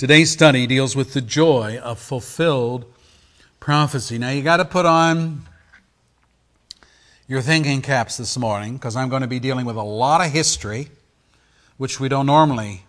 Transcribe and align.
Today's 0.00 0.30
study 0.30 0.66
deals 0.66 0.96
with 0.96 1.12
the 1.12 1.20
joy 1.20 1.76
of 1.76 1.98
fulfilled 1.98 2.86
prophecy. 3.60 4.16
Now, 4.16 4.30
you 4.30 4.40
got 4.40 4.56
to 4.56 4.64
put 4.64 4.86
on 4.86 5.42
your 7.28 7.42
thinking 7.42 7.82
caps 7.82 8.16
this 8.16 8.38
morning 8.38 8.78
because 8.78 8.96
I'm 8.96 9.10
going 9.10 9.20
to 9.20 9.28
be 9.28 9.38
dealing 9.38 9.66
with 9.66 9.76
a 9.76 9.82
lot 9.82 10.24
of 10.24 10.32
history, 10.32 10.88
which 11.76 12.00
we 12.00 12.08
don't 12.08 12.24
normally 12.24 12.84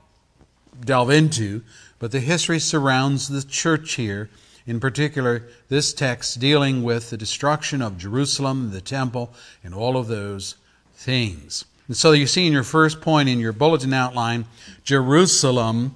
delve 0.86 1.09
into, 1.09 1.63
but 2.00 2.13
the 2.13 2.21
history 2.21 2.59
surrounds 2.59 3.28
the 3.28 3.43
church 3.43 3.96
here. 3.96 4.30
In 4.66 4.80
particular, 4.80 5.43
this 5.68 5.91
text 5.91 6.39
dealing 6.39 6.82
with 6.82 7.09
the 7.09 7.18
destruction 7.18 7.82
of 7.82 7.98
Jerusalem, 7.98 8.71
the 8.71 8.80
temple, 8.80 9.34
and 9.66 9.75
all 9.75 9.98
of 9.98 10.07
those 10.07 10.55
things. 10.93 11.66
And 11.89 11.98
so 11.98 12.14
you 12.14 12.25
see 12.25 12.48
in 12.48 12.54
your 12.54 12.64
first 12.64 13.02
point 13.02 13.28
in 13.28 13.41
your 13.41 13.52
bulletin 13.52 13.91
outline, 13.91 14.45
Jerusalem 14.85 15.93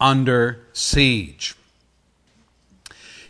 under 0.00 0.66
siege. 0.72 1.54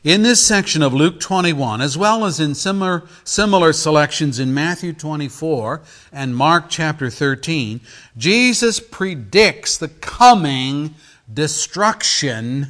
In 0.06 0.22
this 0.22 0.46
section 0.46 0.82
of 0.82 0.94
Luke 0.94 1.18
21, 1.18 1.80
as 1.80 1.98
well 1.98 2.24
as 2.24 2.38
in 2.38 2.54
similar, 2.54 3.02
similar 3.24 3.72
selections 3.72 4.38
in 4.38 4.54
Matthew 4.54 4.92
24 4.92 5.82
and 6.12 6.36
Mark 6.36 6.66
chapter 6.68 7.10
13, 7.10 7.80
Jesus 8.16 8.78
predicts 8.78 9.76
the 9.76 9.88
coming 9.88 10.94
destruction 11.32 12.68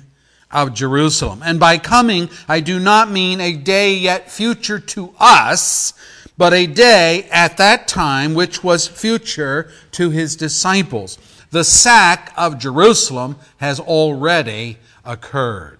of 0.51 0.73
Jerusalem. 0.73 1.43
And 1.45 1.61
by 1.61 1.77
coming, 1.77 2.31
I 2.49 2.61
do 2.61 2.79
not 2.79 3.11
mean 3.11 3.43
a 3.43 3.53
day 3.53 3.95
yet 3.95 4.31
future 4.31 4.81
to 4.81 5.15
us, 5.19 5.93
but 6.39 6.55
a 6.55 6.67
day 6.67 7.29
at 7.31 7.59
that 7.59 7.87
time 7.87 8.33
which 8.33 8.65
was 8.65 8.87
future 8.89 9.71
to 9.93 10.09
his 10.09 10.37
disciples. 10.37 11.19
The 11.51 11.65
sack 11.65 12.33
of 12.37 12.59
Jerusalem 12.59 13.37
has 13.59 13.81
already 13.81 14.79
occurred. 15.05 15.79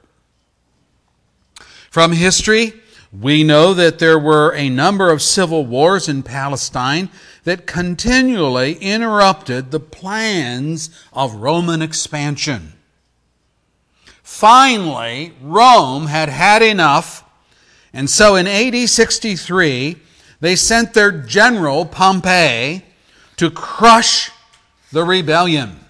From 1.91 2.13
history, 2.13 2.75
we 3.13 3.43
know 3.43 3.73
that 3.75 3.99
there 3.99 4.19
were 4.19 4.53
a 4.55 4.69
number 4.69 5.11
of 5.11 5.23
civil 5.23 5.65
wars 5.65 6.09
in 6.09 6.23
Palestine 6.23 7.09
that 7.45 7.67
continually 7.67 8.75
interrupted 8.75 9.71
the 9.71 9.81
plans 9.81 10.91
of 11.13 11.37
Roman 11.37 11.81
expansion. 11.81 12.73
Finally, 14.23 15.33
Rome 15.41 16.07
had 16.07 16.29
had 16.29 16.61
enough, 16.61 17.25
and 17.93 18.11
so 18.11 18.35
in 18.35 18.47
AD 18.47 18.89
63, 18.89 19.97
they 20.41 20.57
sent 20.57 20.93
their 20.93 21.13
general, 21.13 21.87
Pompey, 21.87 22.85
to 23.37 23.51
crush 23.51 24.31
the 24.93 25.05
rebellion. 25.05 25.81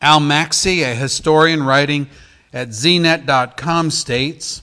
Al 0.00 0.20
Maxey, 0.20 0.82
a 0.82 0.94
historian 0.94 1.62
writing 1.62 2.08
at 2.52 2.68
zianet.com, 2.68 3.90
states 3.90 4.62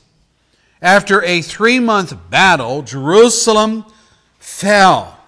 After 0.82 1.24
a 1.24 1.42
three 1.42 1.80
month 1.80 2.30
battle, 2.30 2.82
Jerusalem 2.82 3.86
fell, 4.40 5.20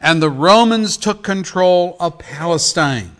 and 0.00 0.22
the 0.22 0.30
Romans 0.30 0.96
took 0.96 1.22
control 1.22 1.96
of 2.00 2.18
Palestine. 2.18 3.16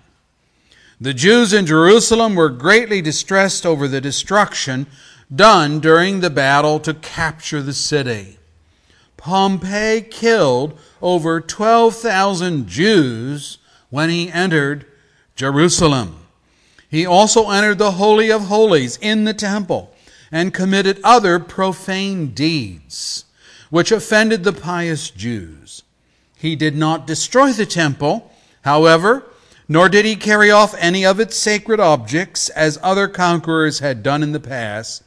The 1.01 1.15
Jews 1.15 1.53
in 1.53 1.67
Jerusalem 1.67 2.35
were 2.35 2.49
greatly 2.49 3.03
distressed 3.03 3.67
over 3.67 3.89
the 3.89 4.01
destruction 4.01 4.87
done 5.35 5.81
during 5.81 6.21
the 6.21 6.31
battle 6.31 6.79
to 6.81 6.95
capture 6.95 7.61
the 7.61 7.73
city. 7.75 8.39
Pompey 9.17 10.03
killed 10.03 10.79
over 11.05 11.39
12,000 11.39 12.67
Jews 12.67 13.59
when 13.91 14.09
he 14.09 14.33
entered 14.33 14.87
Jerusalem. 15.37 16.17
He 16.89 17.05
also 17.05 17.51
entered 17.51 17.77
the 17.77 17.93
Holy 17.93 18.33
of 18.33 18.47
Holies 18.47 18.97
in 19.03 19.25
the 19.25 19.35
temple 19.35 19.93
and 20.33 20.55
committed 20.55 20.99
other 21.05 21.39
profane 21.39 22.29
deeds 22.29 23.27
which 23.69 23.93
offended 23.93 24.45
the 24.45 24.53
pious 24.53 25.11
Jews. 25.11 25.83
He 26.37 26.57
did 26.57 26.75
not 26.75 27.07
destroy 27.07 27.53
the 27.53 27.67
temple, 27.67 28.31
however, 28.63 29.25
nor 29.69 29.89
did 29.89 30.05
he 30.05 30.17
carry 30.17 30.51
off 30.51 30.75
any 30.79 31.05
of 31.05 31.21
its 31.21 31.37
sacred 31.37 31.81
objects 31.81 32.49
as 32.51 32.79
other 32.83 33.09
conquerors 33.09 33.81
had 33.81 34.03
done 34.03 34.23
in 34.23 34.33
the 34.33 34.41
past. 34.41 35.03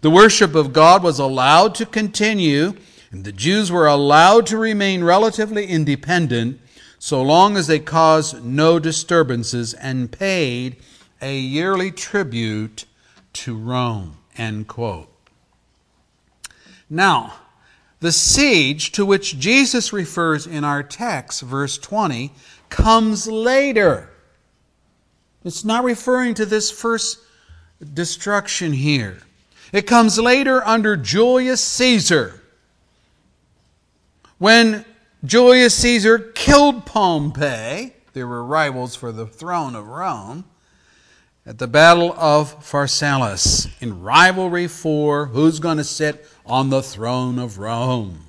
The 0.00 0.10
worship 0.10 0.54
of 0.54 0.72
God 0.72 1.02
was 1.02 1.18
allowed 1.18 1.74
to 1.76 1.86
continue 1.86 2.74
and 3.10 3.24
the 3.24 3.32
Jews 3.32 3.72
were 3.72 3.86
allowed 3.86 4.46
to 4.46 4.58
remain 4.58 5.02
relatively 5.02 5.66
independent 5.66 6.60
so 6.98 7.22
long 7.22 7.56
as 7.56 7.66
they 7.66 7.78
caused 7.78 8.44
no 8.44 8.78
disturbances 8.78 9.72
and 9.74 10.10
paid 10.10 10.76
a 11.22 11.38
yearly 11.38 11.90
tribute 11.90 12.84
to 13.32 13.56
Rome. 13.56 14.18
End 14.36 14.68
quote. 14.68 15.08
Now, 16.90 17.34
the 18.00 18.12
siege 18.12 18.92
to 18.92 19.04
which 19.04 19.38
Jesus 19.38 19.92
refers 19.92 20.46
in 20.46 20.64
our 20.64 20.82
text, 20.82 21.42
verse 21.42 21.78
20, 21.78 22.32
comes 22.68 23.26
later. 23.26 24.10
It's 25.44 25.64
not 25.64 25.84
referring 25.84 26.34
to 26.34 26.46
this 26.46 26.70
first 26.70 27.18
destruction 27.94 28.72
here. 28.72 29.18
It 29.72 29.86
comes 29.86 30.18
later 30.18 30.64
under 30.66 30.96
Julius 30.96 31.62
Caesar. 31.62 32.37
When 34.38 34.84
Julius 35.24 35.74
Caesar 35.78 36.18
killed 36.18 36.86
Pompey, 36.86 37.92
they 38.12 38.22
were 38.22 38.44
rivals 38.44 38.94
for 38.94 39.10
the 39.10 39.26
throne 39.26 39.74
of 39.74 39.88
Rome, 39.88 40.44
at 41.44 41.58
the 41.58 41.66
Battle 41.66 42.14
of 42.16 42.64
Pharsalus, 42.64 43.66
in 43.80 44.00
rivalry 44.00 44.68
for 44.68 45.26
who's 45.26 45.58
going 45.58 45.78
to 45.78 45.84
sit 45.84 46.24
on 46.46 46.70
the 46.70 46.82
throne 46.82 47.40
of 47.40 47.58
Rome. 47.58 48.26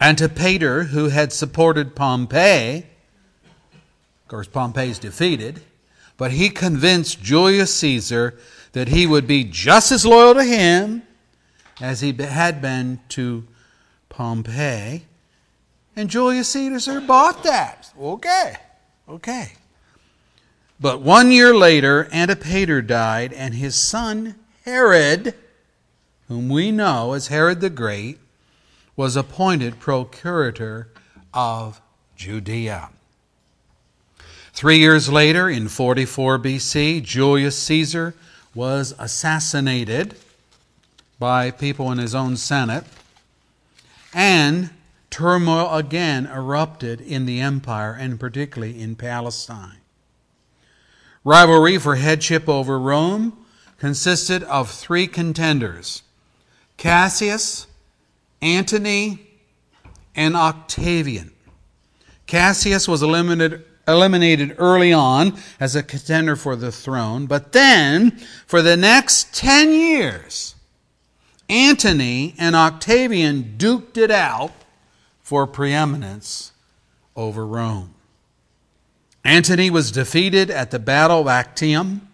Antipater, 0.00 0.84
who 0.84 1.10
had 1.10 1.30
supported 1.30 1.94
Pompey, 1.94 2.86
of 3.68 4.28
course, 4.28 4.46
Pompey's 4.46 4.98
defeated, 4.98 5.60
but 6.16 6.30
he 6.30 6.48
convinced 6.48 7.22
Julius 7.22 7.74
Caesar 7.74 8.38
that 8.72 8.88
he 8.88 9.06
would 9.06 9.26
be 9.26 9.44
just 9.44 9.92
as 9.92 10.06
loyal 10.06 10.34
to 10.34 10.44
him 10.44 11.02
as 11.82 12.00
he 12.00 12.12
had 12.12 12.62
been 12.62 13.00
to 13.10 13.46
Pompey. 14.08 15.04
And 15.96 16.08
Julius 16.08 16.48
Caesar 16.50 17.00
bought 17.00 17.42
that. 17.42 17.92
Okay, 18.00 18.54
okay. 19.08 19.52
But 20.80 21.00
one 21.00 21.32
year 21.32 21.54
later, 21.54 22.08
Antipater 22.12 22.82
died, 22.82 23.32
and 23.32 23.54
his 23.54 23.74
son 23.74 24.36
Herod, 24.64 25.34
whom 26.28 26.48
we 26.48 26.70
know 26.70 27.14
as 27.14 27.28
Herod 27.28 27.60
the 27.60 27.70
Great, 27.70 28.18
was 28.94 29.16
appointed 29.16 29.80
procurator 29.80 30.88
of 31.34 31.80
Judea. 32.16 32.90
Three 34.52 34.78
years 34.78 35.08
later, 35.08 35.48
in 35.48 35.68
44 35.68 36.38
BC, 36.38 37.02
Julius 37.02 37.56
Caesar 37.62 38.14
was 38.54 38.94
assassinated 38.98 40.16
by 41.18 41.50
people 41.50 41.90
in 41.90 41.98
his 41.98 42.14
own 42.14 42.36
Senate 42.36 42.84
and 44.12 44.70
turmoil 45.10 45.74
again 45.74 46.26
erupted 46.26 47.00
in 47.00 47.26
the 47.26 47.40
empire, 47.40 47.92
and 47.92 48.18
particularly 48.20 48.80
in 48.80 48.96
Palestine. 48.96 49.78
Rivalry 51.24 51.78
for 51.78 51.96
headship 51.96 52.48
over 52.48 52.78
Rome 52.78 53.44
consisted 53.78 54.42
of 54.44 54.70
three 54.70 55.06
contenders 55.06 56.02
Cassius, 56.76 57.66
Antony, 58.40 59.26
and 60.14 60.36
Octavian. 60.36 61.32
Cassius 62.26 62.86
was 62.86 63.02
eliminated, 63.02 63.64
eliminated 63.86 64.54
early 64.58 64.92
on 64.92 65.36
as 65.58 65.74
a 65.74 65.82
contender 65.82 66.36
for 66.36 66.54
the 66.56 66.70
throne, 66.70 67.26
but 67.26 67.52
then 67.52 68.12
for 68.46 68.62
the 68.62 68.76
next 68.76 69.34
10 69.34 69.72
years, 69.72 70.54
Antony 71.48 72.34
and 72.38 72.54
Octavian 72.54 73.54
duked 73.56 73.96
it 73.96 74.10
out 74.10 74.52
for 75.20 75.46
preeminence 75.46 76.52
over 77.16 77.46
Rome. 77.46 77.94
Antony 79.24 79.70
was 79.70 79.90
defeated 79.90 80.50
at 80.50 80.70
the 80.70 80.78
Battle 80.78 81.22
of 81.22 81.28
Actium, 81.28 82.08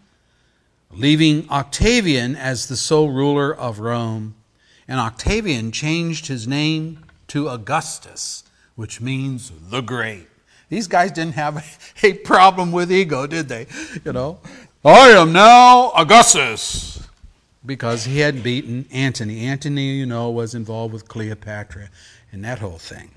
leaving 0.90 1.48
Octavian 1.50 2.36
as 2.36 2.66
the 2.66 2.76
sole 2.76 3.10
ruler 3.10 3.54
of 3.54 3.81
Rome. 3.81 4.34
And 4.86 5.00
Octavian 5.00 5.72
changed 5.72 6.26
his 6.26 6.46
name 6.46 7.04
to 7.28 7.48
Augustus, 7.48 8.44
which 8.76 9.00
means 9.00 9.52
the 9.70 9.80
Great. 9.80 10.28
These 10.69 10.88
guys 10.88 11.12
didn't 11.12 11.34
have 11.34 11.94
a 12.02 12.14
problem 12.14 12.72
with 12.72 12.90
ego, 12.90 13.26
did 13.26 13.48
they? 13.48 13.66
You 14.04 14.12
know, 14.12 14.40
I 14.84 15.10
am 15.10 15.32
now 15.32 15.92
Augustus 15.92 16.94
because 17.64 18.05
he 18.05 18.19
had 18.19 18.43
beaten 18.43 18.87
Antony. 18.93 19.46
Antony, 19.46 19.93
you 19.93 20.06
know, 20.06 20.31
was 20.31 20.55
involved 20.55 20.93
with 20.93 21.08
Cleopatra 21.08 21.88
and 22.32 22.44
that 22.44 22.58
whole 22.58 22.78
thing. 22.78 23.11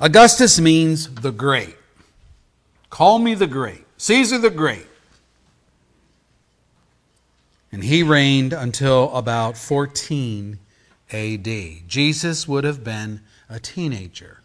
Augustus 0.00 0.60
means 0.60 1.12
the 1.14 1.32
great. 1.32 1.76
Call 2.90 3.18
me 3.18 3.34
the 3.34 3.46
great. 3.46 3.84
Caesar 3.96 4.38
the 4.38 4.50
great. 4.50 4.86
and 7.74 7.82
he 7.82 8.04
reigned 8.04 8.52
until 8.52 9.12
about 9.16 9.56
14 9.56 10.60
AD. 11.10 11.48
Jesus 11.88 12.46
would 12.46 12.62
have 12.62 12.84
been 12.84 13.20
a 13.50 13.58
teenager 13.58 14.42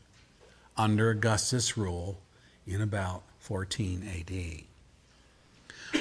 under 0.75 1.11
Augustus' 1.11 1.77
rule 1.77 2.19
in 2.65 2.81
about 2.81 3.21
14 3.37 4.01
AD. 4.03 4.68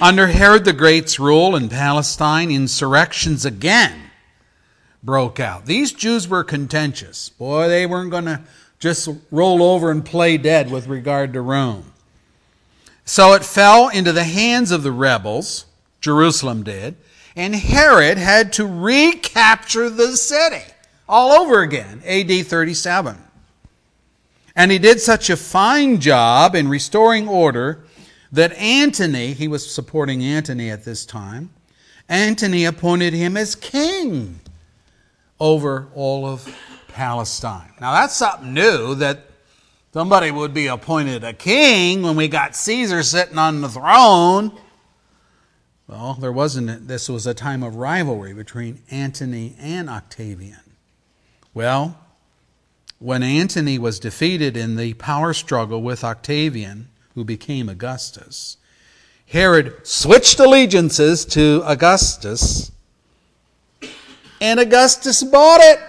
Under 0.00 0.28
Herod 0.28 0.64
the 0.64 0.72
Great's 0.72 1.18
rule 1.18 1.56
in 1.56 1.68
Palestine, 1.68 2.50
insurrections 2.50 3.44
again 3.44 4.10
broke 5.02 5.40
out. 5.40 5.66
These 5.66 5.92
Jews 5.92 6.28
were 6.28 6.44
contentious. 6.44 7.28
Boy, 7.30 7.68
they 7.68 7.86
weren't 7.86 8.10
going 8.10 8.26
to 8.26 8.42
just 8.78 9.08
roll 9.30 9.62
over 9.62 9.90
and 9.90 10.04
play 10.04 10.36
dead 10.36 10.70
with 10.70 10.86
regard 10.86 11.32
to 11.32 11.40
Rome. 11.40 11.92
So 13.04 13.32
it 13.32 13.44
fell 13.44 13.88
into 13.88 14.12
the 14.12 14.24
hands 14.24 14.70
of 14.70 14.82
the 14.82 14.92
rebels, 14.92 15.64
Jerusalem 16.00 16.62
did, 16.62 16.96
and 17.34 17.54
Herod 17.54 18.18
had 18.18 18.52
to 18.54 18.66
recapture 18.66 19.88
the 19.88 20.16
city 20.16 20.64
all 21.08 21.32
over 21.32 21.62
again, 21.62 22.02
AD 22.04 22.46
37. 22.46 23.16
And 24.54 24.70
he 24.70 24.78
did 24.78 25.00
such 25.00 25.30
a 25.30 25.36
fine 25.36 26.00
job 26.00 26.54
in 26.54 26.68
restoring 26.68 27.28
order 27.28 27.84
that 28.32 28.52
Antony, 28.52 29.32
he 29.32 29.48
was 29.48 29.68
supporting 29.70 30.22
Antony 30.22 30.70
at 30.70 30.84
this 30.84 31.06
time, 31.06 31.50
Antony 32.08 32.64
appointed 32.64 33.12
him 33.12 33.36
as 33.36 33.54
king 33.54 34.40
over 35.40 35.88
all 35.94 36.26
of 36.26 36.48
Palestine. 36.88 37.72
Now 37.80 37.92
that's 37.92 38.16
something 38.16 38.54
new 38.54 38.94
that 38.96 39.24
somebody 39.92 40.30
would 40.30 40.54
be 40.54 40.66
appointed 40.66 41.24
a 41.24 41.32
king 41.32 42.02
when 42.02 42.16
we 42.16 42.28
got 42.28 42.56
Caesar 42.56 43.02
sitting 43.02 43.38
on 43.38 43.60
the 43.60 43.68
throne. 43.68 44.58
Well, 45.86 46.14
there 46.14 46.32
wasn't, 46.32 46.86
this 46.88 47.08
was 47.08 47.26
a 47.26 47.34
time 47.34 47.62
of 47.62 47.76
rivalry 47.76 48.34
between 48.34 48.82
Antony 48.90 49.56
and 49.58 49.88
Octavian. 49.88 50.60
Well, 51.54 51.98
when 52.98 53.22
Antony 53.22 53.78
was 53.78 53.98
defeated 53.98 54.56
in 54.56 54.76
the 54.76 54.94
power 54.94 55.32
struggle 55.32 55.82
with 55.82 56.04
Octavian, 56.04 56.88
who 57.18 57.24
became 57.24 57.68
Augustus, 57.68 58.58
Herod 59.26 59.84
switched 59.84 60.38
allegiances 60.38 61.24
to 61.24 61.62
Augustus, 61.64 62.70
and 64.40 64.60
Augustus 64.60 65.24
bought 65.24 65.60
it. 65.60 65.80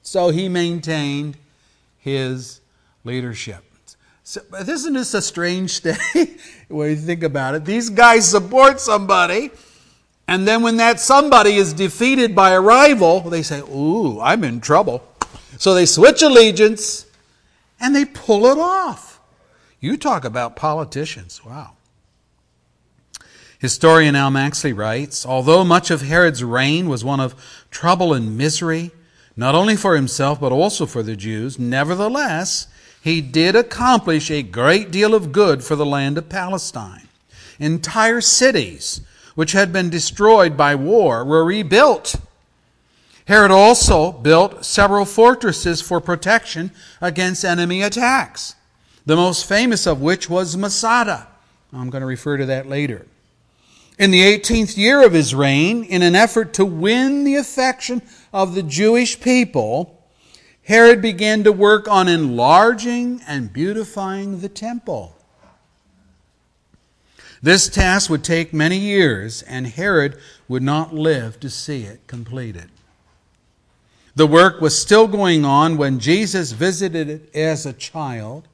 So 0.00 0.30
he 0.30 0.48
maintained 0.48 1.36
his 1.98 2.60
leadership. 3.04 3.62
So, 4.24 4.40
isn't 4.58 4.94
this 4.94 5.12
a 5.12 5.20
strange 5.20 5.80
thing 5.80 6.38
when 6.68 6.88
you 6.88 6.96
think 6.96 7.24
about 7.24 7.54
it? 7.54 7.66
These 7.66 7.90
guys 7.90 8.26
support 8.26 8.80
somebody, 8.80 9.50
and 10.26 10.48
then 10.48 10.62
when 10.62 10.78
that 10.78 10.98
somebody 10.98 11.56
is 11.56 11.74
defeated 11.74 12.34
by 12.34 12.52
a 12.52 12.60
rival, 12.62 13.20
they 13.20 13.42
say, 13.42 13.60
Ooh, 13.60 14.18
I'm 14.18 14.44
in 14.44 14.62
trouble. 14.62 15.06
So 15.58 15.74
they 15.74 15.84
switch 15.84 16.22
allegiance 16.22 17.04
and 17.78 17.94
they 17.94 18.06
pull 18.06 18.46
it 18.46 18.56
off. 18.56 19.11
You 19.82 19.96
talk 19.96 20.24
about 20.24 20.54
politicians. 20.54 21.44
Wow. 21.44 21.72
Historian 23.58 24.14
Al 24.14 24.30
Maxey 24.30 24.72
writes 24.72 25.26
Although 25.26 25.64
much 25.64 25.90
of 25.90 26.02
Herod's 26.02 26.44
reign 26.44 26.88
was 26.88 27.04
one 27.04 27.18
of 27.18 27.34
trouble 27.72 28.14
and 28.14 28.38
misery, 28.38 28.92
not 29.36 29.56
only 29.56 29.74
for 29.74 29.96
himself 29.96 30.40
but 30.40 30.52
also 30.52 30.86
for 30.86 31.02
the 31.02 31.16
Jews, 31.16 31.58
nevertheless, 31.58 32.68
he 33.02 33.20
did 33.20 33.56
accomplish 33.56 34.30
a 34.30 34.44
great 34.44 34.92
deal 34.92 35.16
of 35.16 35.32
good 35.32 35.64
for 35.64 35.74
the 35.74 35.84
land 35.84 36.16
of 36.16 36.28
Palestine. 36.28 37.08
Entire 37.58 38.20
cities, 38.20 39.00
which 39.34 39.50
had 39.50 39.72
been 39.72 39.90
destroyed 39.90 40.56
by 40.56 40.76
war, 40.76 41.24
were 41.24 41.44
rebuilt. 41.44 42.14
Herod 43.26 43.50
also 43.50 44.12
built 44.12 44.64
several 44.64 45.04
fortresses 45.04 45.80
for 45.80 46.00
protection 46.00 46.70
against 47.00 47.44
enemy 47.44 47.82
attacks, 47.82 48.54
the 49.04 49.16
most 49.16 49.46
famous 49.46 49.86
of 49.86 50.00
which 50.00 50.30
was 50.30 50.56
Masada. 50.56 51.26
I'm 51.72 51.90
going 51.90 52.00
to 52.02 52.06
refer 52.06 52.36
to 52.36 52.46
that 52.46 52.68
later. 52.68 53.06
In 53.98 54.10
the 54.10 54.20
18th 54.20 54.76
year 54.76 55.04
of 55.04 55.12
his 55.12 55.34
reign, 55.34 55.84
in 55.84 56.02
an 56.02 56.14
effort 56.14 56.54
to 56.54 56.64
win 56.64 57.24
the 57.24 57.36
affection 57.36 58.02
of 58.32 58.54
the 58.54 58.62
Jewish 58.62 59.20
people, 59.20 60.02
Herod 60.64 61.02
began 61.02 61.44
to 61.44 61.52
work 61.52 61.88
on 61.88 62.08
enlarging 62.08 63.20
and 63.26 63.52
beautifying 63.52 64.40
the 64.40 64.48
temple. 64.48 65.16
This 67.42 67.68
task 67.68 68.08
would 68.08 68.22
take 68.22 68.54
many 68.54 68.78
years, 68.78 69.42
and 69.42 69.66
Herod 69.66 70.16
would 70.46 70.62
not 70.62 70.94
live 70.94 71.40
to 71.40 71.50
see 71.50 71.82
it 71.82 72.06
completed. 72.06 72.70
The 74.14 74.26
work 74.26 74.60
was 74.60 74.78
still 74.78 75.08
going 75.08 75.44
on 75.44 75.76
when 75.76 75.98
Jesus 75.98 76.52
visited 76.52 77.08
it 77.08 77.34
as 77.34 77.66
a 77.66 77.72
child. 77.72 78.46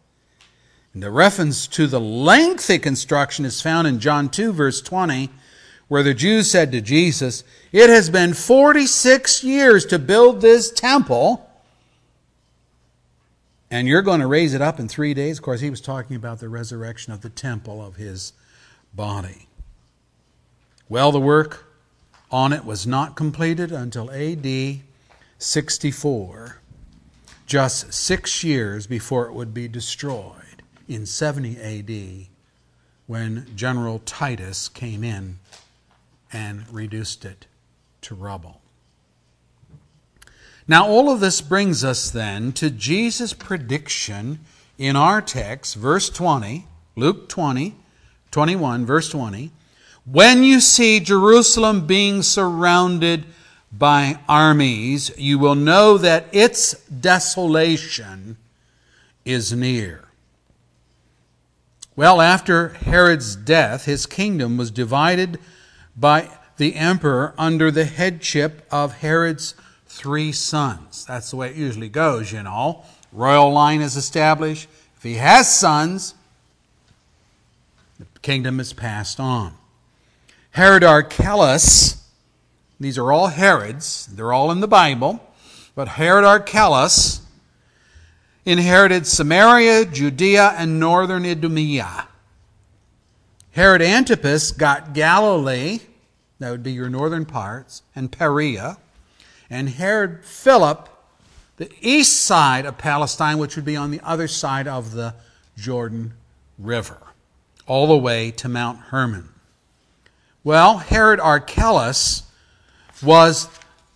And 0.94 1.02
the 1.02 1.10
reference 1.10 1.66
to 1.68 1.86
the 1.86 2.00
lengthy 2.00 2.78
construction 2.78 3.44
is 3.44 3.60
found 3.60 3.86
in 3.86 4.00
John 4.00 4.28
2, 4.28 4.52
verse 4.52 4.80
20, 4.80 5.30
where 5.88 6.02
the 6.02 6.14
Jews 6.14 6.50
said 6.50 6.72
to 6.72 6.80
Jesus, 6.80 7.44
It 7.72 7.90
has 7.90 8.10
been 8.10 8.34
46 8.34 9.44
years 9.44 9.86
to 9.86 9.98
build 9.98 10.40
this 10.40 10.70
temple 10.70 11.48
and 13.70 13.86
you're 13.86 14.02
going 14.02 14.20
to 14.20 14.26
raise 14.26 14.54
it 14.54 14.62
up 14.62 14.80
in 14.80 14.88
three 14.88 15.14
days. 15.14 15.38
Of 15.38 15.44
course, 15.44 15.60
he 15.60 15.70
was 15.70 15.80
talking 15.80 16.16
about 16.16 16.40
the 16.40 16.48
resurrection 16.48 17.12
of 17.12 17.20
the 17.20 17.28
temple 17.28 17.84
of 17.84 17.96
his 17.96 18.32
body. 18.94 19.46
Well, 20.88 21.12
the 21.12 21.20
work 21.20 21.66
on 22.30 22.52
it 22.52 22.64
was 22.64 22.86
not 22.86 23.14
completed 23.14 23.70
until 23.70 24.10
AD 24.10 24.80
64, 25.38 26.60
just 27.46 27.92
six 27.92 28.42
years 28.42 28.86
before 28.86 29.26
it 29.26 29.34
would 29.34 29.52
be 29.52 29.68
destroyed 29.68 30.37
in 30.88 31.06
70 31.06 31.58
AD 31.60 32.26
when 33.06 33.46
General 33.54 34.00
Titus 34.04 34.68
came 34.68 35.04
in 35.04 35.38
and 36.32 36.64
reduced 36.72 37.24
it 37.24 37.46
to 38.02 38.14
rubble. 38.14 38.60
Now, 40.66 40.86
all 40.86 41.10
of 41.10 41.20
this 41.20 41.40
brings 41.40 41.82
us 41.82 42.10
then 42.10 42.52
to 42.52 42.68
Jesus' 42.68 43.32
prediction 43.32 44.40
in 44.76 44.96
our 44.96 45.22
text, 45.22 45.74
verse 45.76 46.10
20, 46.10 46.66
Luke 46.94 47.28
20, 47.28 47.74
21, 48.30 48.84
verse 48.84 49.08
20. 49.08 49.50
When 50.04 50.44
you 50.44 50.60
see 50.60 51.00
Jerusalem 51.00 51.86
being 51.86 52.22
surrounded 52.22 53.24
by 53.72 54.18
armies, 54.28 55.10
you 55.16 55.38
will 55.38 55.54
know 55.54 55.98
that 55.98 56.26
its 56.32 56.74
desolation 56.84 58.36
is 59.24 59.52
near. 59.52 60.07
Well, 61.98 62.20
after 62.20 62.68
Herod's 62.68 63.34
death, 63.34 63.86
his 63.86 64.06
kingdom 64.06 64.56
was 64.56 64.70
divided 64.70 65.40
by 65.96 66.30
the 66.56 66.76
emperor 66.76 67.34
under 67.36 67.72
the 67.72 67.86
headship 67.86 68.64
of 68.70 68.98
Herod's 68.98 69.56
three 69.86 70.30
sons. 70.30 71.04
That's 71.06 71.30
the 71.30 71.36
way 71.36 71.48
it 71.48 71.56
usually 71.56 71.88
goes, 71.88 72.30
you 72.30 72.44
know. 72.44 72.84
Royal 73.10 73.52
line 73.52 73.80
is 73.80 73.96
established. 73.96 74.68
If 74.96 75.02
he 75.02 75.14
has 75.14 75.52
sons, 75.52 76.14
the 77.98 78.06
kingdom 78.22 78.60
is 78.60 78.72
passed 78.72 79.18
on. 79.18 79.54
Herod 80.52 80.84
Archelaus, 80.84 82.08
these 82.78 82.96
are 82.96 83.10
all 83.10 83.26
Herods, 83.26 84.06
they're 84.06 84.32
all 84.32 84.52
in 84.52 84.60
the 84.60 84.68
Bible, 84.68 85.20
but 85.74 85.88
Herod 85.88 86.22
Archelaus 86.24 87.22
inherited 88.48 89.06
Samaria, 89.06 89.84
Judea, 89.84 90.54
and 90.56 90.80
northern 90.80 91.26
Idumea. 91.26 92.08
Herod 93.52 93.82
Antipas 93.82 94.52
got 94.52 94.94
Galilee, 94.94 95.80
that 96.38 96.50
would 96.50 96.62
be 96.62 96.72
your 96.72 96.88
northern 96.88 97.26
parts, 97.26 97.82
and 97.94 98.10
Perea 98.10 98.78
and 99.50 99.68
Herod 99.68 100.24
Philip 100.24 100.88
the 101.58 101.70
east 101.82 102.22
side 102.22 102.64
of 102.64 102.78
Palestine, 102.78 103.36
which 103.36 103.56
would 103.56 103.64
be 103.64 103.76
on 103.76 103.90
the 103.90 104.00
other 104.02 104.28
side 104.28 104.66
of 104.66 104.92
the 104.92 105.14
Jordan 105.56 106.14
River, 106.58 106.98
all 107.66 107.86
the 107.88 107.98
way 107.98 108.30
to 108.30 108.48
Mount 108.48 108.78
Hermon. 108.78 109.28
Well, 110.42 110.78
Herod 110.78 111.20
Archelaus 111.20 112.22
was 113.02 113.48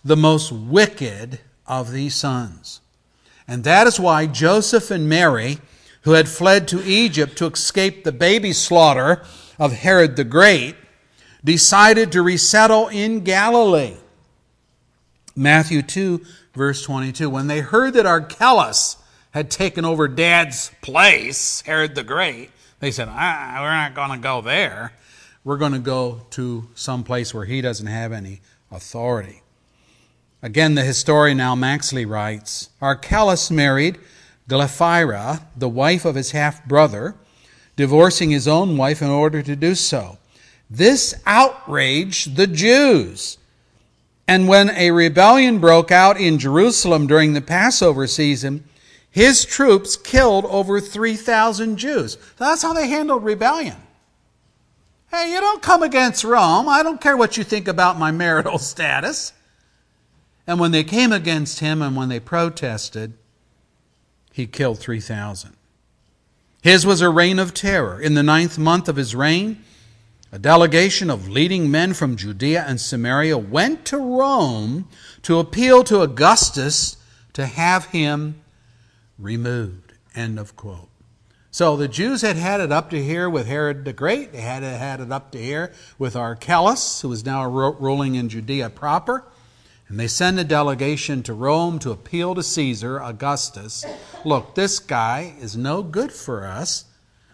the 0.03 0.17
most 0.17 0.51
wicked 0.51 1.39
of 1.65 1.91
these 1.91 2.13
sons. 2.13 2.81
And 3.53 3.63
that 3.65 3.85
is 3.85 3.99
why 3.99 4.25
Joseph 4.25 4.89
and 4.89 5.07
Mary, 5.07 5.59
who 6.01 6.13
had 6.13 6.27
fled 6.27 6.67
to 6.69 6.83
Egypt 6.83 7.37
to 7.37 7.45
escape 7.45 8.03
the 8.03 8.11
baby 8.11 8.51
slaughter 8.51 9.23
of 9.59 9.73
Herod 9.73 10.15
the 10.15 10.23
Great, 10.23 10.75
decided 11.45 12.11
to 12.13 12.23
resettle 12.23 12.87
in 12.87 13.23
Galilee. 13.23 13.97
Matthew 15.35 15.83
2, 15.83 16.25
verse 16.55 16.81
22. 16.81 17.29
When 17.29 17.45
they 17.45 17.59
heard 17.59 17.93
that 17.93 18.07
Archelaus 18.07 18.97
had 19.29 19.51
taken 19.51 19.85
over 19.85 20.07
dad's 20.07 20.71
place, 20.81 21.61
Herod 21.61 21.93
the 21.93 22.03
Great, 22.03 22.49
they 22.79 22.89
said, 22.89 23.07
ah, 23.07 23.59
We're 23.61 23.69
not 23.69 23.93
going 23.93 24.19
to 24.19 24.23
go 24.23 24.41
there. 24.41 24.93
we're 25.43 25.57
going 25.57 25.73
to 25.73 25.79
go 25.79 26.25
to 26.31 26.69
some 26.73 27.03
place 27.03 27.35
where 27.35 27.45
he 27.45 27.61
doesn't 27.61 27.85
have 27.85 28.13
any 28.13 28.41
authority. 28.71 29.42
Again, 30.43 30.75
the 30.75 30.83
historian 30.83 31.39
Al 31.39 31.55
Maxey 31.55 32.05
writes 32.05 32.69
Archelaus 32.81 33.49
married 33.49 33.97
Glaphyra, 34.49 35.43
the 35.55 35.69
wife 35.69 36.03
of 36.03 36.15
his 36.15 36.31
half 36.31 36.65
brother, 36.65 37.15
divorcing 37.77 38.29
his 38.29 38.45
own 38.45 38.75
wife 38.75 39.01
in 39.01 39.09
order 39.09 39.41
to 39.41 39.55
do 39.55 39.73
so. 39.73 40.17
This 40.69 41.15
outraged 41.25 42.35
the 42.35 42.47
Jews. 42.47 43.37
And 44.27 44.49
when 44.49 44.69
a 44.71 44.91
rebellion 44.91 45.59
broke 45.59 45.91
out 45.91 46.19
in 46.19 46.39
Jerusalem 46.39 47.07
during 47.07 47.31
the 47.31 47.41
Passover 47.41 48.05
season, 48.05 48.65
his 49.09 49.45
troops 49.45 49.95
killed 49.95 50.43
over 50.45 50.81
3,000 50.81 51.77
Jews. 51.77 52.13
So 52.13 52.19
that's 52.37 52.63
how 52.63 52.73
they 52.73 52.89
handled 52.89 53.23
rebellion. 53.23 53.77
Hey, 55.09 55.31
you 55.31 55.39
don't 55.39 55.61
come 55.61 55.83
against 55.83 56.25
Rome. 56.25 56.67
I 56.67 56.83
don't 56.83 56.99
care 56.99 57.15
what 57.15 57.37
you 57.37 57.45
think 57.45 57.69
about 57.69 57.97
my 57.97 58.11
marital 58.11 58.57
status. 58.57 59.31
And 60.45 60.59
when 60.59 60.71
they 60.71 60.83
came 60.83 61.11
against 61.11 61.59
him 61.59 61.81
and 61.81 61.95
when 61.95 62.09
they 62.09 62.19
protested, 62.19 63.13
he 64.31 64.45
killed 64.45 64.79
3,000. 64.79 65.55
His 66.61 66.85
was 66.85 67.01
a 67.01 67.09
reign 67.09 67.39
of 67.39 67.53
terror. 67.53 67.99
In 67.99 68.13
the 68.13 68.23
ninth 68.23 68.57
month 68.57 68.89
of 68.89 68.95
his 68.95 69.15
reign, 69.15 69.63
a 70.31 70.39
delegation 70.39 71.09
of 71.09 71.29
leading 71.29 71.69
men 71.69 71.93
from 71.93 72.15
Judea 72.15 72.65
and 72.67 72.81
Samaria 72.81 73.37
went 73.37 73.85
to 73.85 73.97
Rome 73.97 74.87
to 75.21 75.39
appeal 75.39 75.83
to 75.83 76.01
Augustus 76.01 76.97
to 77.33 77.45
have 77.45 77.85
him 77.85 78.41
removed. 79.19 79.93
End 80.15 80.39
of 80.39 80.55
quote. 80.55 80.89
So 81.51 81.77
the 81.77 81.87
Jews 81.87 82.21
had 82.21 82.35
had 82.35 82.61
it 82.61 82.71
up 82.71 82.89
to 82.89 83.03
here 83.03 83.29
with 83.29 83.45
Herod 83.45 83.85
the 83.85 83.93
Great. 83.93 84.31
They 84.31 84.41
had 84.41 84.63
had 84.63 84.99
it 84.99 85.11
up 85.11 85.31
to 85.33 85.37
here 85.37 85.71
with 85.99 86.15
Archelaus, 86.15 87.01
who 87.01 87.09
was 87.09 87.23
now 87.23 87.47
ruling 87.47 88.15
in 88.15 88.29
Judea 88.29 88.71
proper. 88.71 89.23
And 89.87 89.99
they 89.99 90.07
send 90.07 90.39
a 90.39 90.43
delegation 90.43 91.23
to 91.23 91.33
Rome 91.33 91.77
to 91.79 91.91
appeal 91.91 92.35
to 92.35 92.43
Caesar, 92.43 93.01
Augustus. 93.01 93.85
Look, 94.25 94.55
this 94.55 94.79
guy 94.79 95.35
is 95.39 95.55
no 95.55 95.83
good 95.83 96.11
for 96.11 96.45
us. 96.45 96.85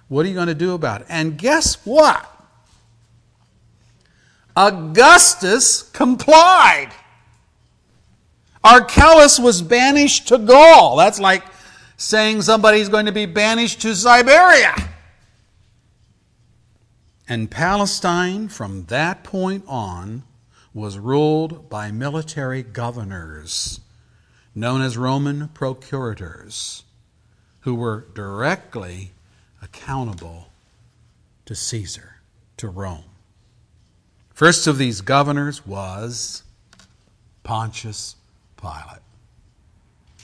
What 0.08 0.26
are 0.26 0.30
you 0.30 0.36
going 0.36 0.48
to 0.48 0.56
do 0.56 0.74
about 0.74 1.02
it? 1.02 1.08
And 1.10 1.38
guess 1.38 1.86
what? 1.86 2.28
Augustus 4.56 5.84
complied. 5.84 6.90
Archelaus 8.64 9.40
was 9.40 9.62
banished 9.62 10.28
to 10.30 10.38
Gaul. 10.38 10.98
That's 10.98 11.20
like 11.20 11.44
saying 11.96 12.42
somebody's 12.42 12.90
going 12.90 13.06
to 13.06 13.12
be 13.12 13.26
banished 13.26 13.82
to 13.82 13.96
Siberia. 13.96 14.76
And 17.28 17.50
Palestine, 17.50 18.50
from 18.50 18.86
that 18.86 19.24
point 19.24 19.64
on, 19.68 20.24
was 20.74 20.98
ruled 20.98 21.70
by 21.70 21.92
military 21.92 22.64
governors 22.64 23.80
known 24.56 24.82
as 24.82 24.98
Roman 24.98 25.48
procurators 25.50 26.84
who 27.62 27.76
were 27.76 28.06
directly 28.14 29.12
accountable 29.62 30.50
to 31.46 31.56
Caesar, 31.56 32.18
to 32.58 32.68
Rome. 32.68 33.04
First 34.34 34.68
of 34.68 34.78
these 34.78 35.02
governors 35.02 35.66
was 35.66 36.44
Pontius 37.44 38.16
Pilate. 38.60 39.02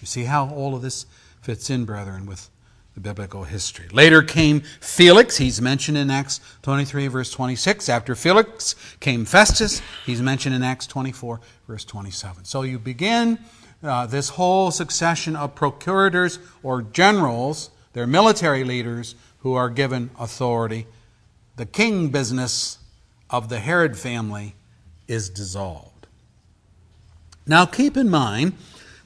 You 0.02 0.08
see 0.08 0.26
how 0.26 0.50
all 0.50 0.76
of 0.76 0.82
this 0.82 1.06
fits 1.42 1.70
in, 1.70 1.86
brethren, 1.86 2.26
with 2.26 2.50
the 2.96 3.02
biblical 3.02 3.44
history. 3.44 3.88
Later 3.92 4.24
came 4.24 4.62
Felix, 4.80 5.38
he's 5.38 5.62
mentioned 5.62 5.98
in 5.98 6.10
Acts 6.10 6.40
23, 6.62 7.08
verse 7.08 7.30
26. 7.30 7.90
After 7.90 8.16
Felix 8.16 8.76
came 9.02 9.26
Festus, 9.26 9.82
he's 10.06 10.22
mentioned 10.22 10.56
in 10.56 10.64
Acts 10.64 10.88
24, 10.88 11.42
verse 11.68 11.84
27. 11.84 12.46
So 12.46 12.62
you 12.62 12.80
begin 12.80 13.38
uh, 13.84 14.06
this 14.06 14.30
whole 14.30 14.72
succession 14.72 15.36
of 15.36 15.56
procurators 15.56 16.40
or 16.64 16.82
generals, 16.82 17.70
they're 17.94 18.08
military 18.08 18.64
leaders 18.64 19.16
who 19.40 19.54
are 19.54 19.70
given 19.70 20.10
authority. 20.18 20.88
The 21.58 21.66
king 21.66 22.10
business 22.10 22.80
of 23.30 23.50
the 23.50 23.60
Herod 23.60 23.98
family 23.98 24.56
is 25.08 25.30
dissolved. 25.30 26.08
Now 27.46 27.66
keep 27.66 27.98
in 27.98 28.10
mind, 28.10 28.54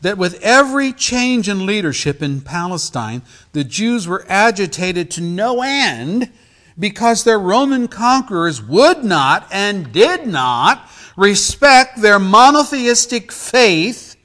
that 0.02 0.18
with 0.18 0.40
every 0.42 0.94
change 0.94 1.50
in 1.50 1.66
leadership 1.66 2.22
in 2.22 2.42
Palestine, 2.42 3.22
the 3.52 3.64
Jews 3.64 4.08
were 4.08 4.26
agitated 4.30 5.12
to 5.12 5.22
no 5.22 5.62
end 5.62 6.32
because 6.78 7.24
their 7.24 7.40
Roman 7.40 7.88
conquerors 7.88 8.62
would 8.62 9.04
not 9.04 9.48
and 9.52 9.92
did 9.92 10.26
not 10.26 10.90
respect 11.18 12.02
their 12.02 12.20
monotheistic 12.20 13.32
faith 13.32 14.16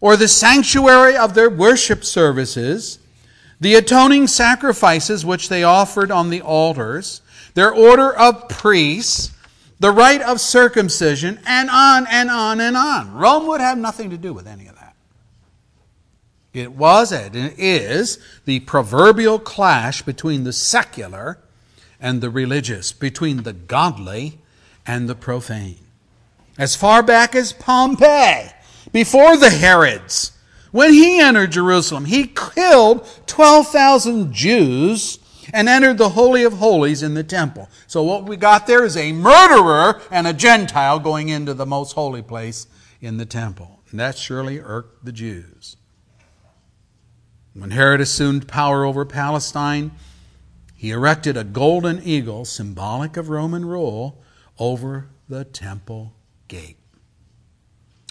or 0.00 0.16
the 0.16 0.28
sanctuary 0.28 1.16
of 1.16 1.34
their 1.34 1.50
worship 1.50 2.04
services, 2.04 2.98
the 3.60 3.74
atoning 3.74 4.26
sacrifices 4.26 5.26
which 5.26 5.50
they 5.50 5.62
offered 5.62 6.10
on 6.10 6.30
the 6.30 6.40
altars, 6.40 7.20
their 7.52 7.72
order 7.72 8.10
of 8.16 8.48
priests, 8.48 9.32
the 9.78 9.90
rite 9.90 10.22
of 10.22 10.40
circumcision, 10.40 11.38
and 11.46 11.68
on 11.68 12.06
and 12.10 12.30
on 12.30 12.60
and 12.60 12.76
on. 12.76 13.12
Rome 13.12 13.46
would 13.48 13.60
have 13.60 13.76
nothing 13.76 14.08
to 14.08 14.16
do 14.16 14.32
with 14.32 14.46
any 14.46 14.66
of 14.66 14.74
that. 14.76 14.79
It 16.52 16.72
was 16.72 17.12
and 17.12 17.36
it 17.36 17.58
is 17.58 18.18
the 18.44 18.60
proverbial 18.60 19.38
clash 19.38 20.02
between 20.02 20.44
the 20.44 20.52
secular 20.52 21.38
and 22.00 22.20
the 22.20 22.30
religious, 22.30 22.92
between 22.92 23.44
the 23.44 23.52
godly 23.52 24.38
and 24.86 25.08
the 25.08 25.14
profane. 25.14 25.86
As 26.58 26.74
far 26.74 27.02
back 27.02 27.34
as 27.34 27.52
Pompey, 27.52 28.50
before 28.92 29.36
the 29.36 29.50
Herods, 29.50 30.32
when 30.72 30.92
he 30.92 31.20
entered 31.20 31.52
Jerusalem, 31.52 32.04
he 32.06 32.26
killed 32.26 33.06
12,000 33.26 34.32
Jews 34.32 35.18
and 35.52 35.68
entered 35.68 35.98
the 35.98 36.10
Holy 36.10 36.44
of 36.44 36.54
Holies 36.54 37.02
in 37.02 37.14
the 37.14 37.24
temple. 37.24 37.68
So 37.86 38.02
what 38.02 38.24
we 38.24 38.36
got 38.36 38.66
there 38.66 38.84
is 38.84 38.96
a 38.96 39.12
murderer 39.12 40.00
and 40.10 40.26
a 40.26 40.32
Gentile 40.32 40.98
going 40.98 41.28
into 41.28 41.54
the 41.54 41.66
most 41.66 41.92
holy 41.92 42.22
place 42.22 42.66
in 43.00 43.16
the 43.16 43.26
temple. 43.26 43.80
And 43.90 43.98
that 43.98 44.16
surely 44.16 44.60
irked 44.60 45.04
the 45.04 45.12
Jews. 45.12 45.76
When 47.60 47.72
Herod 47.72 48.00
assumed 48.00 48.48
power 48.48 48.86
over 48.86 49.04
Palestine, 49.04 49.90
he 50.74 50.92
erected 50.92 51.36
a 51.36 51.44
golden 51.44 52.02
eagle, 52.02 52.46
symbolic 52.46 53.18
of 53.18 53.28
Roman 53.28 53.66
rule, 53.66 54.18
over 54.58 55.10
the 55.28 55.44
temple 55.44 56.14
gate. 56.48 56.78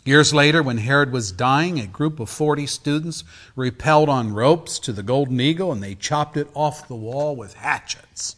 Years 0.06 0.36
later, 0.36 0.62
when 0.62 0.78
Herod 0.78 1.12
was 1.12 1.32
dying, 1.32 1.80
a 1.80 1.88
group 1.88 2.20
of 2.20 2.30
40 2.30 2.68
students 2.68 3.24
repelled 3.56 4.08
on 4.08 4.36
ropes 4.36 4.78
to 4.78 4.94
the 4.94 5.02
golden 5.02 5.42
eagle 5.42 5.72
and 5.72 5.82
they 5.82 5.96
chopped 5.96 6.38
it 6.38 6.48
off 6.54 6.88
the 6.88 6.94
wall 6.94 7.36
with 7.36 7.56
hatchets. 7.56 8.36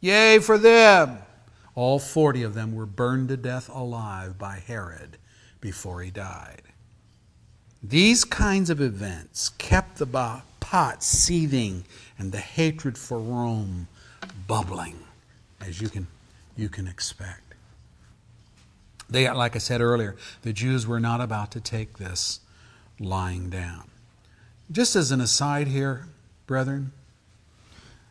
Yay 0.00 0.38
for 0.38 0.56
them! 0.56 1.18
All 1.74 1.98
40 1.98 2.44
of 2.44 2.54
them 2.54 2.74
were 2.74 2.86
burned 2.86 3.28
to 3.28 3.36
death 3.36 3.68
alive 3.68 4.38
by 4.38 4.62
Herod 4.66 5.18
before 5.60 6.00
he 6.00 6.10
died. 6.10 6.62
These 7.86 8.24
kinds 8.24 8.70
of 8.70 8.80
events 8.80 9.50
kept 9.58 9.98
the 9.98 10.06
pot 10.06 11.02
seething 11.02 11.84
and 12.18 12.32
the 12.32 12.38
hatred 12.38 12.96
for 12.96 13.18
Rome 13.18 13.88
bubbling, 14.46 14.98
as 15.60 15.82
you 15.82 15.90
can, 15.90 16.06
you 16.56 16.70
can 16.70 16.88
expect. 16.88 17.42
They, 19.10 19.30
like 19.30 19.54
I 19.54 19.58
said 19.58 19.82
earlier, 19.82 20.16
the 20.40 20.54
Jews 20.54 20.86
were 20.86 20.98
not 20.98 21.20
about 21.20 21.50
to 21.50 21.60
take 21.60 21.98
this 21.98 22.40
lying 22.98 23.50
down. 23.50 23.90
Just 24.72 24.96
as 24.96 25.10
an 25.10 25.20
aside 25.20 25.66
here, 25.66 26.06
brethren, 26.46 26.92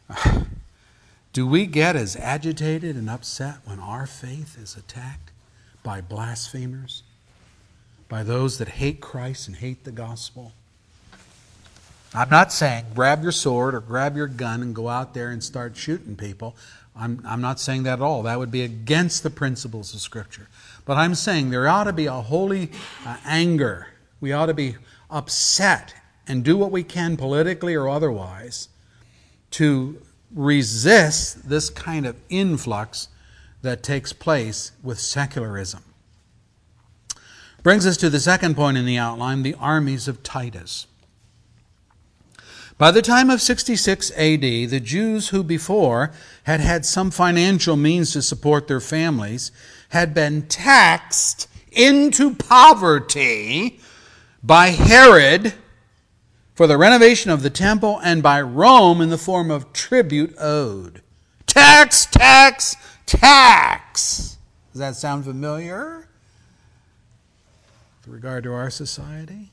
do 1.34 1.48
we 1.48 1.66
get 1.66 1.96
as 1.96 2.16
agitated 2.16 2.96
and 2.96 3.10
upset 3.10 3.56
when 3.66 3.80
our 3.80 4.06
faith 4.06 4.56
is 4.62 4.78
attacked 4.78 5.32
by 5.82 6.00
blasphemers? 6.00 7.02
By 8.14 8.22
those 8.22 8.60
that 8.60 8.68
hate 8.68 9.02
Christ 9.02 9.48
and 9.48 9.58
hate 9.58 9.86
the 9.86 9.92
gospel. 9.92 10.54
I'm 12.14 12.30
not 12.30 12.54
saying 12.54 12.86
grab 12.94 13.24
your 13.24 13.32
sword 13.32 13.74
or 13.74 13.80
grab 13.80 14.16
your 14.16 14.28
gun 14.28 14.62
and 14.62 14.76
go 14.76 14.88
out 14.88 15.16
there 15.16 15.32
and 15.32 15.44
start 15.44 15.76
shooting 15.76 16.16
people. 16.16 16.56
I'm, 16.96 17.24
I'm 17.26 17.42
not 17.42 17.60
saying 17.60 17.82
that 17.84 17.94
at 17.94 18.02
all. 18.02 18.22
That 18.22 18.38
would 18.38 18.52
be 18.52 18.62
against 18.62 19.24
the 19.24 19.32
principles 19.32 19.96
of 19.96 20.00
Scripture. 20.00 20.48
But 20.86 20.98
I'm 20.98 21.16
saying 21.16 21.50
there 21.50 21.68
ought 21.68 21.86
to 21.86 21.92
be 21.92 22.06
a 22.06 22.12
holy 22.12 22.70
uh, 23.04 23.18
anger. 23.26 23.88
We 24.22 24.32
ought 24.32 24.46
to 24.46 24.54
be 24.54 24.76
upset 25.10 25.96
and 26.28 26.44
do 26.44 26.56
what 26.56 26.70
we 26.70 26.84
can 26.84 27.18
politically 27.18 27.74
or 27.74 27.90
otherwise 27.90 28.70
to 29.58 30.00
resist 30.36 31.50
this 31.50 31.72
kind 31.72 32.06
of 32.06 32.16
influx 32.30 33.08
that 33.64 33.82
takes 33.82 34.14
place 34.14 34.72
with 34.84 35.00
secularism. 35.00 35.84
Brings 37.64 37.88
us 37.88 37.96
to 37.98 38.10
the 38.10 38.20
second 38.20 38.56
point 38.56 38.78
in 38.78 38.86
the 38.86 38.98
outline 38.98 39.42
the 39.42 39.56
armies 39.56 40.10
of 40.10 40.22
Titus. 40.22 40.86
By 42.78 42.92
the 42.92 43.02
time 43.02 43.30
of 43.30 43.42
66 43.42 44.12
AD, 44.12 44.42
the 44.42 44.82
Jews 44.84 45.30
who 45.30 45.44
before 45.44 46.12
had 46.44 46.60
had 46.60 46.86
some 46.86 47.10
financial 47.10 47.78
means 47.78 48.12
to 48.12 48.22
support 48.22 48.68
their 48.68 48.82
families 48.82 49.52
had 49.90 50.14
been 50.14 50.48
taxed 50.48 51.48
into 51.72 52.36
poverty 52.36 53.80
by 54.44 54.68
Herod 54.68 55.54
for 56.56 56.68
the 56.68 56.78
renovation 56.78 57.32
of 57.32 57.44
the 57.44 57.50
temple 57.50 58.00
and 58.04 58.22
by 58.22 58.42
Rome 58.42 59.00
in 59.00 59.10
the 59.10 59.18
form 59.18 59.50
of 59.50 59.72
tribute 59.72 60.36
owed. 60.38 61.02
Tax, 61.48 62.08
tax, 62.08 62.76
tax. 63.06 64.38
Does 64.74 64.80
that 64.80 64.96
sound 64.96 65.24
familiar 65.24 66.10
with 68.04 68.14
regard 68.14 68.44
to 68.44 68.54
our 68.54 68.70
society? 68.70 69.52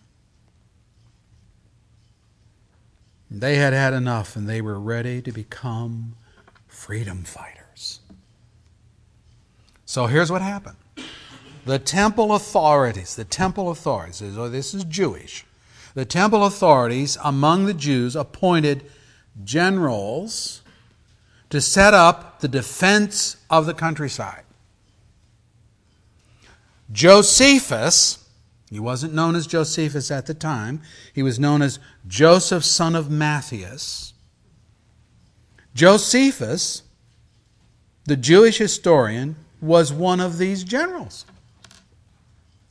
They 3.30 3.56
had 3.56 3.72
had 3.72 3.94
enough 3.94 4.34
and 4.34 4.48
they 4.48 4.60
were 4.60 4.78
ready 4.78 5.22
to 5.22 5.30
become 5.30 6.16
freedom 6.66 7.22
fighters. 7.22 8.00
So 9.86 10.06
here's 10.06 10.30
what 10.30 10.42
happened 10.42 10.76
the 11.64 11.78
temple 11.78 12.34
authorities, 12.34 13.14
the 13.14 13.24
temple 13.24 13.70
authorities, 13.70 14.20
this 14.20 14.74
is 14.74 14.84
Jewish, 14.84 15.44
the 15.94 16.04
temple 16.04 16.44
authorities 16.44 17.18
among 17.22 17.66
the 17.66 17.74
Jews 17.74 18.16
appointed 18.16 18.90
generals 19.44 20.62
to 21.50 21.60
set 21.60 21.94
up 21.94 22.40
the 22.40 22.48
defense 22.48 23.36
of 23.48 23.66
the 23.66 23.74
countryside. 23.74 24.42
Josephus, 26.90 28.19
he 28.70 28.78
wasn't 28.78 29.12
known 29.12 29.34
as 29.34 29.48
Josephus 29.48 30.10
at 30.10 30.26
the 30.26 30.34
time, 30.34 30.80
he 31.12 31.22
was 31.22 31.40
known 31.40 31.60
as 31.60 31.80
Joseph, 32.06 32.64
son 32.64 32.94
of 32.94 33.10
Matthias. 33.10 34.14
Josephus, 35.74 36.82
the 38.04 38.16
Jewish 38.16 38.58
historian, 38.58 39.36
was 39.60 39.92
one 39.92 40.20
of 40.20 40.38
these 40.38 40.62
generals. 40.62 41.26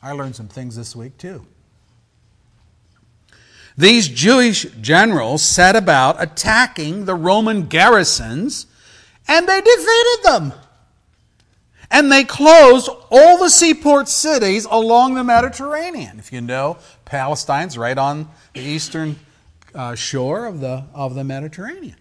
I 0.02 0.14
learned 0.14 0.36
some 0.36 0.48
things 0.48 0.78
this 0.78 0.96
week 0.96 1.18
too. 1.18 1.46
These 3.78 4.10
Jewish 4.10 4.64
generals 4.82 5.42
set 5.42 5.76
about 5.76 6.22
attacking 6.22 7.06
the 7.06 7.16
Roman 7.16 7.68
garrisons 7.68 8.68
and 9.28 9.48
they 9.48 9.62
defeated 9.62 10.24
them. 10.24 10.54
And 11.92 12.12
they 12.12 12.24
closed 12.24 12.90
all 13.10 13.40
the 13.40 13.50
seaport 13.50 14.08
cities 14.08 14.66
along 14.70 15.16
the 15.16 15.24
Mediterranean. 15.24 16.20
If 16.20 16.32
you 16.32 16.42
know, 16.42 16.78
Palestine's 17.06 17.78
right 17.78 17.98
on 17.98 18.30
the 18.54 18.62
eastern 18.62 19.18
uh, 19.74 19.96
shore 19.96 20.46
of 20.46 20.60
the, 20.60 20.86
of 20.94 21.16
the 21.16 21.24
Mediterranean. 21.24 21.96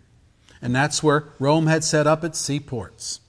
And 0.60 0.74
that's 0.74 1.02
where 1.02 1.28
Rome 1.38 1.66
had 1.66 1.84
set 1.84 2.06
up 2.06 2.24
its 2.24 2.38
seaports. 2.38 3.20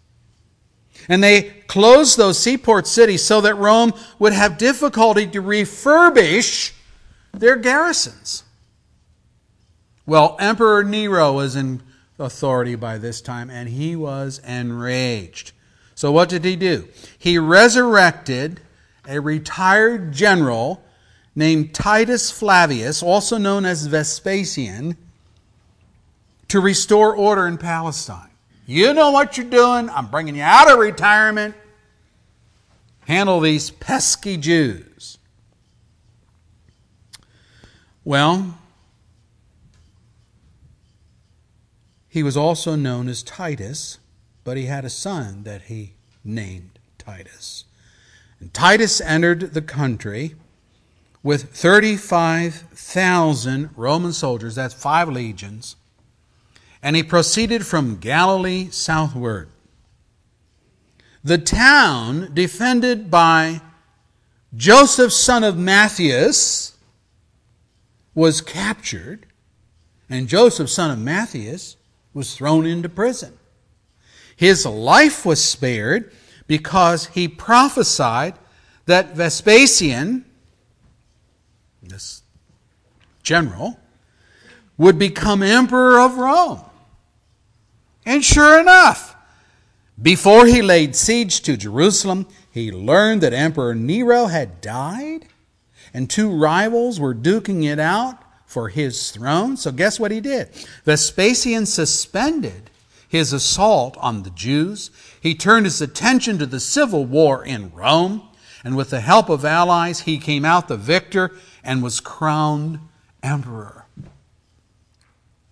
And 1.08 1.24
they 1.24 1.44
closed 1.68 2.18
those 2.18 2.38
seaport 2.38 2.88
cities 2.88 3.24
so 3.24 3.42
that 3.42 3.56
Rome 3.56 3.94
would 4.18 4.34
have 4.34 4.58
difficulty 4.58 5.28
to 5.28 5.42
refurbish 5.42 6.74
their 7.32 7.56
garrisons. 7.56 8.44
Well, 10.06 10.36
Emperor 10.40 10.84
Nero 10.84 11.34
was 11.34 11.56
in 11.56 11.82
authority 12.18 12.76
by 12.76 12.98
this 12.98 13.22
time, 13.22 13.50
and 13.50 13.70
he 13.70 13.96
was 13.96 14.40
enraged. 14.40 15.54
So, 16.00 16.14
what 16.14 16.30
did 16.30 16.46
he 16.46 16.56
do? 16.56 16.88
He 17.18 17.38
resurrected 17.38 18.62
a 19.06 19.20
retired 19.20 20.14
general 20.14 20.82
named 21.36 21.74
Titus 21.74 22.32
Flavius, 22.32 23.04
also 23.04 23.38
known 23.38 23.66
as 23.66 23.86
Vespasian, 23.86 24.96
to 26.48 26.62
restore 26.62 27.14
order 27.14 27.46
in 27.48 27.58
Palestine. 27.58 28.30
You 28.66 28.94
know 28.94 29.12
what 29.12 29.36
you're 29.36 29.50
doing. 29.50 29.90
I'm 29.90 30.08
bringing 30.08 30.38
you 30.38 30.42
out 30.42 30.72
of 30.72 30.80
retirement. 30.80 31.54
Handle 33.02 33.42
these 33.42 33.70
pesky 33.70 34.38
Jews. 34.38 35.18
Well, 38.06 38.58
he 42.08 42.24
was 42.24 42.38
also 42.38 42.78
known 42.78 43.10
as 43.10 43.22
Titus, 43.22 44.00
but 44.44 44.58
he 44.58 44.66
had 44.66 44.84
a 44.86 44.90
son 44.90 45.44
that 45.44 45.62
he 45.64 45.94
named 46.24 46.80
Titus. 46.98 47.66
And 48.40 48.54
Titus 48.54 49.02
entered 49.02 49.54
the 49.54 49.62
country 49.62 50.36
with 51.22 51.54
35,000 51.56 53.70
Roman 53.76 54.14
soldiers, 54.14 54.56
that's 54.56 54.74
five 54.74 55.10
legions, 55.10 55.76
and 56.82 56.96
he 56.96 57.04
proceeded 57.04 57.66
from 57.66 57.98
Galilee 57.98 58.70
southward. 58.72 59.50
The 61.24 61.38
town 61.38 62.32
defended 62.34 63.12
by 63.12 63.60
Joseph, 64.56 65.12
son 65.12 65.44
of 65.44 65.58
Matthias, 65.58 66.78
was 68.16 68.40
captured, 68.40 69.26
and 70.10 70.30
Joseph, 70.30 70.70
son 70.70 70.92
of 70.92 71.00
Matthias, 71.00 71.76
was 72.14 72.36
thrown 72.36 72.66
into 72.66 72.88
prison. 72.90 73.39
His 74.40 74.66
life 74.66 75.26
was 75.26 75.44
spared 75.44 76.14
because 76.48 77.08
he 77.08 77.28
prophesied 77.28 78.36
that 78.86 79.14
Vespasian, 79.14 80.24
this 81.84 82.24
general, 83.22 83.78
would 84.78 84.98
become 84.98 85.44
emperor 85.44 86.00
of 86.00 86.16
Rome. 86.16 86.62
And 88.06 88.24
sure 88.24 88.58
enough, 88.62 89.14
before 90.02 90.46
he 90.46 90.62
laid 90.62 90.96
siege 90.96 91.42
to 91.42 91.58
Jerusalem, 91.58 92.26
he 92.50 92.72
learned 92.72 93.20
that 93.20 93.34
Emperor 93.34 93.76
Nero 93.76 94.28
had 94.28 94.62
died 94.62 95.26
and 95.94 96.10
two 96.10 96.30
rivals 96.32 96.98
were 96.98 97.14
duking 97.14 97.70
it 97.70 97.78
out 97.78 98.24
for 98.46 98.70
his 98.70 99.12
throne. 99.12 99.58
So, 99.58 99.74
guess 99.74 100.00
what 100.00 100.12
he 100.12 100.22
did? 100.22 100.48
Vespasian 100.86 101.66
suspended 101.66 102.69
his 103.10 103.34
assault 103.34 103.98
on 104.00 104.24
the 104.24 104.30
Jews. 104.30 104.90
He 105.20 105.36
turned 105.36 105.66
his 105.66 105.82
attention 105.82 106.38
to 106.38 106.46
the 106.46 106.62
civil 106.62 107.06
war 107.06 107.44
in 107.44 107.74
Rome, 107.74 108.22
and 108.64 108.78
with 108.78 108.92
the 108.92 109.02
help 109.02 109.28
of 109.28 109.44
allies, 109.44 110.02
he 110.02 110.18
came 110.18 110.46
out 110.46 110.70
the 110.70 110.78
victor 110.78 111.32
and 111.62 111.84
was 111.84 112.00
crowned 112.00 112.80
emperor. 113.22 113.86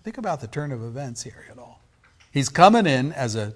Think 0.04 0.18
about 0.18 0.40
the 0.40 0.48
turn 0.48 0.72
of 0.72 0.82
events 0.82 1.24
here 1.24 1.46
at 1.52 1.58
all. 1.58 1.82
He's 2.32 2.48
coming 2.48 2.86
in 2.86 3.12
as 3.12 3.36
a 3.36 3.56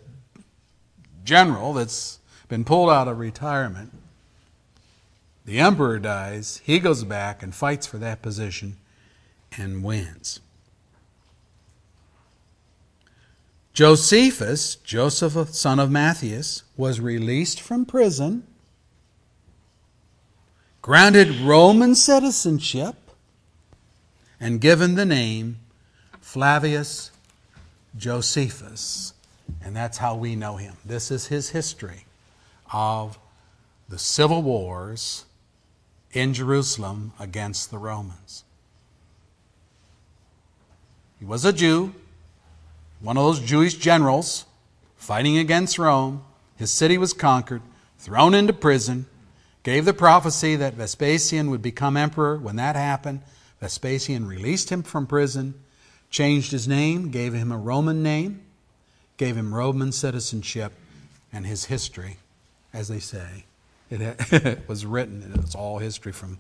general 1.24 1.72
that's 1.72 2.20
been 2.50 2.66
pulled 2.66 2.90
out 2.90 3.08
of 3.08 3.20
retirement 3.20 3.94
the 5.46 5.60
emperor 5.60 6.00
dies, 6.00 6.62
he 6.64 6.80
goes 6.80 7.04
back 7.04 7.42
and 7.42 7.54
fights 7.54 7.88
for 7.88 7.98
that 7.98 8.22
position 8.22 8.78
and 9.58 9.84
wins. 9.84 10.40
Josephus, 13.74 14.76
Joseph, 14.76 15.54
son 15.54 15.80
of 15.80 15.90
Matthias, 15.90 16.64
was 16.76 17.00
released 17.00 17.62
from 17.62 17.86
prison, 17.86 18.46
granted 20.82 21.30
Roman 21.42 21.96
citizenship, 21.96 22.96
and 24.40 24.60
given 24.60 24.96
the 24.96 25.06
name 25.06 25.58
Flavius 26.20 27.12
Josephus. 27.98 29.14
And 29.64 29.76
that's 29.76 29.98
how 30.00 30.16
we 30.16 30.36
know 30.36 30.58
him. 30.58 30.76
This 30.84 31.12
is 31.12 31.28
his 31.28 31.50
history 31.50 32.06
of 32.74 33.18
the 33.88 34.00
civil 34.00 34.42
wars 34.42 35.26
in 36.14 36.34
Jerusalem 36.34 37.14
against 37.20 37.72
the 37.72 37.78
Romans. 37.78 38.44
He 41.20 41.26
was 41.26 41.46
a 41.46 41.54
Jew, 41.54 41.94
one 43.02 43.18
of 43.18 43.24
those 43.24 43.40
Jewish 43.40 43.76
generals 43.76 44.46
fighting 44.96 45.38
against 45.38 45.80
Rome. 45.80 46.24
His 46.56 46.72
city 46.72 46.98
was 46.98 47.14
conquered, 47.14 47.62
thrown 47.98 48.34
into 48.34 48.54
prison, 48.54 49.08
gave 49.64 49.86
the 49.86 49.94
prophecy 49.94 50.56
that 50.56 50.76
Vespasian 50.76 51.50
would 51.50 51.62
become 51.62 51.98
emperor. 51.98 52.38
When 52.38 52.56
that 52.58 52.76
happened, 52.76 53.22
Vespasian 53.60 54.28
released 54.28 54.70
him 54.70 54.84
from 54.84 55.08
prison, 55.08 55.56
changed 56.10 56.52
his 56.52 56.68
name, 56.68 57.10
gave 57.10 57.34
him 57.34 57.52
a 57.52 57.58
Roman 57.58 58.04
name, 58.04 58.42
gave 59.18 59.36
him 59.36 59.54
Roman 59.54 59.92
citizenship, 59.92 60.74
and 61.34 61.46
his 61.46 61.66
history, 61.66 62.18
as 62.74 62.88
they 62.88 63.00
say, 63.00 63.46
it 63.90 64.60
was 64.68 64.86
written, 64.86 65.32
it's 65.36 65.56
all 65.56 65.80
history 65.80 66.12
from 66.12 66.38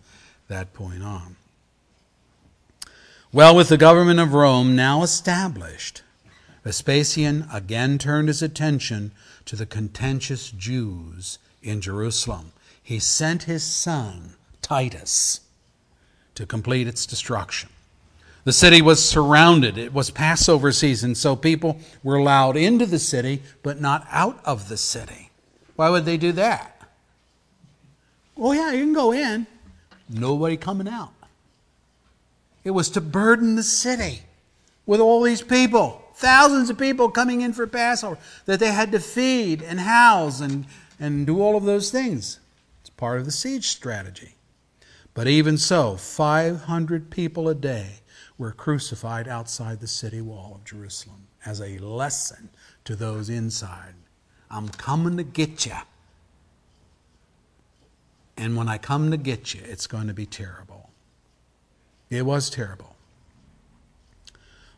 that 0.47 0.73
point 0.73 1.03
on. 1.03 1.35
Well, 3.33 3.55
with 3.55 3.69
the 3.69 3.77
government 3.77 4.19
of 4.19 4.33
Rome 4.33 4.75
now 4.75 5.03
established, 5.03 6.01
Vespasian 6.63 7.47
again 7.51 7.97
turned 7.97 8.27
his 8.27 8.41
attention 8.41 9.11
to 9.45 9.55
the 9.55 9.65
contentious 9.65 10.51
Jews 10.51 11.39
in 11.63 11.81
Jerusalem. 11.81 12.51
He 12.81 12.99
sent 12.99 13.43
his 13.43 13.63
son, 13.63 14.35
Titus, 14.61 15.41
to 16.35 16.45
complete 16.45 16.87
its 16.87 17.05
destruction. 17.05 17.69
The 18.43 18.51
city 18.51 18.81
was 18.81 19.03
surrounded. 19.07 19.77
It 19.77 19.93
was 19.93 20.09
Passover 20.09 20.71
season, 20.71 21.13
so 21.13 21.35
people 21.35 21.79
were 22.03 22.15
allowed 22.15 22.57
into 22.57 22.85
the 22.85 22.99
city, 22.99 23.43
but 23.61 23.79
not 23.79 24.07
out 24.09 24.39
of 24.43 24.67
the 24.67 24.77
city. 24.77 25.29
Why 25.75 25.89
would 25.89 26.05
they 26.05 26.17
do 26.17 26.31
that? 26.33 26.81
Oh, 28.37 28.53
yeah, 28.53 28.71
you 28.71 28.83
can 28.83 28.93
go 28.93 29.11
in. 29.11 29.45
Nobody 30.09 30.57
coming 30.57 30.87
out. 30.87 31.13
It 32.63 32.71
was 32.71 32.89
to 32.91 33.01
burden 33.01 33.55
the 33.55 33.63
city 33.63 34.21
with 34.85 34.99
all 34.99 35.21
these 35.21 35.41
people, 35.41 36.00
thousands 36.21 36.69
of 36.69 36.77
people 36.77 37.09
coming 37.09 37.41
in 37.41 37.51
for 37.51 37.67
Passover, 37.67 38.17
that 38.45 38.59
they 38.59 38.71
had 38.71 38.91
to 38.93 38.99
feed 38.99 39.61
and 39.61 39.81
house 39.81 40.39
and, 40.39 40.65
and 40.99 41.25
do 41.27 41.41
all 41.41 41.57
of 41.57 41.65
those 41.65 41.91
things. 41.91 42.39
It's 42.79 42.89
part 42.91 43.19
of 43.19 43.25
the 43.25 43.31
siege 43.31 43.67
strategy. 43.67 44.35
But 45.13 45.27
even 45.27 45.57
so, 45.57 45.97
500 45.97 47.09
people 47.09 47.49
a 47.49 47.55
day 47.55 47.99
were 48.37 48.51
crucified 48.51 49.27
outside 49.27 49.79
the 49.79 49.87
city 49.87 50.21
wall 50.21 50.53
of 50.55 50.63
Jerusalem 50.63 51.27
as 51.45 51.59
a 51.59 51.77
lesson 51.79 52.49
to 52.85 52.95
those 52.95 53.29
inside. 53.29 53.93
I'm 54.49 54.69
coming 54.69 55.17
to 55.17 55.23
get 55.23 55.65
you. 55.65 55.75
And 58.37 58.55
when 58.55 58.69
I 58.69 58.77
come 58.77 59.11
to 59.11 59.17
get 59.17 59.53
you, 59.53 59.61
it's 59.65 59.87
going 59.87 60.07
to 60.07 60.13
be 60.13 60.25
terrible. 60.25 60.89
It 62.09 62.25
was 62.25 62.49
terrible. 62.49 62.90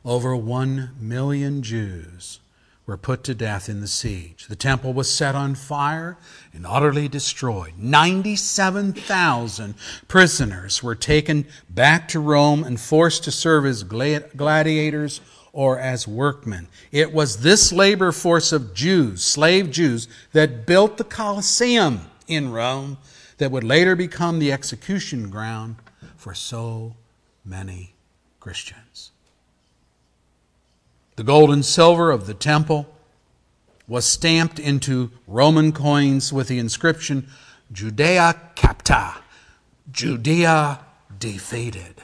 Over 0.06 0.36
one 0.36 0.92
million 1.00 1.62
Jews 1.62 2.40
were 2.86 2.98
put 2.98 3.24
to 3.24 3.34
death 3.34 3.70
in 3.70 3.80
the 3.80 3.88
siege. 3.88 4.48
The 4.48 4.58
temple 4.58 4.92
was 4.92 5.10
set 5.10 5.36
on 5.36 5.56
fire 5.56 6.18
and 6.54 6.66
utterly 6.68 7.08
destroyed. 7.08 7.74
97,000 7.78 9.76
prisoners 10.10 10.84
were 10.84 10.96
taken 10.96 11.46
back 11.70 12.10
to 12.10 12.20
Rome 12.20 12.66
and 12.66 12.78
forced 12.78 13.24
to 13.24 13.32
serve 13.32 13.66
as 13.66 13.84
gladiators 13.84 15.22
or 15.54 15.80
as 15.80 16.06
workmen. 16.06 16.68
It 16.92 17.14
was 17.14 17.38
this 17.38 17.72
labor 17.72 18.12
force 18.12 18.52
of 18.52 18.74
Jews, 18.74 19.24
slave 19.24 19.72
Jews, 19.72 20.10
that 20.34 20.66
built 20.66 20.98
the 20.98 21.06
Colosseum 21.06 22.02
in 22.28 22.52
Rome 22.52 22.98
that 23.38 23.52
would 23.52 23.64
later 23.64 23.96
become 23.96 24.40
the 24.40 24.52
execution 24.52 25.30
ground 25.30 25.78
for 26.18 26.34
so 26.34 26.96
many 27.46 27.94
Christians. 28.42 29.13
The 31.16 31.24
gold 31.24 31.52
and 31.52 31.64
silver 31.64 32.12
of 32.12 32.26
the 32.26 32.34
temple 32.34 32.88
was 33.88 34.06
stamped 34.06 34.60
into 34.60 35.12
Roman 35.28 35.72
coins 35.72 36.34
with 36.34 36.48
the 36.48 36.60
inscription 36.60 37.28
Judea 37.72 38.40
capta, 38.56 39.18
Judea 39.92 40.80
defeated. 41.20 42.04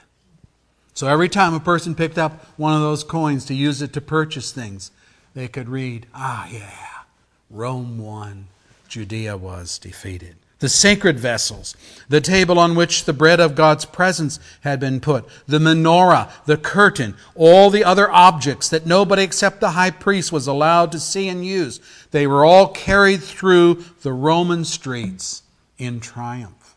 So 0.94 1.08
every 1.08 1.30
time 1.30 1.54
a 1.54 1.60
person 1.60 1.96
picked 1.96 2.18
up 2.18 2.46
one 2.58 2.74
of 2.74 2.82
those 2.82 3.04
coins 3.04 3.46
to 3.46 3.54
use 3.54 3.82
it 3.82 3.94
to 3.94 4.02
purchase 4.02 4.52
things, 4.52 4.92
they 5.34 5.48
could 5.48 5.70
read, 5.70 6.08
ah, 6.14 6.48
yeah, 6.52 7.04
Rome 7.50 7.98
won, 7.98 8.48
Judea 8.88 9.38
was 9.38 9.78
defeated 9.80 10.36
the 10.60 10.70
sacred 10.70 11.20
vessels, 11.20 11.76
the 12.10 12.22
table 12.22 12.60
on 12.60 12.76
which 12.76 13.06
the 13.06 13.14
bread 13.14 13.40
of 13.40 13.56
God's 13.56 13.86
presence 13.86 14.40
had 14.62 14.80
been 14.80 15.00
put, 15.00 15.26
the 15.48 15.60
menorah, 15.60 16.30
the 16.46 16.58
curtain, 16.58 17.16
all 17.36 17.70
the 17.70 17.84
other 17.84 18.12
objects 18.12 18.70
that 18.70 18.86
nobody 18.86 19.24
except 19.24 19.62
the 19.62 19.72
high 19.72 19.92
priest 19.92 20.32
was 20.32 20.48
allowed 20.48 20.92
to 20.92 21.00
see 21.00 21.30
and 21.30 21.46
use. 21.46 21.80
They 22.12 22.28
were 22.28 22.44
all 22.44 22.68
carried 22.68 23.24
through 23.24 23.86
the 24.02 24.14
Roman 24.14 24.66
streets 24.66 25.44
in 25.78 26.02
triumph. 26.02 26.76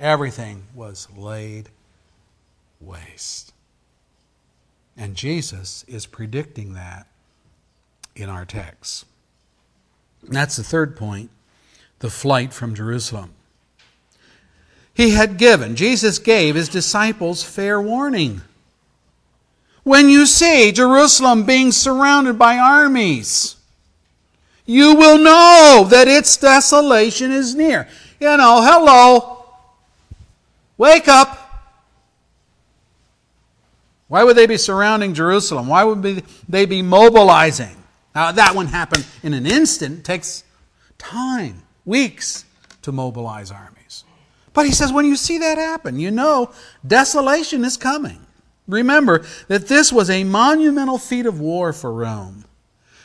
Everything 0.00 0.64
was 0.74 1.06
laid 1.16 1.68
waste. 2.80 3.52
And 4.96 5.14
Jesus 5.14 5.84
is 5.86 6.06
predicting 6.06 6.74
that 6.74 7.06
in 8.16 8.28
our 8.28 8.44
text. 8.44 9.04
And 10.22 10.34
that's 10.34 10.56
the 10.56 10.64
third 10.64 10.96
point 10.96 11.30
the 12.02 12.10
flight 12.10 12.52
from 12.52 12.74
Jerusalem. 12.74 13.30
He 14.92 15.10
had 15.10 15.38
given, 15.38 15.76
Jesus 15.76 16.18
gave 16.18 16.56
his 16.56 16.68
disciples 16.68 17.44
fair 17.44 17.80
warning. 17.80 18.42
When 19.84 20.10
you 20.10 20.26
see 20.26 20.72
Jerusalem 20.72 21.46
being 21.46 21.70
surrounded 21.70 22.38
by 22.38 22.58
armies, 22.58 23.56
you 24.66 24.96
will 24.96 25.16
know 25.16 25.86
that 25.88 26.08
its 26.08 26.36
desolation 26.36 27.30
is 27.30 27.54
near. 27.54 27.88
You 28.20 28.36
know, 28.36 28.60
hello, 28.62 29.46
wake 30.76 31.06
up. 31.06 31.38
Why 34.08 34.24
would 34.24 34.36
they 34.36 34.46
be 34.46 34.58
surrounding 34.58 35.14
Jerusalem? 35.14 35.68
Why 35.68 35.84
would 35.84 36.24
they 36.48 36.66
be 36.66 36.82
mobilizing? 36.82 37.76
Now, 38.12 38.32
that 38.32 38.56
one 38.56 38.66
happened 38.66 39.06
in 39.22 39.34
an 39.34 39.46
instant. 39.46 40.00
It 40.00 40.04
takes 40.04 40.42
time 40.98 41.62
weeks 41.84 42.44
to 42.82 42.92
mobilize 42.92 43.50
armies. 43.50 44.04
But 44.52 44.66
he 44.66 44.72
says, 44.72 44.92
when 44.92 45.06
you 45.06 45.16
see 45.16 45.38
that 45.38 45.58
happen, 45.58 45.98
you 45.98 46.10
know 46.10 46.52
desolation 46.86 47.64
is 47.64 47.76
coming. 47.76 48.26
Remember 48.68 49.24
that 49.48 49.68
this 49.68 49.92
was 49.92 50.10
a 50.10 50.24
monumental 50.24 50.98
feat 50.98 51.26
of 51.26 51.40
war 51.40 51.72
for 51.72 51.92
Rome. 51.92 52.44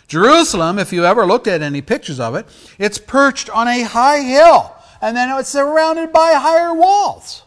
Jerusalem, 0.08 0.80
if 0.80 0.94
you 0.94 1.06
ever 1.06 1.26
looked 1.26 1.48
at 1.48 1.62
any 1.62 1.82
pictures 1.82 2.20
of 2.20 2.36
it, 2.36 2.46
it's 2.80 2.98
perched 2.98 3.50
on 3.50 3.68
a 3.68 3.84
high 3.84 4.22
hill, 4.22 4.74
and 5.02 5.18
then 5.18 5.30
it's 5.38 5.50
surrounded 5.50 6.14
by 6.14 6.34
higher 6.34 6.74
walls. 6.74 7.44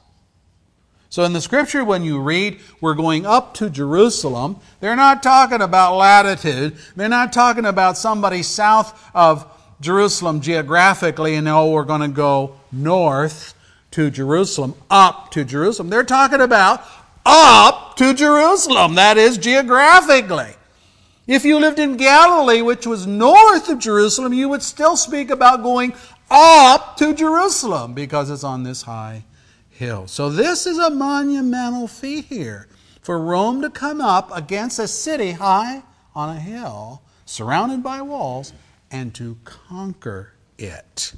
So 1.09 1.25
in 1.25 1.33
the 1.33 1.40
scripture, 1.40 1.85
when 1.85 2.05
you 2.05 2.21
read, 2.21 2.61
we're 2.81 2.95
going 2.95 3.27
up 3.27 3.55
to 3.55 3.69
Jerusalem, 3.69 4.59
they're 4.79 4.95
not 4.95 5.23
talking 5.23 5.61
about 5.61 5.97
latitude. 5.97 6.77
They're 6.95 7.09
not 7.09 7.33
talking 7.33 7.64
about 7.64 7.99
somebody 7.99 8.45
south 8.45 9.11
of 9.12 9.45
Jerusalem 9.81 10.40
geographically 10.40 11.35
and 11.35 11.49
oh, 11.49 11.71
we're 11.71 11.85
going 11.85 12.03
to 12.03 12.09
go 12.09 12.57
north 12.71 13.55
to 13.93 14.11
Jerusalem, 14.11 14.75
up 14.90 15.31
to 15.33 15.45
Jerusalem. 15.45 15.90
They're 15.90 16.05
talking 16.05 16.40
about 16.40 16.85
up 17.25 17.97
to 17.97 18.14
Jerusalem, 18.14 18.95
that 18.95 19.19
is 19.19 19.38
geographically. 19.38 20.55
If 21.27 21.45
you 21.45 21.59
lived 21.59 21.79
in 21.79 21.97
Galilee, 21.97 22.62
which 22.62 22.87
was 22.87 23.07
north 23.07 23.69
of 23.69 23.79
Jerusalem, 23.79 24.33
you 24.33 24.49
would 24.49 24.62
still 24.62 24.97
speak 24.97 25.31
about 25.31 25.62
going 25.62 25.95
up 26.31 26.97
to 26.97 27.14
Jerusalem 27.14 27.95
because 27.95 28.31
it's 28.31 28.45
on 28.45 28.62
this 28.62 28.83
high 28.83 29.25
hill. 29.69 30.07
So, 30.07 30.29
this 30.29 30.66
is 30.66 30.79
a 30.79 30.90
monumental 30.90 31.87
feat 31.87 32.27
here 32.27 32.69
for 33.01 33.19
Rome 33.19 33.62
to 33.62 33.71
come 33.71 34.01
up 34.01 34.31
against 34.37 34.79
a 34.79 34.88
city 34.88 35.33
high 35.33 35.83
on 36.14 36.37
a 36.37 36.40
hill, 36.40 37.03
surrounded 37.25 37.83
by 37.83 38.03
walls, 38.03 38.53
and 38.90 39.14
to 39.14 39.38
conquer 39.44 40.33
it. 40.59 41.14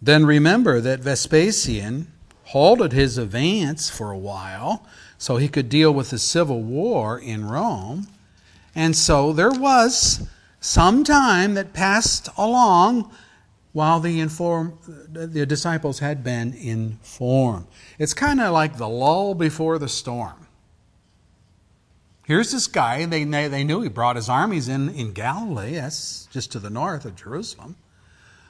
Then 0.00 0.24
remember 0.26 0.80
that 0.80 1.00
Vespasian 1.00 2.12
halted 2.44 2.92
his 2.92 3.18
advance 3.18 3.90
for 3.90 4.10
a 4.10 4.18
while 4.18 4.86
so 5.18 5.36
he 5.36 5.48
could 5.48 5.68
deal 5.68 5.92
with 5.92 6.10
the 6.10 6.18
civil 6.18 6.62
war 6.62 7.18
in 7.18 7.44
Rome. 7.44 8.08
And 8.74 8.96
so 8.96 9.32
there 9.32 9.50
was 9.50 10.28
some 10.60 11.04
time 11.04 11.54
that 11.54 11.72
passed 11.72 12.28
along 12.36 13.12
while 13.72 14.00
the, 14.00 14.18
inform, 14.18 14.78
the 15.08 15.46
disciples 15.46 15.98
had 15.98 16.24
been 16.24 16.54
informed. 16.54 17.66
It's 17.98 18.14
kind 18.14 18.40
of 18.40 18.52
like 18.52 18.76
the 18.76 18.88
lull 18.88 19.34
before 19.34 19.78
the 19.78 19.88
storm. 19.88 20.47
Here's 22.28 22.52
this 22.52 22.66
guy, 22.66 23.06
they, 23.06 23.24
they 23.24 23.64
knew 23.64 23.80
he 23.80 23.88
brought 23.88 24.16
his 24.16 24.28
armies 24.28 24.68
in 24.68 24.90
in 24.90 25.14
Galilee, 25.14 25.76
that's 25.76 26.26
just 26.26 26.52
to 26.52 26.58
the 26.58 26.68
north 26.68 27.06
of 27.06 27.16
Jerusalem. 27.16 27.76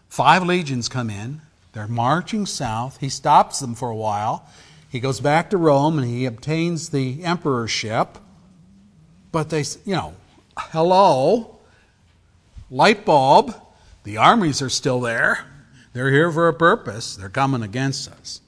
Five 0.09 0.43
legions 0.43 0.88
come 0.88 1.09
in, 1.09 1.43
they're 1.73 1.87
marching 1.87 2.45
south. 2.45 2.99
He 2.99 3.09
stops 3.09 3.61
them 3.61 3.77
for 3.77 3.88
a 3.88 3.95
while. 3.95 4.49
He 4.88 4.99
goes 4.99 5.21
back 5.21 5.49
to 5.51 5.57
Rome 5.57 5.97
and 5.97 6.09
he 6.09 6.25
obtains 6.25 6.88
the 6.88 7.23
emperorship. 7.23 8.19
But 9.31 9.51
they, 9.51 9.62
you 9.85 9.95
know, 9.95 10.17
hello, 10.57 11.61
light 12.73 13.05
bulb, 13.05 13.55
the 14.03 14.17
armies 14.17 14.61
are 14.61 14.69
still 14.69 15.01
there. 15.01 15.47
They're 15.93 16.11
here 16.11 16.33
for 16.33 16.49
a 16.49 16.53
purpose, 16.53 17.14
they're 17.14 17.29
coming 17.29 17.62
against 17.62 18.11
us. 18.11 18.41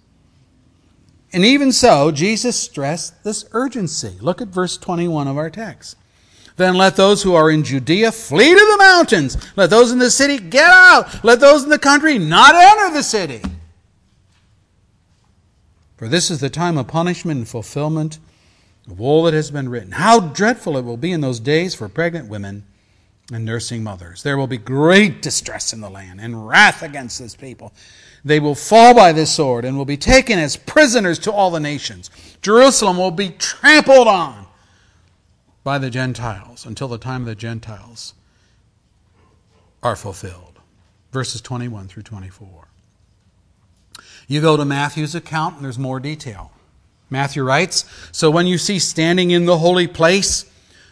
And 1.33 1.45
even 1.45 1.71
so, 1.71 2.11
Jesus 2.11 2.57
stressed 2.57 3.23
this 3.23 3.45
urgency. 3.53 4.17
Look 4.21 4.41
at 4.41 4.49
verse 4.49 4.77
21 4.77 5.29
of 5.29 5.39
our 5.39 5.51
text. 5.51 5.97
Then 6.57 6.75
let 6.75 6.97
those 6.97 7.23
who 7.23 7.35
are 7.35 7.51
in 7.51 7.65
Judea 7.65 8.13
flee 8.13 8.51
to 8.51 8.55
the 8.55 8.77
mountains. 8.79 9.37
Let 9.57 9.71
those 9.71 9.93
in 9.93 9.99
the 9.99 10.11
city 10.11 10.39
get 10.39 10.69
out. 10.69 11.25
Let 11.25 11.41
those 11.41 11.63
in 11.63 11.71
the 11.71 11.79
country 11.79 12.19
not 12.19 12.55
enter 12.55 12.93
the 12.93 13.03
city. 13.03 13.41
For 15.97 16.09
this 16.09 16.31
is 16.31 16.41
the 16.41 16.51
time 16.51 16.77
of 16.77 16.89
punishment 16.89 17.39
and 17.39 17.49
fulfillment 17.49 18.19
of 18.91 19.01
all 19.01 19.23
that 19.25 19.35
has 19.35 19.51
been 19.51 19.69
written. 19.69 19.93
How 19.93 20.21
dreadful 20.21 20.77
it 20.77 20.85
will 20.85 20.97
be 20.97 21.13
in 21.13 21.21
those 21.21 21.41
days 21.41 21.75
for 21.75 21.89
pregnant 21.89 22.29
women 22.29 22.65
and 23.33 23.45
nursing 23.45 23.83
mothers. 23.83 24.23
There 24.23 24.37
will 24.37 24.47
be 24.47 24.59
great 24.59 25.23
distress 25.23 25.73
in 25.73 25.81
the 25.81 25.91
land 25.91 26.21
and 26.21 26.47
wrath 26.47 26.83
against 26.83 27.19
this 27.19 27.37
people. 27.37 27.73
They 28.25 28.41
will 28.41 28.55
fall 28.55 28.95
by 28.95 29.13
this 29.13 29.35
sword 29.35 29.65
and 29.65 29.77
will 29.77 29.85
be 29.85 29.97
taken 29.97 30.39
as 30.39 30.57
prisoners 30.57 31.19
to 31.21 31.33
all 31.33 31.51
the 31.51 31.61
nations. 31.61 32.11
Jerusalem 32.43 32.99
will 32.99 33.11
be 33.11 33.31
trampled 33.31 34.09
on 34.09 34.47
by 35.65 35.79
the 35.79 35.91
Gentiles 35.91 36.67
until 36.67 36.89
the 36.89 36.99
time 36.99 37.23
of 37.23 37.27
the 37.27 37.35
Gentiles 37.35 38.15
are 39.83 39.97
fulfilled. 39.97 40.59
Verses 41.13 41.41
21 41.41 41.89
through 41.89 42.03
24. 42.05 42.69
You 44.29 44.41
go 44.41 44.57
to 44.57 44.65
Matthew's 44.65 45.15
account 45.15 45.57
and 45.57 45.65
there's 45.65 45.79
more 45.79 45.99
detail. 45.99 46.53
Matthew 47.09 47.43
writes 47.43 47.85
So 48.13 48.31
when 48.31 48.47
you 48.47 48.59
see 48.59 48.79
standing 48.79 49.33
in 49.33 49.47
the 49.47 49.59
holy 49.59 49.87
place 49.87 50.45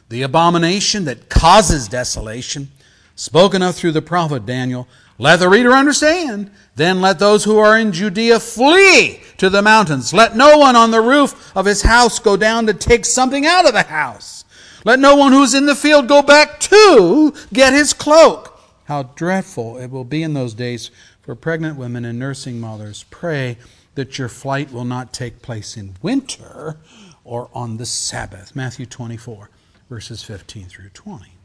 the 0.09 0.23
abomination 0.23 1.05
that 1.05 1.29
causes 1.29 1.87
desolation, 1.87 2.71
spoken 3.15 3.63
of 3.63 3.77
through 3.77 3.93
the 3.93 4.03
prophet 4.03 4.47
Daniel, 4.47 4.89
let 5.19 5.41
the 5.41 5.49
reader 5.49 5.73
understand. 5.73 6.51
Then 6.77 7.01
let 7.01 7.19
those 7.19 7.43
who 7.43 7.59
are 7.59 7.77
in 7.77 7.93
Judea 7.93 8.39
flee 8.39 9.21
to 9.39 9.51
the 9.51 9.63
mountains. 9.63 10.15
Let 10.15 10.37
no 10.37 10.59
one 10.59 10.77
on 10.77 10.93
the 10.93 11.01
roof 11.01 11.55
of 11.57 11.67
his 11.67 11.83
house 11.83 12.21
go 12.21 12.37
down 12.37 12.67
to 12.67 12.75
take 12.75 13.05
something 13.05 13.45
out 13.45 13.67
of 13.67 13.73
the 13.73 13.83
house. 13.83 14.45
Let 14.85 15.01
no 15.01 15.17
one 15.17 15.33
who's 15.33 15.55
in 15.55 15.67
the 15.67 15.75
field 15.75 16.07
go 16.07 16.23
back 16.23 16.61
to 16.61 17.35
get 17.53 17.73
his 17.73 17.93
cloak. 17.93 18.61
How 18.85 19.03
dreadful 19.03 19.77
it 19.79 19.91
will 19.91 20.05
be 20.05 20.23
in 20.23 20.35
those 20.35 20.55
days 20.55 20.93
for 21.21 21.35
pregnant 21.35 21.77
women 21.77 22.05
and 22.05 22.19
nursing 22.19 22.61
mothers. 22.61 23.05
Pray 23.11 23.59
that 23.97 24.19
your 24.19 24.29
flight 24.29 24.73
will 24.73 24.85
not 24.85 25.13
take 25.13 25.43
place 25.43 25.77
in 25.77 25.97
winter 26.01 26.77
or 27.25 27.51
on 27.53 27.77
the 27.77 27.87
Sabbath. 27.87 28.55
Matthew 28.55 28.87
24, 28.87 29.51
verses 29.91 30.23
15 30.23 30.67
through 30.67 30.91
20. 30.91 31.38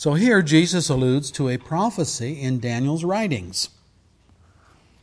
So 0.00 0.14
here 0.14 0.40
Jesus 0.40 0.88
alludes 0.88 1.30
to 1.32 1.50
a 1.50 1.58
prophecy 1.58 2.40
in 2.40 2.58
Daniel's 2.58 3.04
writings, 3.04 3.68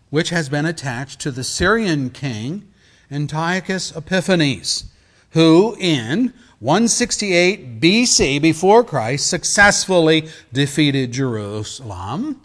which 0.10 0.31
has 0.31 0.49
been 0.49 0.65
attached 0.65 1.19
to 1.19 1.29
the 1.29 1.43
Syrian 1.43 2.10
king 2.10 2.67
Antiochus 3.12 3.95
Epiphanes, 3.95 4.86
who 5.33 5.77
in 5.79 6.33
168 6.57 7.79
BC, 7.79 8.41
before 8.41 8.83
Christ, 8.83 9.27
successfully 9.27 10.29
defeated 10.51 11.12
Jerusalem. 11.12 12.41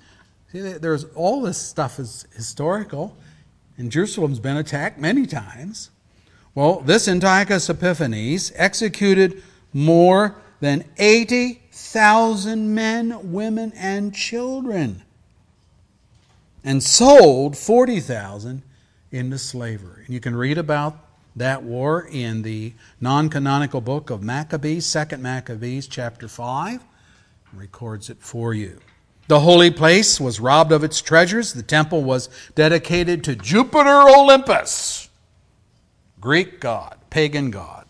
See, 0.53 0.61
there's 0.61 1.05
all 1.15 1.41
this 1.41 1.57
stuff 1.57 1.99
is 1.99 2.27
historical, 2.37 3.17
and 3.79 3.91
Jerusalem's 3.91 4.41
been 4.41 4.59
attacked 4.59 4.99
many 4.99 5.25
times. 5.25 5.89
Well, 6.55 6.81
this 6.81 7.09
Antiochus 7.09 7.71
Epiphanes 7.71 8.53
executed 8.57 9.43
more 9.73 10.37
than 10.61 10.85
80,000 11.93 12.75
men, 12.75 13.33
women, 13.33 13.71
and 13.77 14.15
children, 14.15 15.03
and 16.65 16.83
sold 16.83 17.55
40,000 17.55 18.63
into 19.11 19.37
slavery. 19.37 20.05
And 20.07 20.15
you 20.15 20.19
can 20.19 20.35
read 20.35 20.57
about 20.57 20.97
that 21.37 21.63
war 21.63 22.09
in 22.11 22.41
the 22.41 22.73
non 22.99 23.29
canonical 23.29 23.83
book 23.83 24.09
of 24.09 24.23
Maccabees, 24.23 24.87
2nd 24.87 25.21
Maccabees, 25.21 25.87
chapter 25.87 26.29
5, 26.29 26.83
records 27.53 28.09
it 28.09 28.19
for 28.21 28.55
you. 28.55 28.79
The 29.29 29.41
holy 29.41 29.71
place 29.71 30.19
was 30.19 30.41
robbed 30.41 30.73
of 30.73 30.83
its 30.83 31.03
treasures. 31.03 31.53
The 31.53 31.63
temple 31.63 32.03
was 32.05 32.31
dedicated 32.55 33.23
to 33.25 33.37
Jupiter 33.37 34.09
Olympus, 34.09 35.11
Greek 36.19 36.59
god, 36.59 36.97
pagan 37.11 37.51
god. 37.51 37.82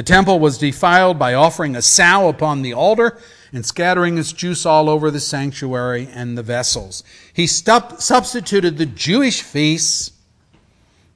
The 0.00 0.04
temple 0.04 0.40
was 0.40 0.56
defiled 0.56 1.18
by 1.18 1.34
offering 1.34 1.76
a 1.76 1.82
sow 1.82 2.30
upon 2.30 2.62
the 2.62 2.72
altar 2.72 3.18
and 3.52 3.66
scattering 3.66 4.16
its 4.16 4.32
juice 4.32 4.64
all 4.64 4.88
over 4.88 5.10
the 5.10 5.20
sanctuary 5.20 6.08
and 6.10 6.38
the 6.38 6.42
vessels. 6.42 7.04
He 7.34 7.46
substituted 7.46 8.78
the 8.78 8.86
Jewish 8.86 9.42
feasts 9.42 10.12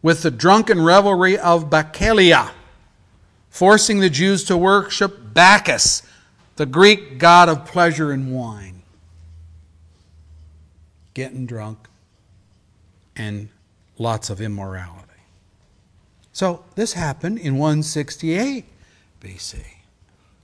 with 0.02 0.20
the 0.20 0.30
drunken 0.30 0.84
revelry 0.84 1.38
of 1.38 1.70
Bacchanalia, 1.70 2.50
forcing 3.48 4.00
the 4.00 4.10
Jews 4.10 4.44
to 4.44 4.56
worship 4.58 5.32
Bacchus, 5.32 6.02
the 6.56 6.66
Greek 6.66 7.16
god 7.16 7.48
of 7.48 7.64
pleasure 7.64 8.12
and 8.12 8.34
wine. 8.34 8.82
Getting 11.14 11.46
drunk 11.46 11.88
and 13.16 13.48
lots 13.96 14.28
of 14.28 14.42
immorality. 14.42 15.00
So 16.34 16.66
this 16.74 16.92
happened 16.92 17.38
in 17.38 17.54
168 17.56 18.66
BC. 19.24 19.62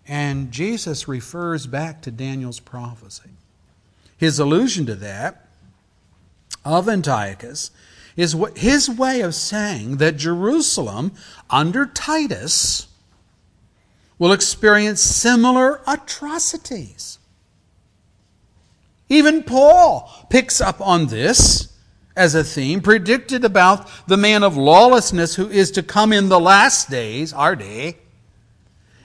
And 0.08 0.50
Jesus 0.50 1.06
refers 1.06 1.66
back 1.66 2.02
to 2.02 2.10
Daniel's 2.10 2.58
prophecy. 2.58 3.30
His 4.16 4.38
allusion 4.38 4.86
to 4.86 4.94
that 4.96 5.46
of 6.64 6.88
Antiochus 6.88 7.70
is 8.16 8.34
what 8.34 8.58
his 8.58 8.88
way 8.90 9.20
of 9.20 9.34
saying 9.34 9.98
that 9.98 10.16
Jerusalem 10.16 11.12
under 11.48 11.86
Titus 11.86 12.88
will 14.18 14.32
experience 14.32 15.00
similar 15.00 15.80
atrocities. 15.86 17.18
Even 19.08 19.42
Paul 19.42 20.10
picks 20.28 20.60
up 20.60 20.80
on 20.80 21.06
this 21.06 21.72
as 22.16 22.34
a 22.34 22.44
theme 22.44 22.80
predicted 22.80 23.44
about 23.44 23.88
the 24.06 24.16
man 24.16 24.42
of 24.42 24.56
lawlessness 24.56 25.36
who 25.36 25.48
is 25.48 25.70
to 25.70 25.82
come 25.82 26.12
in 26.12 26.28
the 26.28 26.40
last 26.40 26.90
days, 26.90 27.32
our 27.32 27.56
day. 27.56 27.96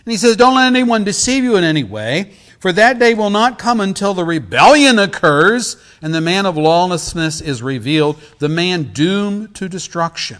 And 0.05 0.11
he 0.11 0.17
says, 0.17 0.37
Don't 0.37 0.55
let 0.55 0.67
anyone 0.67 1.03
deceive 1.03 1.43
you 1.43 1.55
in 1.55 1.63
any 1.63 1.83
way, 1.83 2.33
for 2.59 2.71
that 2.71 2.99
day 2.99 3.15
will 3.15 3.31
not 3.31 3.57
come 3.57 3.81
until 3.81 4.13
the 4.13 4.23
rebellion 4.23 4.99
occurs 4.99 5.77
and 6.01 6.13
the 6.13 6.21
man 6.21 6.45
of 6.45 6.57
lawlessness 6.57 7.41
is 7.41 7.63
revealed, 7.63 8.19
the 8.39 8.49
man 8.49 8.93
doomed 8.93 9.55
to 9.55 9.67
destruction. 9.67 10.37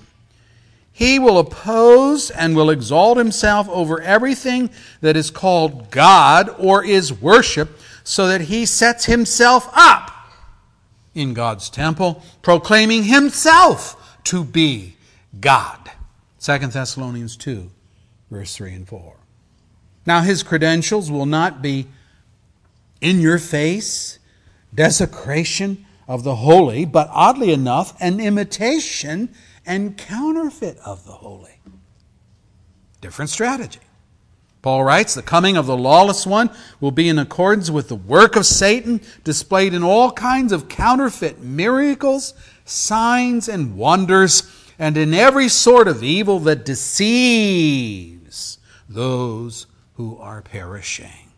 He 0.92 1.20
will 1.20 1.40
oppose 1.40 2.30
and 2.30 2.56
will 2.56 2.70
exalt 2.70 3.18
himself 3.18 3.68
over 3.70 4.00
everything 4.02 4.70
that 5.02 5.18
is 5.18 5.30
called 5.30 5.92
God 5.92 6.50
or 6.58 6.86
is 6.86 7.12
worship, 7.12 7.80
so 8.04 8.28
that 8.28 8.42
he 8.42 8.66
sets 8.66 9.06
himself 9.06 9.68
up 9.74 10.12
in 11.16 11.34
God's 11.34 11.70
temple, 11.70 12.24
proclaiming 12.44 13.04
himself 13.04 14.20
to 14.26 14.44
be 14.44 14.96
God. 15.40 15.92
2 16.40 16.60
Thessalonians 16.60 17.36
2, 17.36 17.72
verse 18.30 18.56
3 18.56 18.74
and 18.74 18.88
4. 18.88 19.16
Now, 20.06 20.22
his 20.22 20.44
credentials 20.44 21.10
will 21.10 21.26
not 21.26 21.62
be 21.62 21.88
in 23.02 23.20
your 23.22 23.40
face 23.40 24.20
desecration 24.74 25.86
of 26.08 26.24
the 26.24 26.36
holy, 26.36 26.86
but 26.86 27.10
oddly 27.12 27.52
enough, 27.52 27.96
an 28.00 28.20
imitation 28.20 29.34
and 29.66 29.98
counterfeit 29.98 30.78
of 30.86 31.06
the 31.06 31.12
holy. 31.14 31.60
Different 33.02 33.30
strategy. 33.30 33.80
Paul 34.62 34.84
writes, 34.84 35.14
The 35.14 35.22
coming 35.22 35.58
of 35.58 35.66
the 35.66 35.78
lawless 35.78 36.26
one 36.26 36.50
will 36.80 36.92
be 36.92 37.08
in 37.08 37.20
accordance 37.20 37.70
with 37.70 37.88
the 37.88 37.96
work 37.96 38.36
of 38.36 38.46
Satan, 38.46 39.02
displayed 39.24 39.74
in 39.74 39.84
all 39.84 40.12
kinds 40.12 40.52
of 40.52 40.68
counterfeit 40.70 41.40
miracles, 41.40 42.34
signs, 42.66 43.48
and 43.48 43.78
wonders, 43.78 44.52
and 44.78 44.98
in 44.98 45.14
every 45.14 45.50
sort 45.50 45.88
of 45.88 46.04
evil 46.04 46.40
that 46.40 46.66
deceives 46.66 48.58
those 48.90 49.68
who 49.96 50.18
are 50.18 50.42
perishing. 50.42 51.32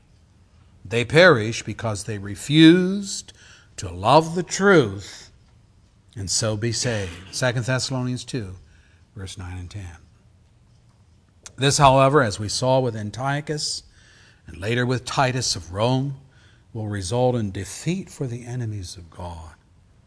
They 0.83 1.05
perish 1.05 1.63
because 1.63 2.03
they 2.03 2.17
refused 2.17 3.33
to 3.77 3.89
love 3.89 4.35
the 4.35 4.43
truth 4.43 5.31
and 6.15 6.29
so 6.29 6.57
be 6.57 6.71
saved. 6.71 7.33
2 7.33 7.61
Thessalonians 7.61 8.23
2, 8.23 8.55
verse 9.15 9.37
9 9.37 9.57
and 9.57 9.69
10. 9.69 9.85
This, 11.57 11.77
however, 11.77 12.21
as 12.21 12.39
we 12.39 12.49
saw 12.49 12.79
with 12.79 12.95
Antiochus 12.95 13.83
and 14.47 14.57
later 14.57 14.85
with 14.85 15.05
Titus 15.05 15.55
of 15.55 15.73
Rome, 15.73 16.15
will 16.73 16.87
result 16.87 17.35
in 17.35 17.51
defeat 17.51 18.09
for 18.09 18.27
the 18.27 18.45
enemies 18.45 18.95
of 18.97 19.09
God. 19.09 19.51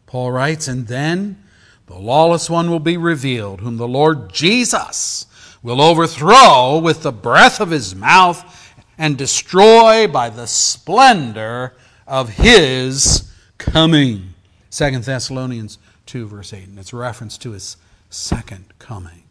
Paul 0.05 0.31
writes, 0.31 0.67
And 0.67 0.87
then 0.87 1.43
the 1.87 1.97
lawless 1.97 2.49
one 2.49 2.69
will 2.69 2.79
be 2.79 2.97
revealed, 2.97 3.61
whom 3.61 3.77
the 3.77 3.87
Lord 3.87 4.31
Jesus 4.31 5.25
will 5.63 5.81
overthrow 5.81 6.77
with 6.79 7.03
the 7.03 7.11
breath 7.11 7.59
of 7.59 7.69
his 7.69 7.95
mouth 7.95 8.73
and 8.97 9.17
destroy 9.17 10.07
by 10.07 10.29
the 10.29 10.47
splendor 10.47 11.73
of 12.07 12.29
his 12.29 13.31
coming. 13.57 14.33
2 14.71 14.99
Thessalonians 14.99 15.77
2, 16.05 16.27
verse 16.27 16.53
8. 16.53 16.67
And 16.67 16.79
it's 16.79 16.93
a 16.93 16.97
reference 16.97 17.37
to 17.39 17.51
his 17.51 17.77
second 18.09 18.65
coming. 18.79 19.23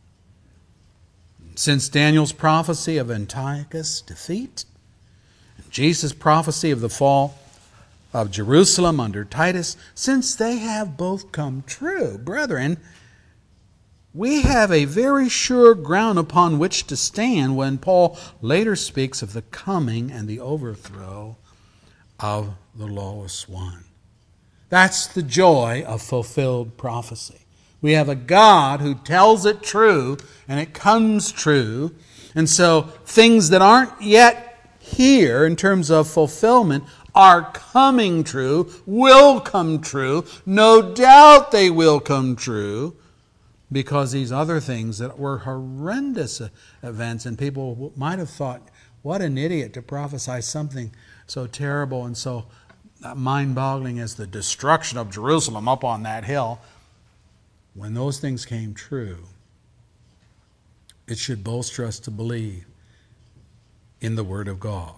Since 1.57 1.88
Daniel's 1.88 2.33
prophecy 2.33 2.97
of 2.97 3.11
Antiochus' 3.11 4.01
defeat 4.01 4.64
and 5.59 5.71
Jesus' 5.71 6.12
prophecy 6.12 6.71
of 6.71 6.81
the 6.81 6.88
fall 6.88 7.38
of 8.12 8.31
Jerusalem 8.31 8.99
under 8.99 9.25
Titus, 9.25 9.77
since 9.95 10.35
they 10.35 10.57
have 10.57 10.97
both 10.97 11.33
come 11.33 11.62
true, 11.66 12.19
brethren, 12.19 12.79
we 14.12 14.42
have 14.42 14.73
a 14.73 14.87
very 14.87 15.29
sure 15.29 15.75
ground 15.75 16.18
upon 16.18 16.59
which 16.59 16.87
to 16.88 16.96
stand 16.96 17.57
when 17.57 17.79
Paul 17.79 18.18
later 18.40 18.75
speaks 18.75 19.23
of 19.23 19.33
the 19.33 19.42
coming 19.42 20.11
and 20.11 20.27
the 20.27 20.40
overthrow 20.40 21.37
of 22.18 22.55
the 22.75 22.87
lawless 22.87 23.49
one. 23.49 23.85
That's 24.68 25.07
the 25.07 25.23
joy 25.23 25.85
of 25.87 26.03
fulfilled 26.03 26.77
prophecy. 26.77 27.40
We 27.81 27.92
have 27.92 28.09
a 28.09 28.14
God 28.14 28.81
who 28.81 28.96
tells 28.96 29.46
it 29.46 29.62
true 29.62 30.18
and 30.49 30.61
it 30.61 30.75
comes 30.75 31.31
true. 31.33 31.94
And 32.35 32.49
so 32.49 32.83
things 33.05 33.51
that 33.51 33.62
aren't 33.62 34.03
yet 34.03 34.75
here 34.81 35.46
in 35.46 35.57
terms 35.57 35.90
of 35.90 36.09
fulfillment 36.09 36.85
are 37.14 37.51
coming 37.53 38.23
true, 38.23 38.70
will 38.87 39.40
come 39.40 39.81
true. 39.81 40.25
No 40.44 40.94
doubt 40.94 41.53
they 41.53 41.70
will 41.70 42.01
come 42.01 42.37
true 42.37 42.96
because 43.72 44.12
these 44.12 44.33
other 44.33 44.61
things 44.61 44.98
that 44.98 45.18
were 45.18 45.38
horrendous 45.38 46.40
uh, 46.40 46.48
events, 46.83 47.26
and 47.26 47.38
people 47.38 47.92
might 47.96 48.18
have 48.18 48.30
thought, 48.30 48.62
what 49.02 49.22
an 49.22 49.38
idiot 49.38 49.72
to 49.74 49.83
prophesy 49.83 50.40
something 50.40 50.92
so 51.26 51.46
terrible 51.46 52.04
and 52.04 52.16
so 52.16 52.46
uh, 53.04 53.14
mind 53.14 53.54
boggling 53.54 53.98
as 53.98 54.16
the 54.16 54.26
destruction 54.26 54.98
of 54.98 55.11
Jerusalem 55.11 55.68
up 55.68 55.85
on 55.85 56.02
that 56.02 56.24
hill. 56.24 56.61
When 57.74 57.94
those 57.94 58.18
things 58.18 58.44
came 58.44 58.74
true, 58.74 59.24
it 61.06 61.18
should 61.18 61.42
bolster 61.42 61.85
us 61.85 61.98
to 62.00 62.11
believe 62.11 62.66
in 64.00 64.16
the 64.16 64.24
Word 64.24 64.48
of 64.48 64.61
God. 64.61 64.94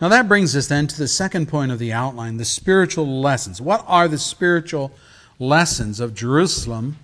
Now 0.00 0.08
that 0.08 0.28
brings 0.28 0.54
us 0.54 0.68
then 0.68 0.86
to 0.88 0.98
the 0.98 1.08
second 1.08 1.48
point 1.48 1.72
of 1.72 1.78
the 1.78 1.92
outline 1.92 2.36
the 2.36 2.44
spiritual 2.44 3.20
lessons. 3.20 3.60
What 3.60 3.84
are 3.86 4.08
the 4.08 4.18
spiritual 4.18 4.92
lessons 5.38 6.00
of 6.00 6.14
Jerusalem 6.14 6.96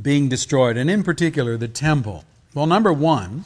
being 0.00 0.28
destroyed, 0.28 0.76
and 0.76 0.90
in 0.90 1.02
particular 1.02 1.56
the 1.56 1.68
temple? 1.68 2.24
Well, 2.54 2.66
number 2.66 2.92
one, 2.92 3.44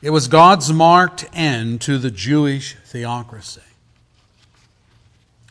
it 0.00 0.10
was 0.10 0.28
God's 0.28 0.72
marked 0.72 1.28
end 1.32 1.80
to 1.82 1.98
the 1.98 2.10
Jewish 2.10 2.76
theocracy, 2.86 3.60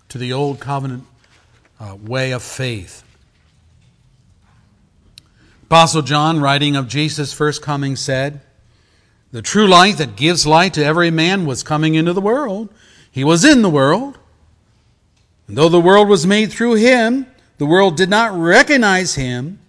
to 0.09 0.17
the 0.17 0.33
old 0.33 0.59
covenant 0.59 1.05
uh, 1.79 1.95
way 1.95 2.31
of 2.31 2.43
faith. 2.43 3.03
Apostle 5.63 6.01
John, 6.01 6.41
writing 6.41 6.75
of 6.75 6.87
Jesus' 6.87 7.31
first 7.31 7.61
coming, 7.61 7.95
said, 7.95 8.41
the 9.31 9.41
true 9.41 9.67
light 9.67 9.97
that 9.97 10.17
gives 10.17 10.45
light 10.45 10.73
to 10.73 10.83
every 10.83 11.09
man 11.09 11.45
was 11.45 11.63
coming 11.63 11.95
into 11.95 12.11
the 12.11 12.19
world. 12.21 12.67
He 13.09 13.23
was 13.23 13.45
in 13.45 13.61
the 13.61 13.69
world. 13.69 14.17
And 15.47 15.57
though 15.57 15.69
the 15.69 15.81
world 15.81 16.07
was 16.07 16.25
made 16.25 16.51
through 16.51 16.75
him, 16.75 17.25
the 17.57 17.65
world 17.65 17.97
did 17.97 18.09
not 18.09 18.37
recognize 18.37 19.15
him. 19.15 19.59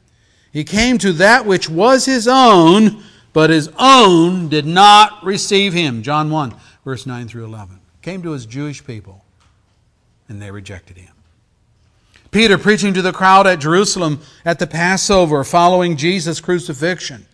He 0.53 0.65
came 0.65 0.99
to 0.99 1.13
that 1.15 1.47
which 1.47 1.69
was 1.69 2.05
his 2.05 2.29
own, 2.29 3.03
but 3.33 3.51
his 3.51 3.71
own 3.79 4.49
did 4.49 4.67
not 4.67 5.25
receive 5.25 5.73
him. 5.73 6.03
John 6.03 6.31
1, 6.31 6.55
verse 6.85 7.07
9 7.07 7.29
through 7.29 7.45
11. 7.45 7.81
Came 8.03 8.23
to 8.23 8.33
his 8.33 8.47
Jewish 8.47 8.85
people, 8.85 9.25
and 10.29 10.41
they 10.41 10.51
rejected 10.51 10.99
him. 10.99 11.15
Peter 12.31 12.57
preaching 12.57 12.95
to 12.95 13.03
the 13.03 13.13
crowd 13.13 13.47
at 13.47 13.61
Jerusalem 13.61 14.21
at 14.45 14.59
the 14.59 14.67
Passover 14.67 15.45
following 15.45 15.97
Jesus' 15.97 16.41
crucifixion 16.41 17.27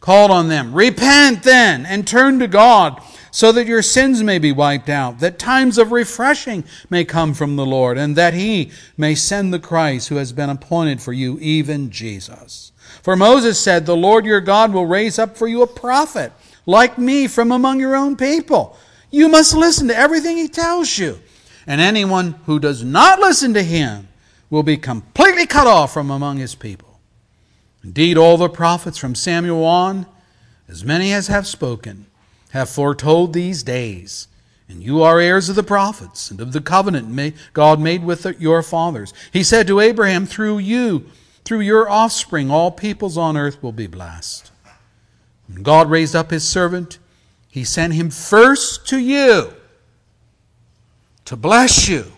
called 0.00 0.30
on 0.30 0.48
them, 0.48 0.74
Repent 0.74 1.42
then 1.42 1.86
and 1.86 2.06
turn 2.06 2.38
to 2.40 2.48
God 2.48 3.00
so 3.32 3.50
that 3.50 3.66
your 3.66 3.82
sins 3.82 4.22
may 4.22 4.38
be 4.38 4.52
wiped 4.52 4.90
out, 4.90 5.18
that 5.18 5.38
times 5.38 5.78
of 5.78 5.90
refreshing 5.90 6.62
may 6.90 7.02
come 7.02 7.32
from 7.32 7.56
the 7.56 7.64
Lord, 7.64 7.96
and 7.96 8.14
that 8.14 8.34
He 8.34 8.70
may 8.96 9.14
send 9.14 9.52
the 9.52 9.58
Christ 9.58 10.08
who 10.08 10.16
has 10.16 10.32
been 10.32 10.50
appointed 10.50 11.00
for 11.00 11.14
you, 11.14 11.38
even 11.40 11.90
Jesus. 11.90 12.72
For 13.02 13.16
Moses 13.16 13.58
said, 13.58 13.86
The 13.86 13.96
Lord 13.96 14.26
your 14.26 14.42
God 14.42 14.72
will 14.74 14.86
raise 14.86 15.18
up 15.18 15.36
for 15.36 15.48
you 15.48 15.62
a 15.62 15.66
prophet 15.66 16.30
like 16.66 16.98
me 16.98 17.26
from 17.26 17.50
among 17.50 17.80
your 17.80 17.96
own 17.96 18.16
people. 18.16 18.76
You 19.10 19.30
must 19.30 19.54
listen 19.54 19.88
to 19.88 19.96
everything 19.96 20.36
he 20.36 20.48
tells 20.48 20.98
you. 20.98 21.18
And 21.66 21.80
anyone 21.80 22.32
who 22.44 22.58
does 22.58 22.84
not 22.84 23.18
listen 23.18 23.54
to 23.54 23.62
him 23.62 24.08
will 24.50 24.62
be 24.62 24.76
completely 24.76 25.46
cut 25.46 25.66
off 25.66 25.94
from 25.94 26.10
among 26.10 26.36
his 26.36 26.54
people. 26.54 27.00
Indeed, 27.82 28.18
all 28.18 28.36
the 28.36 28.50
prophets 28.50 28.98
from 28.98 29.14
Samuel 29.14 29.64
on, 29.64 30.06
as 30.68 30.84
many 30.84 31.12
as 31.14 31.28
have 31.28 31.46
spoken, 31.46 32.06
have 32.52 32.68
foretold 32.68 33.32
these 33.32 33.62
days. 33.62 34.28
And 34.68 34.82
you 34.82 35.02
are 35.02 35.20
heirs 35.20 35.48
of 35.48 35.56
the 35.56 35.62
prophets 35.62 36.30
and 36.30 36.40
of 36.40 36.52
the 36.52 36.60
covenant 36.60 37.34
God 37.52 37.80
made 37.80 38.04
with 38.04 38.24
your 38.38 38.62
fathers. 38.62 39.12
He 39.32 39.42
said 39.42 39.66
to 39.66 39.80
Abraham, 39.80 40.24
Through 40.26 40.58
you, 40.58 41.06
through 41.44 41.60
your 41.60 41.88
offspring, 41.88 42.50
all 42.50 42.70
peoples 42.70 43.18
on 43.18 43.36
earth 43.36 43.62
will 43.62 43.72
be 43.72 43.86
blessed. 43.86 44.50
When 45.48 45.62
God 45.62 45.90
raised 45.90 46.14
up 46.14 46.30
his 46.30 46.46
servant, 46.46 46.98
he 47.48 47.64
sent 47.64 47.94
him 47.94 48.10
first 48.10 48.86
to 48.88 48.98
you 48.98 49.52
to 51.24 51.36
bless 51.36 51.88
you 51.88 52.12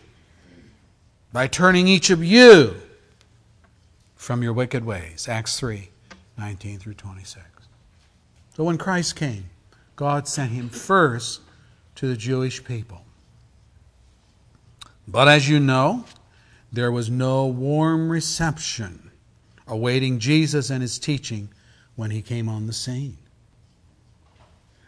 by 1.32 1.46
turning 1.46 1.88
each 1.88 2.10
of 2.10 2.22
you 2.22 2.74
from 4.16 4.42
your 4.42 4.52
wicked 4.52 4.84
ways. 4.84 5.28
Acts 5.28 5.58
3 5.58 5.90
19 6.36 6.78
through 6.80 6.94
26. 6.94 7.44
So 8.56 8.64
when 8.64 8.78
Christ 8.78 9.14
came, 9.14 9.44
God 9.96 10.26
sent 10.26 10.52
him 10.52 10.68
first 10.68 11.40
to 11.96 12.08
the 12.08 12.16
Jewish 12.16 12.64
people. 12.64 13.02
But 15.06 15.28
as 15.28 15.48
you 15.48 15.60
know, 15.60 16.04
there 16.72 16.90
was 16.90 17.10
no 17.10 17.46
warm 17.46 18.10
reception 18.10 19.10
awaiting 19.66 20.18
Jesus 20.18 20.70
and 20.70 20.82
his 20.82 20.98
teaching 20.98 21.48
when 21.96 22.10
he 22.10 22.22
came 22.22 22.48
on 22.48 22.66
the 22.66 22.72
scene. 22.72 23.16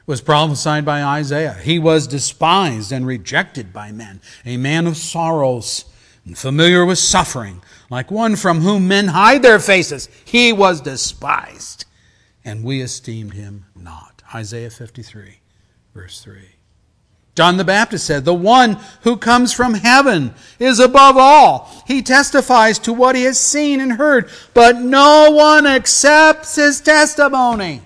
It 0.00 0.08
was 0.08 0.20
prophesied 0.20 0.84
by 0.84 1.02
Isaiah. 1.02 1.54
He 1.54 1.78
was 1.78 2.06
despised 2.06 2.92
and 2.92 3.06
rejected 3.06 3.72
by 3.72 3.92
men, 3.92 4.20
a 4.44 4.56
man 4.56 4.86
of 4.86 4.96
sorrows 4.96 5.84
and 6.24 6.36
familiar 6.36 6.84
with 6.84 6.98
suffering, 6.98 7.62
like 7.90 8.10
one 8.10 8.36
from 8.36 8.60
whom 8.60 8.88
men 8.88 9.08
hide 9.08 9.42
their 9.42 9.60
faces. 9.60 10.08
He 10.24 10.52
was 10.52 10.80
despised, 10.80 11.84
and 12.44 12.64
we 12.64 12.80
esteemed 12.80 13.34
him. 13.34 13.65
Isaiah 14.34 14.70
53, 14.70 15.40
verse 15.94 16.20
3. 16.20 16.40
John 17.34 17.58
the 17.58 17.64
Baptist 17.64 18.06
said, 18.06 18.24
The 18.24 18.34
one 18.34 18.78
who 19.02 19.18
comes 19.18 19.52
from 19.52 19.74
heaven 19.74 20.34
is 20.58 20.80
above 20.80 21.16
all. 21.18 21.70
He 21.86 22.00
testifies 22.00 22.78
to 22.80 22.94
what 22.94 23.14
he 23.14 23.24
has 23.24 23.38
seen 23.38 23.80
and 23.80 23.92
heard, 23.92 24.30
but 24.54 24.76
no 24.76 25.30
one 25.30 25.66
accepts 25.66 26.56
his 26.56 26.80
testimony. 26.80 27.82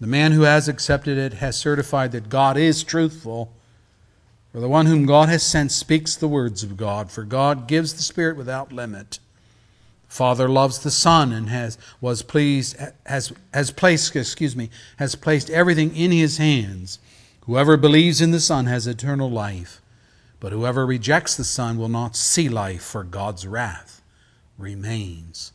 The 0.00 0.06
man 0.06 0.32
who 0.32 0.42
has 0.42 0.68
accepted 0.68 1.16
it 1.16 1.34
has 1.34 1.56
certified 1.56 2.12
that 2.12 2.28
God 2.28 2.58
is 2.58 2.84
truthful 2.84 3.50
for 4.52 4.60
the 4.60 4.68
one 4.68 4.86
whom 4.86 5.04
God 5.04 5.28
has 5.30 5.42
sent 5.42 5.72
speaks 5.72 6.14
the 6.14 6.28
words 6.28 6.62
of 6.62 6.76
God, 6.76 7.10
for 7.10 7.24
God 7.24 7.66
gives 7.66 7.94
the 7.94 8.02
Spirit 8.02 8.36
without 8.36 8.72
limit. 8.72 9.18
The 10.14 10.18
Father 10.18 10.48
loves 10.48 10.78
the 10.78 10.92
Son 10.92 11.32
and 11.32 11.48
has 11.48 11.76
was 12.00 12.22
pleased 12.22 12.76
has 13.04 13.32
has 13.52 13.72
placed 13.72 14.14
excuse 14.14 14.54
me 14.54 14.70
has 14.98 15.16
placed 15.16 15.50
everything 15.50 15.96
in 15.96 16.12
his 16.12 16.38
hands. 16.38 17.00
Whoever 17.46 17.76
believes 17.76 18.20
in 18.20 18.30
the 18.30 18.38
Son 18.38 18.66
has 18.66 18.86
eternal 18.86 19.28
life, 19.28 19.82
but 20.38 20.52
whoever 20.52 20.86
rejects 20.86 21.36
the 21.36 21.42
Son 21.42 21.78
will 21.78 21.88
not 21.88 22.14
see 22.14 22.48
life, 22.48 22.82
for 22.84 23.02
God's 23.02 23.44
wrath 23.44 24.02
remains 24.56 25.50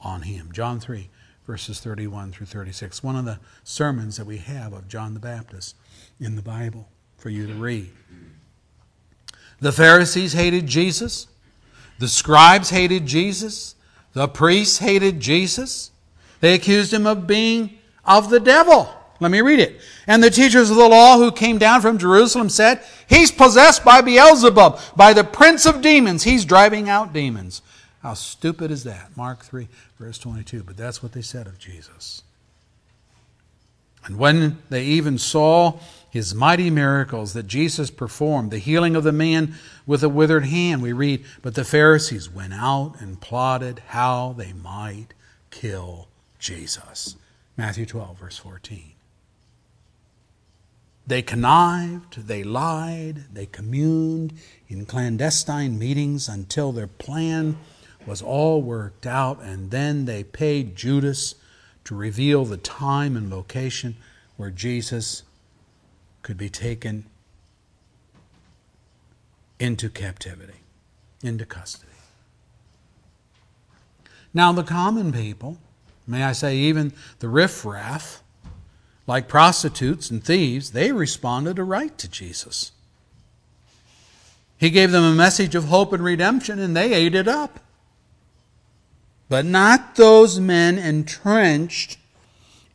on 0.00 0.22
him. 0.22 0.50
John 0.52 0.78
3, 0.78 1.08
verses 1.44 1.80
31 1.80 2.30
through 2.30 2.46
36. 2.46 3.02
One 3.02 3.16
of 3.16 3.24
the 3.24 3.40
sermons 3.64 4.18
that 4.18 4.26
we 4.26 4.36
have 4.36 4.72
of 4.72 4.86
John 4.86 5.14
the 5.14 5.20
Baptist 5.20 5.74
in 6.20 6.36
the 6.36 6.42
Bible 6.42 6.88
for 7.18 7.30
you 7.30 7.48
to 7.48 7.54
read. 7.54 7.90
The 9.58 9.72
Pharisees 9.72 10.32
hated 10.32 10.68
Jesus. 10.68 11.26
The 11.98 12.06
scribes 12.06 12.70
hated 12.70 13.04
Jesus. 13.04 13.72
The 14.16 14.28
priests 14.28 14.78
hated 14.78 15.20
Jesus. 15.20 15.90
They 16.40 16.54
accused 16.54 16.90
him 16.90 17.06
of 17.06 17.26
being 17.26 17.76
of 18.02 18.30
the 18.30 18.40
devil. 18.40 18.88
Let 19.20 19.30
me 19.30 19.42
read 19.42 19.60
it. 19.60 19.78
And 20.06 20.24
the 20.24 20.30
teachers 20.30 20.70
of 20.70 20.78
the 20.78 20.88
law 20.88 21.18
who 21.18 21.30
came 21.30 21.58
down 21.58 21.82
from 21.82 21.98
Jerusalem 21.98 22.48
said, 22.48 22.82
He's 23.06 23.30
possessed 23.30 23.84
by 23.84 24.00
Beelzebub, 24.00 24.80
by 24.96 25.12
the 25.12 25.22
prince 25.22 25.66
of 25.66 25.82
demons. 25.82 26.22
He's 26.22 26.46
driving 26.46 26.88
out 26.88 27.12
demons. 27.12 27.60
How 28.02 28.14
stupid 28.14 28.70
is 28.70 28.84
that? 28.84 29.14
Mark 29.18 29.44
3, 29.44 29.68
verse 29.98 30.16
22. 30.16 30.62
But 30.62 30.78
that's 30.78 31.02
what 31.02 31.12
they 31.12 31.20
said 31.20 31.46
of 31.46 31.58
Jesus. 31.58 32.22
And 34.06 34.16
when 34.18 34.56
they 34.70 34.84
even 34.84 35.18
saw 35.18 35.78
his 36.16 36.34
mighty 36.34 36.70
miracles 36.70 37.32
that 37.34 37.46
Jesus 37.46 37.90
performed, 37.90 38.50
the 38.50 38.58
healing 38.58 38.96
of 38.96 39.04
the 39.04 39.12
man 39.12 39.54
with 39.86 40.02
a 40.02 40.08
withered 40.08 40.46
hand, 40.46 40.82
we 40.82 40.92
read, 40.92 41.24
but 41.42 41.54
the 41.54 41.64
Pharisees 41.64 42.28
went 42.28 42.54
out 42.54 42.94
and 42.98 43.20
plotted 43.20 43.78
how 43.88 44.34
they 44.36 44.52
might 44.52 45.14
kill 45.50 46.08
Jesus. 46.38 47.16
Matthew 47.56 47.86
12, 47.86 48.18
verse 48.18 48.38
14. 48.38 48.92
They 51.06 51.22
connived, 51.22 52.26
they 52.26 52.42
lied, 52.42 53.24
they 53.32 53.46
communed 53.46 54.32
in 54.68 54.86
clandestine 54.86 55.78
meetings 55.78 56.28
until 56.28 56.72
their 56.72 56.88
plan 56.88 57.56
was 58.04 58.22
all 58.22 58.60
worked 58.60 59.06
out, 59.06 59.40
and 59.42 59.70
then 59.70 60.04
they 60.04 60.24
paid 60.24 60.74
Judas 60.74 61.36
to 61.84 61.94
reveal 61.94 62.44
the 62.44 62.56
time 62.56 63.16
and 63.16 63.30
location 63.30 63.96
where 64.36 64.50
Jesus 64.50 65.22
could 66.26 66.36
be 66.36 66.48
taken 66.48 67.04
into 69.60 69.88
captivity, 69.88 70.58
into 71.22 71.46
custody. 71.46 71.92
Now, 74.34 74.50
the 74.50 74.64
common 74.64 75.12
people, 75.12 75.58
may 76.04 76.24
I 76.24 76.32
say, 76.32 76.56
even 76.56 76.92
the 77.20 77.28
riffraff, 77.28 78.24
like 79.06 79.28
prostitutes 79.28 80.10
and 80.10 80.24
thieves, 80.24 80.72
they 80.72 80.90
responded 80.90 81.60
aright 81.60 81.96
to 81.98 82.10
Jesus. 82.10 82.72
He 84.58 84.70
gave 84.70 84.90
them 84.90 85.04
a 85.04 85.14
message 85.14 85.54
of 85.54 85.66
hope 85.66 85.92
and 85.92 86.02
redemption, 86.02 86.58
and 86.58 86.76
they 86.76 86.92
ate 86.92 87.14
it 87.14 87.28
up. 87.28 87.60
But 89.28 89.44
not 89.44 89.94
those 89.94 90.40
men 90.40 90.76
entrenched 90.76 91.98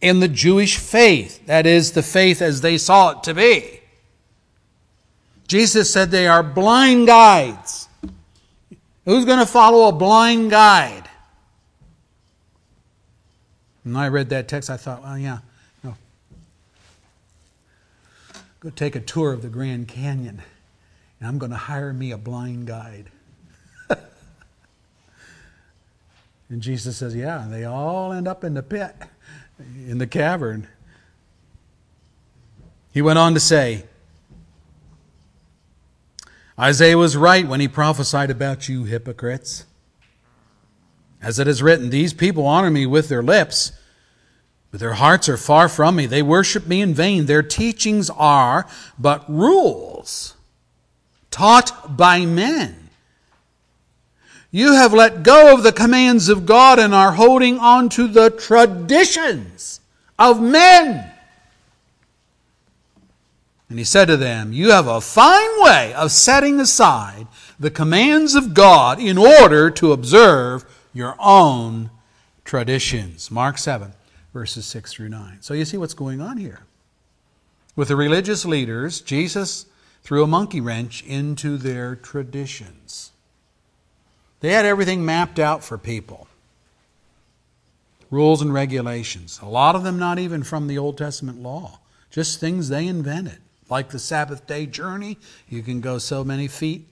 in 0.02 0.20
the 0.20 0.28
Jewish 0.28 0.78
faith, 0.78 1.45
that 1.45 1.66
is, 1.66 1.91
the 1.91 2.04
faith 2.04 2.41
as 2.41 2.62
they 2.62 2.78
saw 2.78 3.12
it 3.12 3.24
to 3.24 3.34
be. 3.34 3.82
Jesus 5.47 5.91
said 5.91 6.12
they 6.12 6.28
are 6.28 6.43
blind 6.43 7.08
guides. 7.08 7.88
Who's 9.06 9.26
going 9.26 9.39
to 9.39 9.45
follow 9.45 9.88
a 9.88 9.91
blind 9.91 10.52
guide? 10.52 11.10
When 13.84 13.95
I 13.95 14.08
read 14.08 14.30
that 14.30 14.47
text, 14.47 14.70
I 14.70 14.78
thought, 14.78 15.04
well, 15.04 15.18
yeah, 15.18 15.39
no. 15.84 15.95
Go 18.60 18.70
take 18.70 18.95
a 18.95 18.99
tour 18.99 19.34
of 19.34 19.41
the 19.41 19.49
Grand 19.49 19.88
Canyon, 19.88 20.41
and 21.20 21.28
I'm 21.28 21.38
going 21.38 21.52
to 21.52 21.58
hire 21.58 21.91
me 21.91 22.12
a 22.12 22.18
blind 22.18 22.68
guide. 22.68 23.10
and 26.49 26.62
Jesus 26.62 26.97
says, 26.97 27.16
yeah, 27.16 27.47
they 27.49 27.66
all 27.66 28.14
end 28.14 28.28
up 28.28 28.43
in 28.43 28.54
the 28.54 28.64
pit, 28.64 28.95
in 29.88 29.97
the 29.97 30.07
cavern. 30.07 30.68
He 32.93 33.01
went 33.01 33.20
on 33.20 33.34
to 33.34 33.39
say, 33.39 33.86
Isaiah 36.59 36.97
was 36.97 37.18
right 37.18 37.47
when 37.47 37.59
he 37.59 37.68
prophesied 37.68 38.30
about 38.30 38.70
you 38.70 38.84
hypocrites. 38.84 39.66
As 41.22 41.39
it 41.39 41.47
is 41.47 41.64
written, 41.64 41.89
These 41.89 42.14
people 42.14 42.45
honor 42.45 42.70
me 42.70 42.86
with 42.86 43.09
their 43.09 43.24
lips, 43.24 43.72
but 44.70 44.80
their 44.80 44.93
hearts 44.93 45.30
are 45.30 45.38
far 45.38 45.70
from 45.70 45.95
me. 45.95 46.05
They 46.05 46.22
worship 46.22 46.68
me 46.68 46.82
in 46.82 46.93
vain. 46.93 47.26
Their 47.26 47.43
teachings 47.43 48.09
are 48.09 48.68
but 48.99 49.30
rules 49.30 50.36
taught 51.32 51.97
by 51.97 52.26
men. 52.26 52.80
You 54.52 54.74
have 54.74 54.93
let 54.93 55.24
go 55.24 55.54
of 55.54 55.64
the 55.64 55.72
commands 55.72 56.28
of 56.28 56.45
God 56.45 56.78
and 56.78 56.93
are 56.93 57.14
holding 57.14 57.58
on 57.58 57.88
to 57.89 58.08
the 58.08 58.30
traditions 58.30 59.80
of 60.20 60.41
men. 60.41 61.10
And 63.70 63.80
he 63.80 63.86
said 63.86 64.06
to 64.06 64.18
them, 64.18 64.52
You 64.52 64.72
have 64.72 64.88
a 64.88 64.99
fine 64.99 65.64
way 65.64 65.93
of 65.93 66.12
setting 66.12 66.60
aside 66.60 67.28
the 67.58 67.72
commands 67.72 68.36
of 68.36 68.54
God 68.54 68.99
in 68.99 69.18
order 69.18 69.72
to 69.72 69.93
observe 69.93 70.66
your 70.93 71.16
own 71.18 71.89
traditions. 72.43 73.32
Mark 73.32 73.58
7, 73.58 73.93
verses 74.34 74.66
6 74.66 74.91
through 74.91 75.08
9. 75.08 75.38
So 75.39 75.54
you 75.54 75.64
see 75.64 75.78
what's 75.78 75.93
going 75.93 76.20
on 76.20 76.36
here. 76.36 76.64
With 77.78 77.88
the 77.88 77.95
religious 77.95 78.43
leaders, 78.43 78.99
Jesus 78.99 79.66
threw 80.04 80.24
a 80.24 80.28
monkey 80.28 80.60
wrench 80.60 81.02
into 81.06 81.58
their 81.58 81.95
traditions. 81.95 83.11
They 84.42 84.52
had 84.52 84.66
everything 84.66 85.06
mapped 85.06 85.39
out 85.39 85.64
for 85.64 85.78
people 85.78 86.28
rules 88.12 88.42
and 88.42 88.54
regulations. 88.54 89.39
A 89.42 89.48
lot 89.48 89.76
of 89.76 89.84
them 89.84 89.98
not 89.98 90.20
even 90.20 90.44
from 90.44 90.68
the 90.68 90.78
Old 90.78 90.98
Testament 90.98 91.42
law, 91.42 91.80
just 92.12 92.39
things 92.39 92.70
they 92.70 92.86
invented. 92.86 93.39
Like 93.70 93.89
the 93.89 94.00
Sabbath 94.00 94.46
day 94.46 94.66
journey, 94.66 95.18
you 95.48 95.64
can 95.64 95.80
go 95.80 95.98
so 95.98 96.24
many 96.24 96.50
feet, 96.50 96.86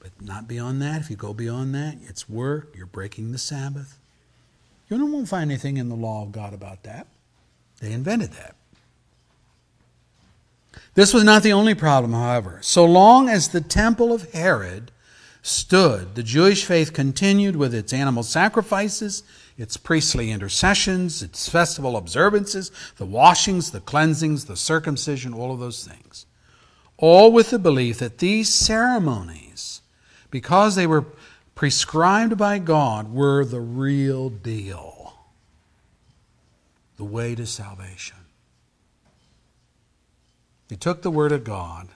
but 0.00 0.10
not 0.20 0.48
beyond 0.48 0.80
that. 0.80 1.02
If 1.02 1.10
you 1.10 1.16
go 1.16 1.34
beyond 1.34 1.74
that, 1.74 1.98
it's 2.08 2.28
work, 2.30 2.74
you're 2.74 2.86
breaking 2.86 3.32
the 3.32 3.38
Sabbath. 3.38 3.98
You 4.88 5.04
won't 5.06 5.28
find 5.28 5.50
anything 5.50 5.76
in 5.76 5.88
the 5.90 5.94
law 5.94 6.22
of 6.22 6.32
God 6.32 6.54
about 6.54 6.82
that. 6.84 7.06
They 7.80 7.92
invented 7.92 8.32
that. 8.32 8.56
This 10.94 11.12
was 11.12 11.24
not 11.24 11.42
the 11.42 11.52
only 11.52 11.74
problem, 11.74 12.12
however. 12.12 12.58
So 12.62 12.84
long 12.84 13.28
as 13.28 13.48
the 13.48 13.60
temple 13.60 14.12
of 14.12 14.32
Herod 14.32 14.90
stood, 15.42 16.14
the 16.14 16.22
Jewish 16.22 16.64
faith 16.64 16.92
continued 16.92 17.56
with 17.56 17.74
its 17.74 17.92
animal 17.92 18.22
sacrifices 18.22 19.22
its 19.58 19.76
priestly 19.76 20.30
intercessions, 20.30 21.22
its 21.22 21.48
festival 21.48 21.96
observances, 21.96 22.70
the 22.96 23.06
washings, 23.06 23.70
the 23.70 23.80
cleansings, 23.80 24.46
the 24.46 24.56
circumcision, 24.56 25.34
all 25.34 25.52
of 25.52 25.60
those 25.60 25.86
things. 25.86 26.26
All 26.96 27.32
with 27.32 27.50
the 27.50 27.58
belief 27.58 27.98
that 27.98 28.18
these 28.18 28.52
ceremonies, 28.52 29.82
because 30.30 30.74
they 30.74 30.86
were 30.86 31.04
prescribed 31.54 32.38
by 32.38 32.58
God, 32.58 33.12
were 33.12 33.44
the 33.44 33.60
real 33.60 34.30
deal, 34.30 35.14
the 36.96 37.04
way 37.04 37.34
to 37.34 37.46
salvation. 37.46 38.16
They 40.68 40.76
took 40.76 41.02
the 41.02 41.10
Word 41.10 41.32
of 41.32 41.44
God. 41.44 41.88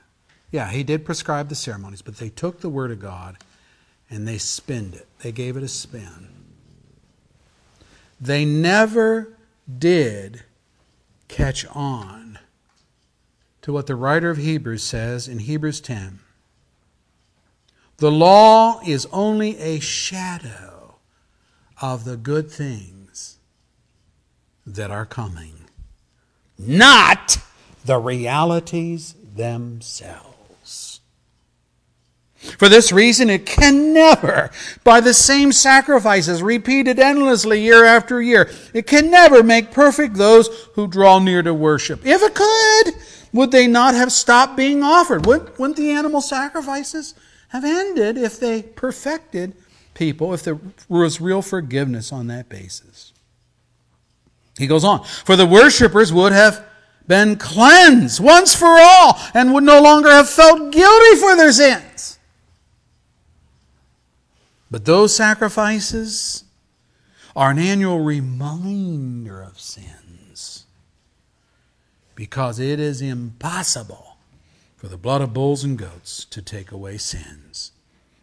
Yeah, 0.56 0.70
He 0.70 0.84
did 0.84 1.04
prescribe 1.04 1.50
the 1.50 1.54
ceremonies, 1.54 2.00
but 2.00 2.16
they 2.16 2.30
took 2.30 2.60
the 2.60 2.70
Word 2.70 2.90
of 2.90 2.98
God 2.98 3.36
and 4.08 4.26
they 4.26 4.38
spinned 4.38 4.94
it. 4.94 5.06
They 5.18 5.30
gave 5.30 5.54
it 5.58 5.62
a 5.62 5.68
spin. 5.68 6.30
They 8.18 8.46
never 8.46 9.34
did 9.78 10.44
catch 11.28 11.66
on 11.66 12.38
to 13.60 13.70
what 13.70 13.86
the 13.86 13.96
writer 13.96 14.30
of 14.30 14.38
Hebrews 14.38 14.82
says 14.82 15.28
in 15.28 15.40
Hebrews 15.40 15.82
10. 15.82 16.20
The 17.98 18.10
law 18.10 18.80
is 18.80 19.06
only 19.12 19.58
a 19.58 19.78
shadow 19.78 20.94
of 21.82 22.06
the 22.06 22.16
good 22.16 22.50
things 22.50 23.36
that 24.66 24.90
are 24.90 25.04
coming, 25.04 25.68
not 26.58 27.36
the 27.84 27.98
realities 27.98 29.14
themselves. 29.34 30.25
For 32.58 32.68
this 32.68 32.92
reason, 32.92 33.30
it 33.30 33.46
can 33.46 33.92
never, 33.92 34.50
by 34.84 35.00
the 35.00 35.14
same 35.14 35.52
sacrifices 35.52 36.42
repeated 36.42 36.98
endlessly 36.98 37.60
year 37.60 37.84
after 37.84 38.22
year, 38.22 38.50
it 38.72 38.86
can 38.86 39.10
never 39.10 39.42
make 39.42 39.72
perfect 39.72 40.14
those 40.14 40.48
who 40.74 40.86
draw 40.86 41.18
near 41.18 41.42
to 41.42 41.52
worship. 41.52 42.06
If 42.06 42.22
it 42.22 42.34
could, 42.34 43.02
would 43.32 43.50
they 43.50 43.66
not 43.66 43.94
have 43.94 44.12
stopped 44.12 44.56
being 44.56 44.82
offered? 44.82 45.26
Wouldn't, 45.26 45.58
wouldn't 45.58 45.76
the 45.76 45.90
animal 45.90 46.20
sacrifices 46.20 47.14
have 47.48 47.64
ended 47.64 48.16
if 48.16 48.40
they 48.40 48.62
perfected 48.62 49.54
people, 49.94 50.32
if 50.32 50.42
there 50.42 50.58
was 50.88 51.20
real 51.20 51.42
forgiveness 51.42 52.12
on 52.12 52.28
that 52.28 52.48
basis? 52.48 53.12
He 54.58 54.66
goes 54.66 54.84
on, 54.84 55.04
for 55.04 55.36
the 55.36 55.46
worshippers 55.46 56.12
would 56.12 56.32
have 56.32 56.64
been 57.06 57.36
cleansed 57.36 58.20
once 58.20 58.54
for 58.54 58.66
all 58.66 59.18
and 59.34 59.52
would 59.52 59.64
no 59.64 59.80
longer 59.80 60.10
have 60.10 60.28
felt 60.28 60.72
guilty 60.72 61.16
for 61.16 61.36
their 61.36 61.52
sins. 61.52 62.15
But 64.70 64.84
those 64.84 65.14
sacrifices 65.14 66.44
are 67.34 67.50
an 67.50 67.58
annual 67.58 68.00
reminder 68.00 69.42
of 69.42 69.60
sins 69.60 70.64
because 72.14 72.58
it 72.58 72.80
is 72.80 73.00
impossible 73.00 74.16
for 74.76 74.88
the 74.88 74.96
blood 74.96 75.20
of 75.20 75.34
bulls 75.34 75.62
and 75.62 75.78
goats 75.78 76.24
to 76.26 76.42
take 76.42 76.72
away 76.72 76.96
sins. 76.96 77.72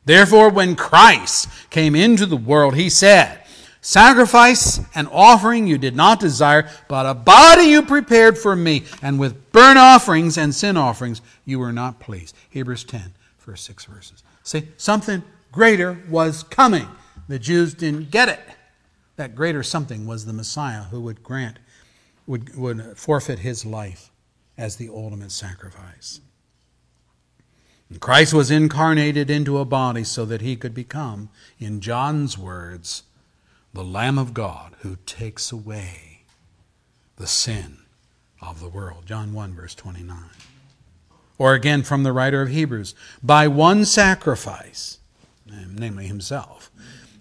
Therefore, 0.05 0.49
when 0.49 0.75
Christ 0.75 1.47
came 1.69 1.95
into 1.95 2.25
the 2.25 2.35
world, 2.35 2.75
he 2.75 2.89
said, 2.89 3.39
Sacrifice 3.81 4.79
and 4.95 5.09
offering 5.11 5.67
you 5.67 5.77
did 5.77 5.95
not 5.95 6.19
desire, 6.19 6.69
but 6.87 7.05
a 7.05 7.13
body 7.13 7.63
you 7.63 7.81
prepared 7.81 8.37
for 8.37 8.55
me, 8.55 8.85
and 9.01 9.19
with 9.19 9.51
burnt 9.51 9.77
offerings 9.77 10.37
and 10.37 10.55
sin 10.55 10.77
offerings 10.77 11.21
you 11.45 11.59
were 11.59 11.73
not 11.73 11.99
pleased. 11.99 12.35
Hebrews 12.49 12.85
10, 12.85 13.13
first 13.37 13.65
six 13.65 13.83
verses. 13.83 14.23
See, 14.43 14.69
something 14.77 15.21
greater 15.53 15.99
was 16.09 16.43
coming. 16.43 16.89
The 17.29 17.39
Jews 17.39 17.73
didn't 17.73 18.11
get 18.11 18.27
it. 18.27 18.41
That 19.15 19.35
greater 19.35 19.63
something 19.63 20.05
was 20.05 20.25
the 20.25 20.33
Messiah 20.33 20.83
who 20.83 20.99
would 21.01 21.23
grant, 21.23 21.59
would, 22.27 22.57
would 22.57 22.97
forfeit 22.97 23.39
his 23.39 23.65
life 23.65 24.11
as 24.57 24.75
the 24.75 24.89
ultimate 24.89 25.31
sacrifice. 25.31 26.19
And 27.89 28.01
Christ 28.01 28.33
was 28.33 28.49
incarnated 28.49 29.29
into 29.29 29.59
a 29.59 29.65
body 29.65 30.03
so 30.03 30.25
that 30.25 30.41
he 30.41 30.55
could 30.55 30.73
become, 30.73 31.29
in 31.59 31.79
John's 31.79 32.37
words, 32.37 33.03
the 33.73 33.83
Lamb 33.83 34.17
of 34.17 34.33
God 34.33 34.75
who 34.79 34.97
takes 35.05 35.51
away 35.51 36.23
the 37.17 37.27
sin 37.27 37.77
of 38.41 38.59
the 38.59 38.69
world. 38.69 39.05
John 39.05 39.33
1, 39.33 39.53
verse 39.53 39.75
29. 39.75 40.17
Or 41.37 41.53
again 41.53 41.83
from 41.83 42.03
the 42.03 42.13
writer 42.13 42.41
of 42.41 42.49
Hebrews, 42.49 42.95
by 43.21 43.47
one 43.47 43.85
sacrifice, 43.85 44.99
namely 45.77 46.07
himself, 46.07 46.71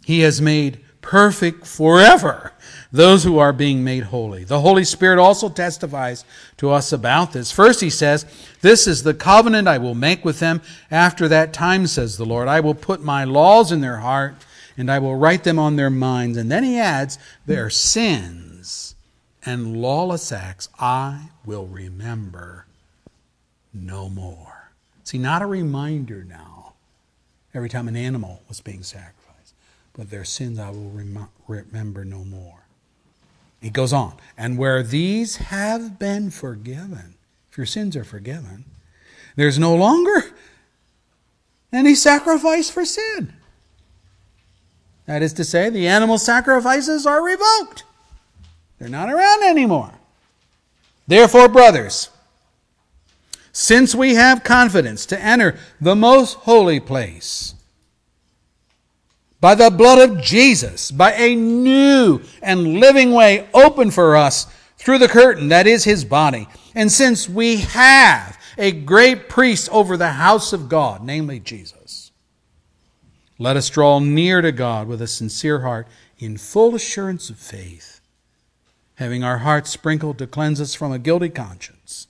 he 0.04 0.20
has 0.20 0.40
made 0.40 0.80
perfect 1.00 1.66
forever 1.66 2.52
those 2.92 3.24
who 3.24 3.38
are 3.38 3.52
being 3.52 3.82
made 3.82 4.04
holy. 4.04 4.44
The 4.44 4.60
Holy 4.60 4.84
Spirit 4.84 5.18
also 5.18 5.48
testifies 5.48 6.24
to 6.58 6.70
us 6.70 6.92
about 6.92 7.32
this. 7.32 7.50
First, 7.50 7.80
he 7.80 7.90
says, 7.90 8.26
This 8.60 8.86
is 8.86 9.02
the 9.02 9.14
covenant 9.14 9.66
I 9.66 9.78
will 9.78 9.94
make 9.94 10.24
with 10.24 10.38
them 10.38 10.60
after 10.90 11.26
that 11.28 11.52
time, 11.52 11.86
says 11.86 12.16
the 12.16 12.26
Lord. 12.26 12.48
I 12.48 12.60
will 12.60 12.74
put 12.74 13.02
my 13.02 13.24
laws 13.24 13.72
in 13.72 13.80
their 13.80 13.98
heart, 13.98 14.34
and 14.76 14.90
I 14.90 14.98
will 14.98 15.16
write 15.16 15.42
them 15.42 15.58
on 15.58 15.76
their 15.76 15.90
minds. 15.90 16.36
And 16.36 16.50
then 16.52 16.64
he 16.64 16.78
adds, 16.78 17.18
Their 17.46 17.70
sins 17.70 18.94
and 19.44 19.80
lawless 19.80 20.30
acts 20.30 20.68
I 20.78 21.30
will 21.44 21.66
remember 21.66 22.66
no 23.72 24.08
more. 24.08 24.72
See, 25.02 25.18
not 25.18 25.42
a 25.42 25.46
reminder 25.46 26.24
now 26.24 26.51
every 27.54 27.68
time 27.68 27.88
an 27.88 27.96
animal 27.96 28.42
was 28.48 28.60
being 28.60 28.82
sacrificed, 28.82 29.54
but 29.92 30.10
their 30.10 30.24
sins 30.24 30.58
I 30.58 30.70
will 30.70 30.90
rem- 30.90 31.28
remember 31.46 32.04
no 32.04 32.24
more. 32.24 32.60
He 33.60 33.70
goes 33.70 33.92
on, 33.92 34.14
and 34.36 34.58
where 34.58 34.82
these 34.82 35.36
have 35.36 35.98
been 35.98 36.30
forgiven, 36.30 37.14
if 37.50 37.56
your 37.56 37.66
sins 37.66 37.96
are 37.96 38.04
forgiven, 38.04 38.64
there's 39.36 39.58
no 39.58 39.74
longer 39.74 40.32
any 41.72 41.94
sacrifice 41.94 42.68
for 42.68 42.84
sin. 42.84 43.32
That 45.06 45.22
is 45.22 45.32
to 45.34 45.44
say, 45.44 45.68
the 45.68 45.86
animal 45.88 46.18
sacrifices 46.18 47.06
are 47.06 47.22
revoked. 47.22 47.84
They're 48.78 48.88
not 48.88 49.10
around 49.12 49.44
anymore. 49.44 49.92
Therefore, 51.06 51.48
brothers, 51.48 52.10
since 53.52 53.94
we 53.94 54.14
have 54.14 54.42
confidence 54.42 55.06
to 55.06 55.20
enter 55.20 55.56
the 55.80 55.94
most 55.94 56.34
holy 56.38 56.80
place, 56.80 57.54
by 59.40 59.54
the 59.54 59.70
blood 59.70 59.98
of 59.98 60.22
Jesus, 60.22 60.90
by 60.90 61.12
a 61.14 61.34
new 61.34 62.20
and 62.42 62.78
living 62.78 63.12
way 63.12 63.48
open 63.52 63.90
for 63.90 64.16
us 64.16 64.46
through 64.78 64.98
the 64.98 65.08
curtain 65.08 65.48
that 65.48 65.66
is 65.66 65.84
his 65.84 66.04
body. 66.04 66.48
And 66.74 66.90
since 66.90 67.28
we 67.28 67.56
have 67.56 68.38
a 68.56 68.70
great 68.70 69.28
priest 69.28 69.68
over 69.70 69.96
the 69.96 70.12
house 70.12 70.52
of 70.52 70.68
God, 70.68 71.02
namely 71.02 71.40
Jesus, 71.40 72.12
let 73.38 73.56
us 73.56 73.68
draw 73.68 73.98
near 73.98 74.40
to 74.40 74.52
God 74.52 74.86
with 74.86 75.02
a 75.02 75.08
sincere 75.08 75.62
heart 75.62 75.88
in 76.18 76.36
full 76.36 76.76
assurance 76.76 77.28
of 77.28 77.36
faith, 77.36 78.00
having 78.94 79.24
our 79.24 79.38
hearts 79.38 79.70
sprinkled 79.70 80.18
to 80.18 80.26
cleanse 80.28 80.60
us 80.60 80.74
from 80.74 80.92
a 80.92 80.98
guilty 81.00 81.28
conscience, 81.28 82.06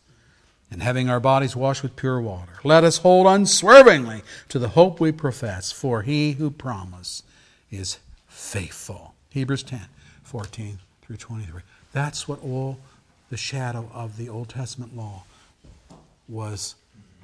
and 0.73 0.83
having 0.83 1.11
our 1.11 1.21
bodies 1.21 1.55
washed 1.55 1.83
with 1.83 1.95
pure 1.97 2.21
water. 2.21 2.55
Let 2.65 2.83
us 2.83 2.99
hold 2.99 3.27
unswervingly 3.27 4.23
to 4.49 4.59
the 4.59 4.71
hope 4.71 5.01
we 5.01 5.13
profess, 5.13 5.71
for 5.71 6.01
he 6.03 6.33
who 6.33 6.51
promised 6.51 7.25
is 7.71 7.99
faithful. 8.27 9.15
Hebrews 9.29 9.63
10, 9.65 9.81
14 10.23 10.79
through 11.03 11.17
23. 11.19 11.61
That's 11.93 12.27
what 12.27 12.43
all 12.43 12.79
the 13.29 13.37
shadow 13.37 13.91
of 13.93 14.17
the 14.17 14.31
Old 14.31 14.49
Testament 14.49 14.97
law 14.97 15.25
was 16.27 16.75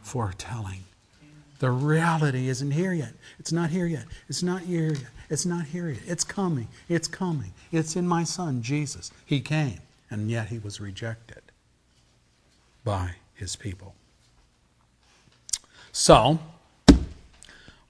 foretelling. 0.03 0.84
The 1.59 1.70
reality 1.70 2.49
isn't 2.49 2.70
here 2.70 2.92
yet. 2.92 3.14
It's 3.38 3.51
not 3.51 3.70
here 3.70 3.86
yet. 3.86 4.05
It's 4.28 4.42
not 4.42 4.61
here 4.61 4.90
yet. 4.90 5.11
It's 5.30 5.46
not 5.46 5.64
here 5.64 5.88
yet. 5.88 6.03
It's 6.07 6.22
coming. 6.22 6.68
It's 6.88 7.09
coming. 7.09 7.53
It's 7.72 7.96
in 7.96 8.07
my 8.07 8.24
Son, 8.24 8.62
Jesus. 8.62 9.11
He 9.24 9.40
came, 9.40 9.80
and 10.11 10.30
yet 10.30 10.49
he 10.49 10.59
was 10.59 10.80
rejected 10.80 11.42
by 12.84 13.14
his 13.39 13.57
people. 13.57 13.95
So, 15.93 16.39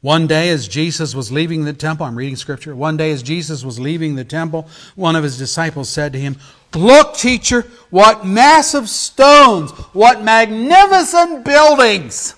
one 0.01 0.29
day, 0.29 0.51
as 0.51 0.69
Jesus 0.69 1.15
was 1.15 1.33
leaving 1.33 1.65
the 1.65 1.73
temple, 1.73 2.07
I'm 2.07 2.15
reading 2.15 2.37
scripture. 2.37 2.77
One 2.77 2.97
day, 2.97 3.11
as 3.11 3.23
Jesus 3.23 3.65
was 3.65 3.81
leaving 3.81 4.15
the 4.15 4.25
temple, 4.25 4.69
one 4.95 5.17
of 5.17 5.25
his 5.25 5.37
disciples 5.37 5.89
said 5.89 6.13
to 6.13 6.21
him, 6.21 6.37
Look, 6.75 7.17
teacher, 7.17 7.63
what 7.91 8.25
massive 8.25 8.89
stones, 8.89 9.73
what 9.93 10.23
magnificent 10.23 11.45
buildings. 11.45 12.35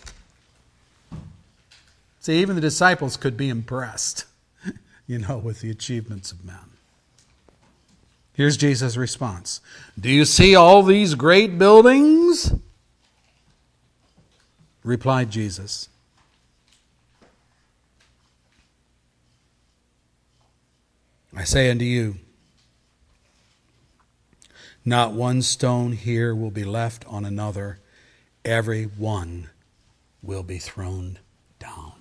See, 2.21 2.41
even 2.41 2.55
the 2.55 2.63
disciples 2.63 3.17
could 3.17 3.37
be 3.37 3.49
impressed, 3.49 4.25
you 5.07 5.19
know, 5.19 5.37
with 5.37 5.61
the 5.61 5.71
achievements 5.71 6.33
of 6.33 6.45
men. 6.45 6.57
Here's 8.33 8.57
Jesus' 8.57 8.97
response 8.97 9.61
Do 10.01 10.09
you 10.09 10.25
see 10.25 10.55
all 10.55 10.83
these 10.83 11.15
great 11.15 11.59
buildings? 11.59 12.55
Replied 14.83 15.31
Jesus. 15.31 15.89
I 21.37 21.45
say 21.45 21.71
unto 21.71 21.85
you, 21.85 22.17
not 24.85 25.13
one 25.13 25.43
stone 25.43 25.93
here 25.93 26.35
will 26.35 26.51
be 26.51 26.65
left 26.65 27.05
on 27.07 27.25
another, 27.25 27.79
every 28.45 28.85
one 28.85 29.51
will 30.23 30.43
be 30.43 30.59
thrown 30.59 31.19
down. 31.59 31.93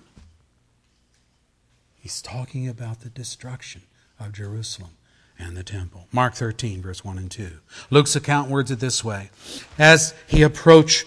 He's 2.00 2.22
talking 2.22 2.66
about 2.66 3.00
the 3.00 3.10
destruction 3.10 3.82
of 4.18 4.32
Jerusalem 4.32 4.92
and 5.38 5.56
the 5.56 5.62
temple. 5.62 6.06
Mark 6.12 6.34
13, 6.34 6.82
verse 6.82 7.04
1 7.04 7.18
and 7.18 7.30
2. 7.30 7.50
Luke's 7.90 8.16
account 8.16 8.50
words 8.50 8.70
it 8.70 8.80
this 8.80 9.04
way 9.04 9.30
As 9.78 10.14
he 10.26 10.42
approached 10.42 11.06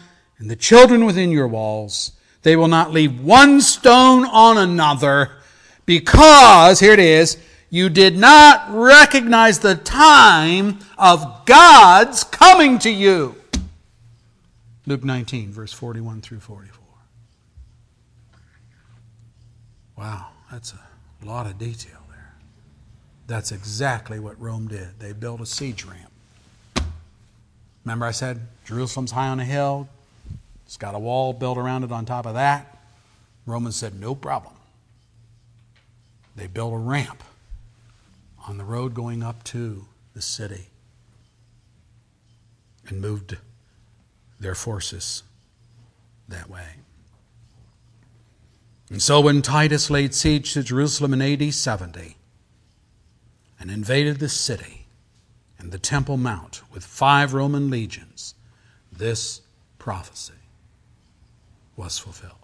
and 0.41 0.49
the 0.49 0.55
children 0.55 1.05
within 1.05 1.31
your 1.31 1.47
walls. 1.47 2.13
They 2.41 2.55
will 2.55 2.67
not 2.67 2.91
leave 2.91 3.21
one 3.21 3.61
stone 3.61 4.25
on 4.25 4.57
another 4.57 5.29
because, 5.85 6.79
here 6.79 6.93
it 6.93 6.99
is, 6.99 7.37
you 7.69 7.89
did 7.89 8.17
not 8.17 8.65
recognize 8.69 9.59
the 9.59 9.75
time 9.75 10.79
of 10.97 11.45
God's 11.45 12.23
coming 12.23 12.79
to 12.79 12.89
you. 12.89 13.35
Luke 14.87 15.03
19, 15.03 15.51
verse 15.51 15.71
41 15.71 16.21
through 16.21 16.39
44. 16.39 16.83
Wow, 19.95 20.29
that's 20.51 20.73
a 20.73 21.25
lot 21.25 21.45
of 21.45 21.59
detail 21.59 21.99
there. 22.09 22.33
That's 23.27 23.51
exactly 23.51 24.19
what 24.19 24.41
Rome 24.41 24.67
did. 24.67 24.99
They 24.99 25.13
built 25.13 25.39
a 25.39 25.45
siege 25.45 25.85
ramp. 25.85 26.11
Remember, 27.85 28.07
I 28.07 28.11
said 28.11 28.41
Jerusalem's 28.65 29.11
high 29.11 29.27
on 29.27 29.39
a 29.39 29.45
hill, 29.45 29.87
it's 30.71 30.77
got 30.77 30.95
a 30.95 30.99
wall 30.99 31.33
built 31.33 31.57
around 31.57 31.83
it 31.83 31.91
on 31.91 32.05
top 32.05 32.25
of 32.25 32.35
that. 32.35 32.77
Romans 33.45 33.75
said, 33.75 33.99
no 33.99 34.15
problem. 34.15 34.53
They 36.37 36.47
built 36.47 36.73
a 36.73 36.77
ramp 36.77 37.25
on 38.47 38.57
the 38.57 38.63
road 38.63 38.93
going 38.93 39.21
up 39.21 39.43
to 39.43 39.85
the 40.13 40.21
city 40.21 40.67
and 42.87 43.01
moved 43.01 43.35
their 44.39 44.55
forces 44.55 45.23
that 46.29 46.49
way. 46.49 46.77
And 48.89 49.01
so 49.01 49.19
when 49.19 49.41
Titus 49.41 49.89
laid 49.89 50.13
siege 50.13 50.53
to 50.53 50.63
Jerusalem 50.63 51.13
in 51.13 51.21
AD 51.21 51.53
70 51.53 52.15
and 53.59 53.69
invaded 53.69 54.19
the 54.19 54.29
city 54.29 54.85
and 55.59 55.73
the 55.73 55.79
Temple 55.79 56.15
Mount 56.15 56.61
with 56.73 56.85
five 56.85 57.33
Roman 57.33 57.69
legions, 57.69 58.35
this 58.89 59.41
prophecy 59.77 60.35
was 61.75 61.97
fulfilled. 61.97 62.35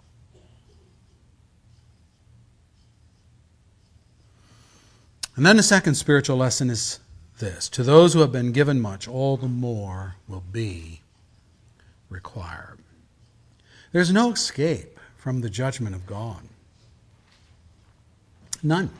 And 5.36 5.46
then 5.46 5.56
the 5.56 5.62
second 5.62 5.94
spiritual 5.94 6.36
lesson 6.36 6.68
is 6.68 6.98
this 7.38 7.68
To 7.70 7.84
those 7.84 8.12
who 8.12 8.20
have 8.20 8.32
been 8.32 8.52
given 8.52 8.80
much, 8.80 9.06
all 9.06 9.36
the 9.36 9.46
more 9.46 10.16
will 10.26 10.42
be 10.50 11.00
required. 12.10 12.78
There's 13.92 14.12
no 14.12 14.32
escape 14.32 14.98
from 15.16 15.40
the 15.40 15.48
judgment 15.48 15.94
of 15.94 16.06
God. 16.06 16.42
None. 18.62 18.90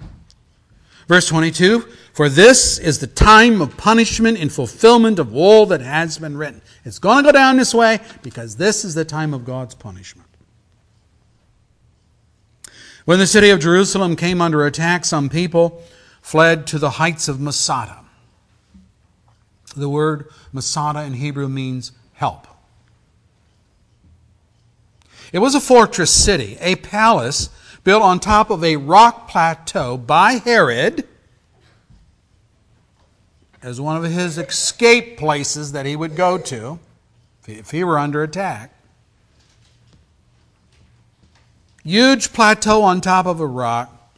Verse 1.09 1.27
22 1.27 1.81
For 2.13 2.29
this 2.29 2.79
is 2.79 2.99
the 3.01 3.07
time 3.07 3.61
of 3.61 3.77
punishment 3.77 4.39
in 4.39 4.49
fulfillment 4.49 5.19
of 5.19 5.35
all 5.35 5.67
that 5.67 5.81
has 5.81 6.19
been 6.19 6.37
written. 6.37 6.63
It's 6.89 6.99
going 6.99 7.19
to 7.19 7.23
go 7.23 7.33
down 7.33 7.59
this 7.59 7.75
way 7.75 8.01
because 8.23 8.57
this 8.57 8.85
is 8.85 8.95
the 8.95 9.05
time 9.05 9.35
of 9.35 9.45
God's 9.45 9.75
punishment. 9.75 10.29
When 13.05 13.19
the 13.19 13.27
city 13.27 13.51
of 13.51 13.61
Jerusalem 13.61 14.17
came 14.17 14.41
under 14.41 14.65
attack, 14.65 15.05
some 15.05 15.29
people 15.29 15.83
fled 16.23 16.67
to 16.69 16.79
the 16.79 16.91
heights 16.91 17.29
of 17.29 17.41
Masada. 17.41 18.05
The 19.77 19.89
word 19.89 20.31
Masada 20.53 21.03
in 21.03 21.15
Hebrew 21.15 21.49
means 21.49 21.93
help. 22.15 22.47
It 25.33 25.41
was 25.41 25.55
a 25.55 25.61
fortress 25.61 26.11
city, 26.11 26.57
a 26.61 26.77
palace 26.77 27.51
built 27.85 28.03
on 28.03 28.21
top 28.21 28.51
of 28.51 28.63
a 28.63 28.77
rock 28.77 29.29
plateau 29.29 29.97
by 29.99 30.33
Herod 30.33 31.08
as 33.63 33.81
one 33.81 33.97
of 33.97 34.11
his 34.11 34.39
escape 34.39 35.19
places 35.19 35.73
that 35.73 35.87
he 35.87 35.97
would 35.97 36.17
go 36.17 36.39
to 36.39 36.79
if 37.47 37.71
he 37.71 37.83
were 37.83 37.99
under 37.99 38.23
attack. 38.23 38.73
Huge 41.85 42.33
plateau 42.33 42.83
on 42.83 43.01
top 43.01 43.27
of 43.27 43.41
a 43.41 43.47
rock, 43.47 44.13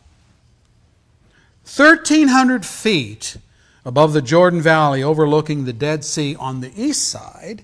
1,300 1.65 2.67
feet 2.67 3.37
above 3.85 4.13
the 4.13 4.23
Jordan 4.23 4.61
Valley, 4.61 5.03
overlooking 5.03 5.65
the 5.65 5.73
Dead 5.73 6.05
Sea 6.05 6.35
on 6.35 6.61
the 6.61 6.73
east 6.77 7.09
side. 7.09 7.63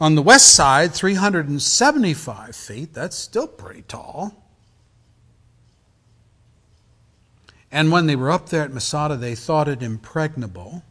On 0.00 0.16
the 0.16 0.22
west 0.22 0.54
side, 0.54 0.92
375 0.92 2.56
feet. 2.56 2.92
That's 2.92 3.16
still 3.16 3.46
pretty 3.46 3.82
tall. 3.82 4.41
And 7.72 7.90
when 7.90 8.06
they 8.06 8.16
were 8.16 8.30
up 8.30 8.50
there 8.50 8.62
at 8.62 8.70
Masada, 8.70 9.16
they 9.16 9.34
thought 9.34 9.66
it 9.66 9.82
impregnable 9.82 10.82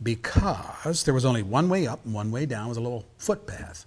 because 0.00 1.02
there 1.02 1.12
was 1.12 1.24
only 1.24 1.42
one 1.42 1.68
way 1.68 1.86
up 1.86 2.04
and 2.04 2.14
one 2.14 2.30
way 2.30 2.46
down. 2.46 2.66
It 2.66 2.68
was 2.68 2.78
a 2.78 2.82
little 2.82 3.04
footpath. 3.18 3.84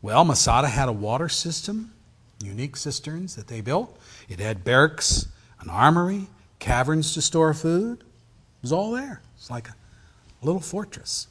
Well, 0.00 0.24
Masada 0.24 0.68
had 0.68 0.88
a 0.88 0.92
water 0.92 1.28
system, 1.28 1.92
unique 2.42 2.76
cisterns 2.76 3.34
that 3.34 3.48
they 3.48 3.60
built. 3.60 3.98
It 4.28 4.38
had 4.38 4.64
barracks, 4.64 5.26
an 5.60 5.68
armory, 5.68 6.28
caverns 6.60 7.12
to 7.14 7.22
store 7.22 7.52
food. 7.52 8.00
It 8.00 8.62
was 8.62 8.72
all 8.72 8.92
there. 8.92 9.20
It's 9.36 9.50
like 9.50 9.68
a 9.68 9.74
little 10.42 10.60
fortress. 10.60 11.26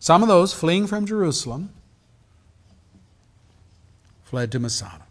Some 0.00 0.22
of 0.22 0.28
those 0.28 0.52
fleeing 0.52 0.86
from 0.86 1.06
Jerusalem 1.06 1.70
fled 4.26 4.52
to 4.52 4.58
Masada. 4.58 5.04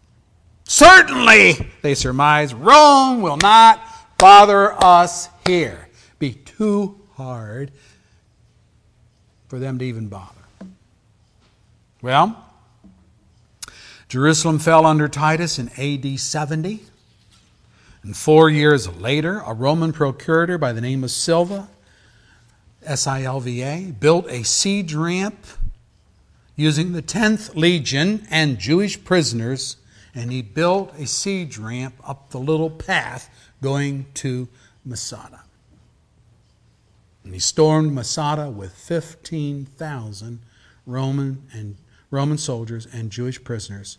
Certainly, 0.66 1.72
they 1.82 1.95
surmise, 1.95 2.53
Rome 2.53 3.22
will 3.22 3.38
not 3.38 3.82
bother 4.18 4.74
us 4.84 5.30
here. 5.47 5.88
Be 6.20 6.34
too 6.34 6.99
hard 7.13 7.72
for 9.47 9.57
them 9.57 9.80
to 9.80 9.86
even 9.86 10.07
bother. 10.07 10.32
Well, 12.01 12.43
Jerusalem 14.09 14.59
fell 14.59 14.86
under 14.86 15.07
Titus 15.07 15.59
in 15.59 15.70
AD 15.78 16.20
70. 16.20 16.84
And 18.03 18.16
four 18.16 18.49
years 18.49 18.88
later, 18.88 19.41
a 19.45 19.53
Roman 19.53 19.93
procurator 19.93 20.57
by 20.57 20.74
the 20.74 20.82
name 20.82 21.03
of 21.03 21.11
Silva, 21.11 21.70
S 22.84 23.07
I 23.07 23.24
L 23.24 23.39
V 23.39 23.63
A, 23.63 23.91
built 23.91 24.30
a 24.30 24.43
siege 24.43 24.93
ramp 24.93 25.36
using 26.56 26.93
the 26.93 27.01
10th 27.01 27.56
Legion 27.56 28.26
and 28.30 28.58
Jewish 28.58 29.03
prisoners, 29.03 29.78
and 30.14 30.32
he 30.32 30.41
built 30.41 30.93
a 30.97 31.06
siege 31.06 31.58
ramp 31.58 31.95
up 32.08 32.30
the 32.30 32.39
little 32.39 32.70
path 32.70 33.30
going 33.62 34.06
to 34.16 34.47
Masada. 34.86 35.43
And 37.24 37.34
he 37.34 37.39
stormed 37.39 37.91
Masada 37.91 38.49
with 38.49 38.74
15,000 38.74 40.39
Roman 40.86 41.43
and 41.51 41.76
Roman 42.12 42.38
soldiers 42.38 42.88
and 42.91 43.12
Jewish 43.12 43.43
prisoners. 43.43 43.97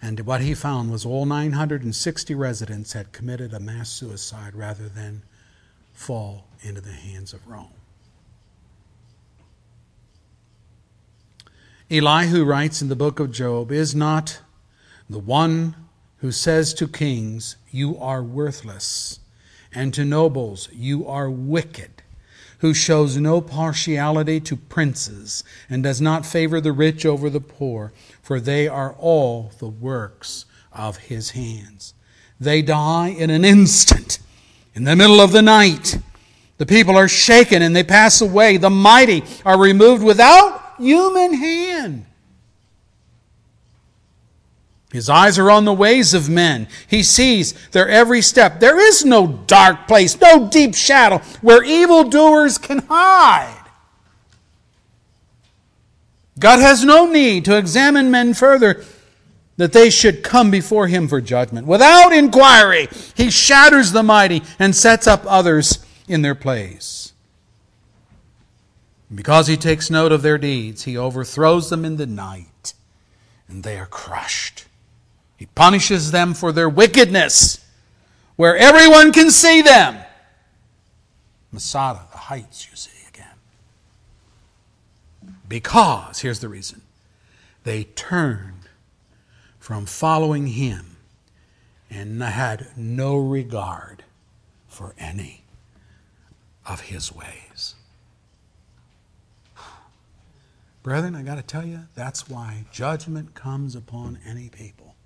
And 0.00 0.18
what 0.20 0.40
he 0.40 0.54
found 0.54 0.90
was 0.90 1.06
all 1.06 1.26
960 1.26 2.34
residents 2.34 2.94
had 2.94 3.12
committed 3.12 3.52
a 3.52 3.60
mass 3.60 3.88
suicide 3.88 4.54
rather 4.54 4.88
than 4.88 5.22
fall 5.92 6.48
into 6.62 6.80
the 6.80 6.92
hands 6.92 7.32
of 7.32 7.46
Rome. 7.46 7.74
Elihu 11.92 12.42
writes 12.42 12.80
in 12.80 12.88
the 12.88 12.96
book 12.96 13.20
of 13.20 13.30
Job 13.30 13.70
Is 13.70 13.94
not 13.94 14.40
the 15.10 15.18
one 15.18 15.76
who 16.20 16.32
says 16.32 16.72
to 16.72 16.88
kings, 16.88 17.56
You 17.70 17.98
are 17.98 18.22
worthless, 18.22 19.20
and 19.74 19.92
to 19.92 20.02
nobles, 20.02 20.70
You 20.72 21.06
are 21.06 21.28
wicked, 21.28 22.02
who 22.60 22.72
shows 22.72 23.18
no 23.18 23.42
partiality 23.42 24.40
to 24.40 24.56
princes 24.56 25.44
and 25.68 25.82
does 25.82 26.00
not 26.00 26.24
favor 26.24 26.62
the 26.62 26.72
rich 26.72 27.04
over 27.04 27.28
the 27.28 27.42
poor, 27.42 27.92
for 28.22 28.40
they 28.40 28.66
are 28.66 28.94
all 28.94 29.52
the 29.58 29.68
works 29.68 30.46
of 30.72 30.96
his 30.96 31.32
hands. 31.32 31.92
They 32.40 32.62
die 32.62 33.08
in 33.08 33.28
an 33.28 33.44
instant, 33.44 34.18
in 34.74 34.84
the 34.84 34.96
middle 34.96 35.20
of 35.20 35.32
the 35.32 35.42
night. 35.42 35.98
The 36.56 36.64
people 36.64 36.96
are 36.96 37.08
shaken 37.08 37.60
and 37.60 37.76
they 37.76 37.84
pass 37.84 38.22
away. 38.22 38.56
The 38.56 38.70
mighty 38.70 39.24
are 39.44 39.60
removed 39.60 40.02
without 40.02 40.61
human 40.82 41.34
hand. 41.34 42.06
His 44.92 45.08
eyes 45.08 45.38
are 45.38 45.50
on 45.50 45.64
the 45.64 45.72
ways 45.72 46.12
of 46.12 46.28
men. 46.28 46.68
He 46.86 47.02
sees 47.02 47.54
their 47.70 47.88
every 47.88 48.20
step. 48.20 48.60
There 48.60 48.78
is 48.78 49.06
no 49.06 49.26
dark 49.46 49.88
place, 49.88 50.20
no 50.20 50.48
deep 50.50 50.74
shadow 50.74 51.18
where 51.40 51.64
evildoers 51.64 52.58
can 52.58 52.80
hide. 52.80 53.58
God 56.38 56.60
has 56.60 56.84
no 56.84 57.06
need 57.06 57.46
to 57.46 57.56
examine 57.56 58.10
men 58.10 58.34
further 58.34 58.84
that 59.56 59.72
they 59.72 59.88
should 59.88 60.22
come 60.22 60.50
before 60.50 60.88
him 60.88 61.08
for 61.08 61.20
judgment. 61.20 61.66
Without 61.66 62.12
inquiry, 62.12 62.88
he 63.14 63.30
shatters 63.30 63.92
the 63.92 64.02
mighty 64.02 64.42
and 64.58 64.74
sets 64.74 65.06
up 65.06 65.22
others 65.26 65.84
in 66.08 66.22
their 66.22 66.34
place. 66.34 67.11
Because 69.14 69.46
he 69.46 69.56
takes 69.56 69.90
note 69.90 70.10
of 70.10 70.22
their 70.22 70.38
deeds, 70.38 70.84
he 70.84 70.96
overthrows 70.96 71.68
them 71.68 71.84
in 71.84 71.96
the 71.96 72.06
night, 72.06 72.72
and 73.46 73.62
they 73.62 73.78
are 73.78 73.86
crushed. 73.86 74.64
He 75.36 75.46
punishes 75.46 76.12
them 76.12 76.32
for 76.34 76.50
their 76.50 76.68
wickedness, 76.68 77.64
where 78.36 78.56
everyone 78.56 79.12
can 79.12 79.30
see 79.30 79.60
them. 79.60 79.98
Masada, 81.50 82.06
the 82.10 82.18
heights, 82.18 82.66
you 82.70 82.76
see 82.76 83.06
again. 83.08 83.26
Because, 85.46 86.20
here's 86.20 86.40
the 86.40 86.48
reason, 86.48 86.80
they 87.64 87.84
turned 87.84 88.68
from 89.58 89.84
following 89.84 90.46
him 90.46 90.96
and 91.90 92.22
had 92.22 92.68
no 92.76 93.16
regard 93.18 94.04
for 94.66 94.94
any 94.98 95.42
of 96.66 96.82
his 96.82 97.12
ways. 97.12 97.74
Brethren, 100.82 101.14
I 101.14 101.22
got 101.22 101.36
to 101.36 101.42
tell 101.42 101.64
you, 101.64 101.80
that's 101.94 102.28
why 102.28 102.64
judgment 102.72 103.34
comes 103.34 103.76
upon 103.76 104.18
any 104.26 104.48
people. 104.48 104.96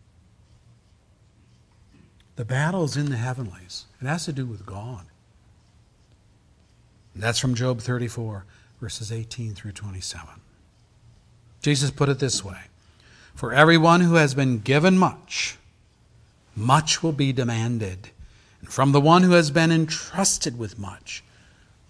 The 2.36 2.44
battle 2.44 2.84
is 2.84 2.96
in 2.96 3.10
the 3.10 3.16
heavenlies. 3.16 3.86
It 4.00 4.06
has 4.06 4.24
to 4.26 4.32
do 4.32 4.46
with 4.46 4.64
God. 4.64 5.06
And 7.14 7.22
that's 7.22 7.38
from 7.38 7.54
Job 7.54 7.80
34, 7.80 8.44
verses 8.80 9.10
18 9.10 9.54
through 9.54 9.72
27. 9.72 10.28
Jesus 11.62 11.90
put 11.90 12.08
it 12.08 12.18
this 12.18 12.44
way 12.44 12.60
For 13.34 13.52
everyone 13.52 14.02
who 14.02 14.14
has 14.14 14.34
been 14.34 14.58
given 14.58 14.98
much, 14.98 15.56
much 16.54 17.02
will 17.02 17.12
be 17.12 17.32
demanded. 17.32 18.10
And 18.60 18.70
from 18.70 18.92
the 18.92 19.00
one 19.00 19.22
who 19.22 19.32
has 19.32 19.50
been 19.50 19.72
entrusted 19.72 20.58
with 20.58 20.78
much, 20.78 21.22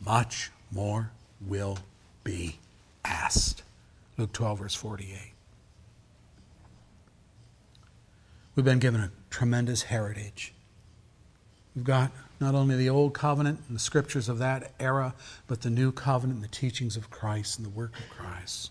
much 0.05 0.51
more 0.73 1.11
will 1.41 1.79
be 2.25 2.59
asked. 3.05 3.63
Luke 4.19 4.33
12, 4.33 4.59
verse 4.59 4.75
48. 4.75 5.33
We've 8.55 8.65
been 8.65 8.79
given 8.79 9.01
a 9.03 9.11
tremendous 9.29 9.83
heritage. 9.83 10.55
We've 11.75 11.85
got 11.85 12.11
not 12.41 12.55
only 12.55 12.77
the 12.77 12.89
Old 12.89 13.13
Covenant 13.13 13.61
and 13.69 13.77
the 13.77 13.81
scriptures 13.81 14.29
of 14.29 14.39
that 14.39 14.73
era, 14.81 15.15
but 15.47 15.61
the 15.61 15.71
New 15.71 15.93
Covenant 15.93 16.37
and 16.37 16.45
the 16.45 16.55
teachings 16.55 16.97
of 16.97 17.11
Christ 17.11 17.59
and 17.59 17.67
the 17.67 17.71
work 17.71 17.93
of 17.99 18.09
Christ. 18.17 18.71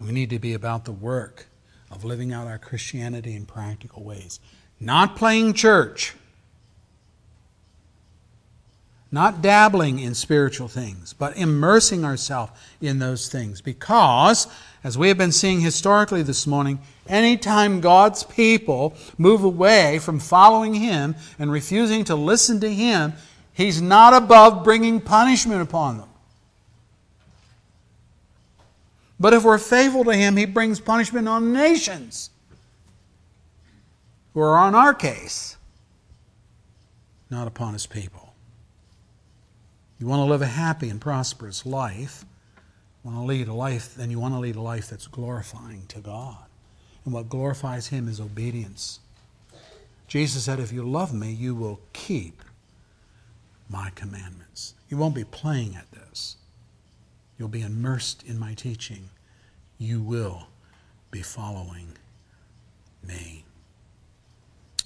We 0.00 0.12
need 0.12 0.30
to 0.30 0.38
be 0.38 0.54
about 0.54 0.84
the 0.84 0.92
work 0.92 1.46
of 1.90 2.04
living 2.04 2.32
out 2.32 2.46
our 2.46 2.58
Christianity 2.58 3.34
in 3.34 3.46
practical 3.46 4.02
ways. 4.02 4.40
Not 4.80 5.16
playing 5.16 5.54
church, 5.54 6.14
Not 9.10 9.40
dabbling 9.40 10.00
in 10.00 10.14
spiritual 10.14 10.68
things, 10.68 11.14
but 11.14 11.36
immersing 11.36 12.04
ourselves 12.04 12.52
in 12.80 12.98
those 12.98 13.28
things. 13.28 13.62
Because, 13.62 14.46
as 14.84 14.98
we 14.98 15.08
have 15.08 15.16
been 15.16 15.32
seeing 15.32 15.60
historically 15.60 16.22
this 16.22 16.46
morning, 16.46 16.78
anytime 17.06 17.80
God's 17.80 18.22
people 18.22 18.94
move 19.16 19.44
away 19.44 19.98
from 19.98 20.18
following 20.20 20.74
Him 20.74 21.16
and 21.38 21.50
refusing 21.50 22.04
to 22.04 22.14
listen 22.14 22.60
to 22.60 22.72
Him, 22.72 23.14
He's 23.54 23.80
not 23.80 24.12
above 24.12 24.62
bringing 24.62 25.00
punishment 25.00 25.62
upon 25.62 25.98
them. 25.98 26.08
But 29.18 29.32
if 29.32 29.42
we're 29.42 29.58
faithful 29.58 30.04
to 30.04 30.12
Him, 30.14 30.36
He 30.36 30.44
brings 30.44 30.80
punishment 30.80 31.26
on 31.28 31.54
nations 31.54 32.28
who 34.34 34.40
are 34.40 34.58
on 34.58 34.74
our 34.74 34.92
case, 34.92 35.56
not 37.30 37.48
upon 37.48 37.72
His 37.72 37.86
people. 37.86 38.27
You 39.98 40.06
want 40.06 40.20
to 40.20 40.24
live 40.24 40.42
a 40.42 40.46
happy 40.46 40.88
and 40.88 41.00
prosperous 41.00 41.66
life, 41.66 42.24
you 43.04 43.10
want 43.10 43.20
to 43.20 43.26
lead 43.26 43.48
a 43.48 43.54
life, 43.54 43.94
then 43.96 44.10
you 44.10 44.20
want 44.20 44.34
to 44.34 44.38
lead 44.38 44.56
a 44.56 44.60
life 44.60 44.88
that's 44.88 45.08
glorifying 45.08 45.82
to 45.88 46.00
God. 46.00 46.44
And 47.04 47.12
what 47.12 47.28
glorifies 47.28 47.88
Him 47.88 48.08
is 48.08 48.20
obedience. 48.20 49.00
Jesus 50.06 50.44
said, 50.44 50.60
If 50.60 50.72
you 50.72 50.82
love 50.82 51.12
me, 51.12 51.32
you 51.32 51.54
will 51.54 51.80
keep 51.92 52.42
my 53.68 53.90
commandments. 53.94 54.74
You 54.88 54.96
won't 54.96 55.14
be 55.14 55.24
playing 55.24 55.74
at 55.74 55.90
this. 55.90 56.36
You'll 57.38 57.48
be 57.48 57.62
immersed 57.62 58.24
in 58.24 58.38
my 58.38 58.54
teaching. 58.54 59.10
You 59.78 60.00
will 60.00 60.48
be 61.10 61.22
following 61.22 61.92
me. 63.06 63.44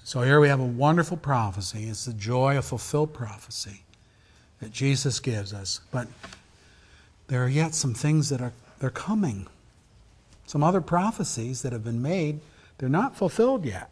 So 0.04 0.22
here 0.22 0.40
we 0.40 0.48
have 0.48 0.60
a 0.60 0.64
wonderful 0.64 1.16
prophecy. 1.16 1.84
It's 1.84 2.04
the 2.04 2.12
joy 2.12 2.56
of 2.58 2.64
fulfilled 2.64 3.14
prophecy 3.14 3.82
that 4.62 4.70
Jesus 4.70 5.18
gives 5.18 5.52
us. 5.52 5.80
But 5.90 6.06
there 7.26 7.44
are 7.44 7.48
yet 7.48 7.74
some 7.74 7.94
things 7.94 8.28
that 8.28 8.40
are 8.40 8.52
they're 8.78 8.90
coming. 8.90 9.48
Some 10.46 10.62
other 10.62 10.80
prophecies 10.80 11.62
that 11.62 11.72
have 11.72 11.84
been 11.84 12.00
made, 12.00 12.40
they're 12.78 12.88
not 12.88 13.16
fulfilled 13.16 13.64
yet. 13.64 13.90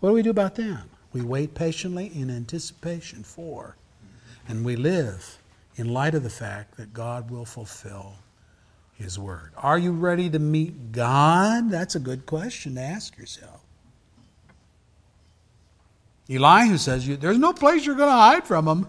What 0.00 0.10
do 0.10 0.14
we 0.14 0.22
do 0.22 0.30
about 0.30 0.56
them? 0.56 0.90
We 1.12 1.20
wait 1.20 1.54
patiently 1.54 2.10
in 2.14 2.30
anticipation 2.30 3.22
for, 3.22 3.76
and 4.48 4.64
we 4.64 4.76
live 4.76 5.38
in 5.76 5.92
light 5.92 6.14
of 6.14 6.22
the 6.22 6.30
fact 6.30 6.76
that 6.76 6.92
God 6.92 7.30
will 7.30 7.44
fulfill 7.44 8.14
His 8.94 9.18
word. 9.18 9.52
Are 9.56 9.78
you 9.78 9.92
ready 9.92 10.28
to 10.30 10.38
meet 10.38 10.92
God? 10.92 11.70
That's 11.70 11.94
a 11.94 12.00
good 12.00 12.26
question 12.26 12.74
to 12.76 12.80
ask 12.80 13.16
yourself. 13.16 13.60
Elihu 16.28 16.78
says, 16.78 17.06
There's 17.18 17.38
no 17.38 17.52
place 17.52 17.84
you're 17.84 17.96
going 17.96 18.08
to 18.08 18.12
hide 18.12 18.44
from 18.44 18.66
Him. 18.66 18.88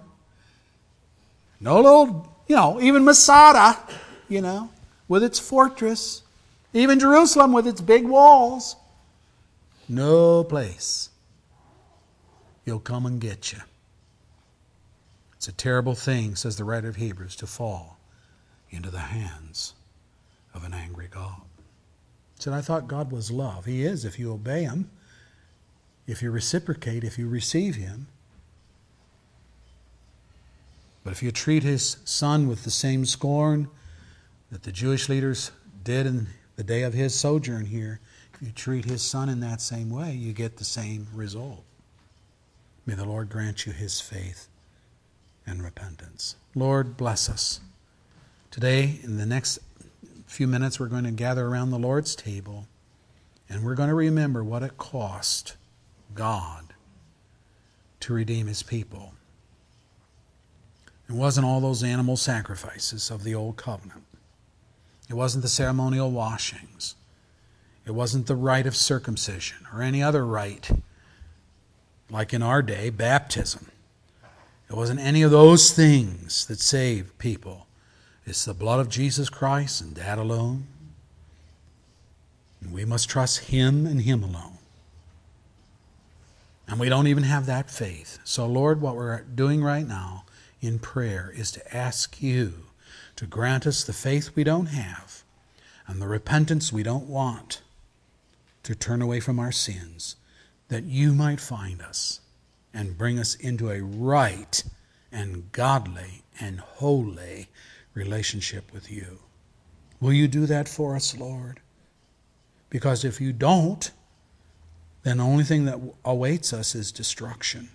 No 1.61 1.75
little, 1.75 2.35
you 2.47 2.55
know, 2.55 2.81
even 2.81 3.05
Masada, 3.05 3.77
you 4.27 4.41
know, 4.41 4.69
with 5.07 5.23
its 5.23 5.37
fortress, 5.39 6.23
even 6.73 6.99
Jerusalem 6.99 7.53
with 7.53 7.67
its 7.67 7.79
big 7.79 8.03
walls. 8.03 8.75
No 9.87 10.43
place. 10.43 11.09
He'll 12.65 12.79
come 12.79 13.05
and 13.05 13.21
get 13.21 13.53
you. 13.53 13.59
It's 15.35 15.47
a 15.47 15.51
terrible 15.51 15.95
thing, 15.95 16.35
says 16.35 16.55
the 16.55 16.63
writer 16.63 16.89
of 16.89 16.95
Hebrews, 16.95 17.35
to 17.37 17.47
fall 17.47 17.99
into 18.71 18.89
the 18.89 18.99
hands 18.99 19.73
of 20.53 20.63
an 20.63 20.73
angry 20.73 21.07
God. 21.09 21.41
Said, 22.39 22.53
I 22.53 22.61
thought 22.61 22.87
God 22.87 23.11
was 23.11 23.29
love. 23.29 23.65
He 23.65 23.83
is 23.83 24.03
if 24.03 24.17
you 24.17 24.33
obey 24.33 24.63
Him, 24.63 24.89
if 26.07 26.23
you 26.23 26.31
reciprocate, 26.31 27.03
if 27.03 27.19
you 27.19 27.27
receive 27.27 27.75
Him. 27.75 28.07
But 31.03 31.13
if 31.13 31.23
you 31.23 31.31
treat 31.31 31.63
his 31.63 31.97
son 32.05 32.47
with 32.47 32.63
the 32.63 32.71
same 32.71 33.05
scorn 33.05 33.69
that 34.51 34.63
the 34.63 34.71
Jewish 34.71 35.09
leaders 35.09 35.51
did 35.83 36.05
in 36.05 36.27
the 36.55 36.63
day 36.63 36.83
of 36.83 36.93
his 36.93 37.15
sojourn 37.15 37.65
here, 37.65 37.99
if 38.33 38.41
you 38.41 38.51
treat 38.51 38.85
his 38.85 39.01
son 39.01 39.29
in 39.29 39.39
that 39.39 39.61
same 39.61 39.89
way, 39.89 40.13
you 40.13 40.33
get 40.33 40.57
the 40.57 40.65
same 40.65 41.07
result. 41.13 41.63
May 42.85 42.95
the 42.95 43.05
Lord 43.05 43.29
grant 43.29 43.65
you 43.65 43.73
his 43.73 44.01
faith 44.01 44.47
and 45.45 45.63
repentance. 45.63 46.35
Lord, 46.55 46.97
bless 46.97 47.29
us. 47.29 47.61
Today, 48.49 48.99
in 49.03 49.17
the 49.17 49.25
next 49.25 49.59
few 50.25 50.47
minutes, 50.47 50.79
we're 50.79 50.87
going 50.87 51.03
to 51.03 51.11
gather 51.11 51.47
around 51.47 51.71
the 51.71 51.79
Lord's 51.79 52.15
table 52.15 52.67
and 53.51 53.65
we're 53.65 53.75
going 53.75 53.89
to 53.89 53.95
remember 53.95 54.43
what 54.43 54.63
it 54.63 54.77
cost 54.77 55.57
God 56.15 56.73
to 57.99 58.13
redeem 58.13 58.47
his 58.47 58.63
people. 58.63 59.13
It 61.11 61.17
wasn't 61.17 61.45
all 61.45 61.59
those 61.59 61.83
animal 61.83 62.15
sacrifices 62.15 63.11
of 63.11 63.25
the 63.25 63.35
old 63.35 63.57
covenant. 63.57 64.03
It 65.09 65.13
wasn't 65.15 65.41
the 65.41 65.49
ceremonial 65.49 66.09
washings. 66.09 66.95
It 67.85 67.91
wasn't 67.91 68.27
the 68.27 68.35
rite 68.35 68.65
of 68.65 68.77
circumcision 68.77 69.57
or 69.73 69.81
any 69.81 70.01
other 70.01 70.25
rite, 70.25 70.71
like 72.09 72.33
in 72.33 72.41
our 72.41 72.61
day, 72.61 72.89
baptism. 72.89 73.69
It 74.69 74.77
wasn't 74.77 75.01
any 75.01 75.21
of 75.21 75.31
those 75.31 75.71
things 75.71 76.45
that 76.45 76.61
save 76.61 77.17
people. 77.17 77.67
It's 78.25 78.45
the 78.45 78.53
blood 78.53 78.79
of 78.79 78.87
Jesus 78.87 79.27
Christ 79.27 79.81
and 79.81 79.95
that 79.95 80.17
alone. 80.17 80.67
And 82.61 82.71
we 82.71 82.85
must 82.85 83.09
trust 83.09 83.49
Him 83.49 83.85
and 83.85 84.03
Him 84.03 84.23
alone. 84.23 84.59
And 86.69 86.79
we 86.79 86.87
don't 86.87 87.07
even 87.07 87.23
have 87.23 87.47
that 87.47 87.69
faith. 87.69 88.19
So, 88.23 88.45
Lord, 88.45 88.79
what 88.79 88.95
we're 88.95 89.23
doing 89.23 89.61
right 89.61 89.85
now 89.85 90.23
in 90.61 90.79
prayer 90.79 91.33
is 91.35 91.51
to 91.51 91.75
ask 91.75 92.21
you 92.21 92.53
to 93.15 93.25
grant 93.25 93.67
us 93.67 93.83
the 93.83 93.93
faith 93.93 94.35
we 94.35 94.43
don't 94.43 94.67
have 94.67 95.23
and 95.87 96.01
the 96.01 96.07
repentance 96.07 96.71
we 96.71 96.83
don't 96.83 97.07
want 97.07 97.61
to 98.63 98.75
turn 98.75 99.01
away 99.01 99.19
from 99.19 99.39
our 99.39 99.51
sins, 99.51 100.15
that 100.69 100.83
you 100.83 101.13
might 101.13 101.39
find 101.39 101.81
us 101.81 102.21
and 102.73 102.97
bring 102.97 103.19
us 103.19 103.35
into 103.35 103.69
a 103.69 103.81
right 103.81 104.63
and 105.11 105.51
godly 105.51 106.23
and 106.39 106.59
holy 106.59 107.49
relationship 107.93 108.71
with 108.71 108.89
you. 108.91 109.19
Will 109.99 110.13
you 110.13 110.27
do 110.27 110.45
that 110.45 110.69
for 110.69 110.95
us, 110.95 111.17
Lord? 111.17 111.59
Because 112.69 113.03
if 113.03 113.19
you 113.19 113.33
don't, 113.33 113.91
then 115.03 115.17
the 115.17 115.23
only 115.23 115.43
thing 115.43 115.65
that 115.65 115.79
awaits 116.05 116.53
us 116.53 116.75
is 116.75 116.91
destruction. 116.91 117.69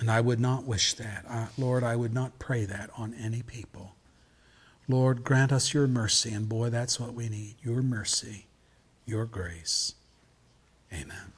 And 0.00 0.10
I 0.10 0.22
would 0.22 0.40
not 0.40 0.64
wish 0.64 0.94
that. 0.94 1.26
I, 1.28 1.48
Lord, 1.58 1.84
I 1.84 1.94
would 1.94 2.14
not 2.14 2.38
pray 2.38 2.64
that 2.64 2.88
on 2.96 3.14
any 3.14 3.42
people. 3.42 3.94
Lord, 4.88 5.22
grant 5.22 5.52
us 5.52 5.74
your 5.74 5.86
mercy. 5.86 6.32
And 6.32 6.48
boy, 6.48 6.70
that's 6.70 6.98
what 6.98 7.12
we 7.12 7.28
need 7.28 7.56
your 7.62 7.82
mercy, 7.82 8.46
your 9.04 9.26
grace. 9.26 9.94
Amen. 10.92 11.32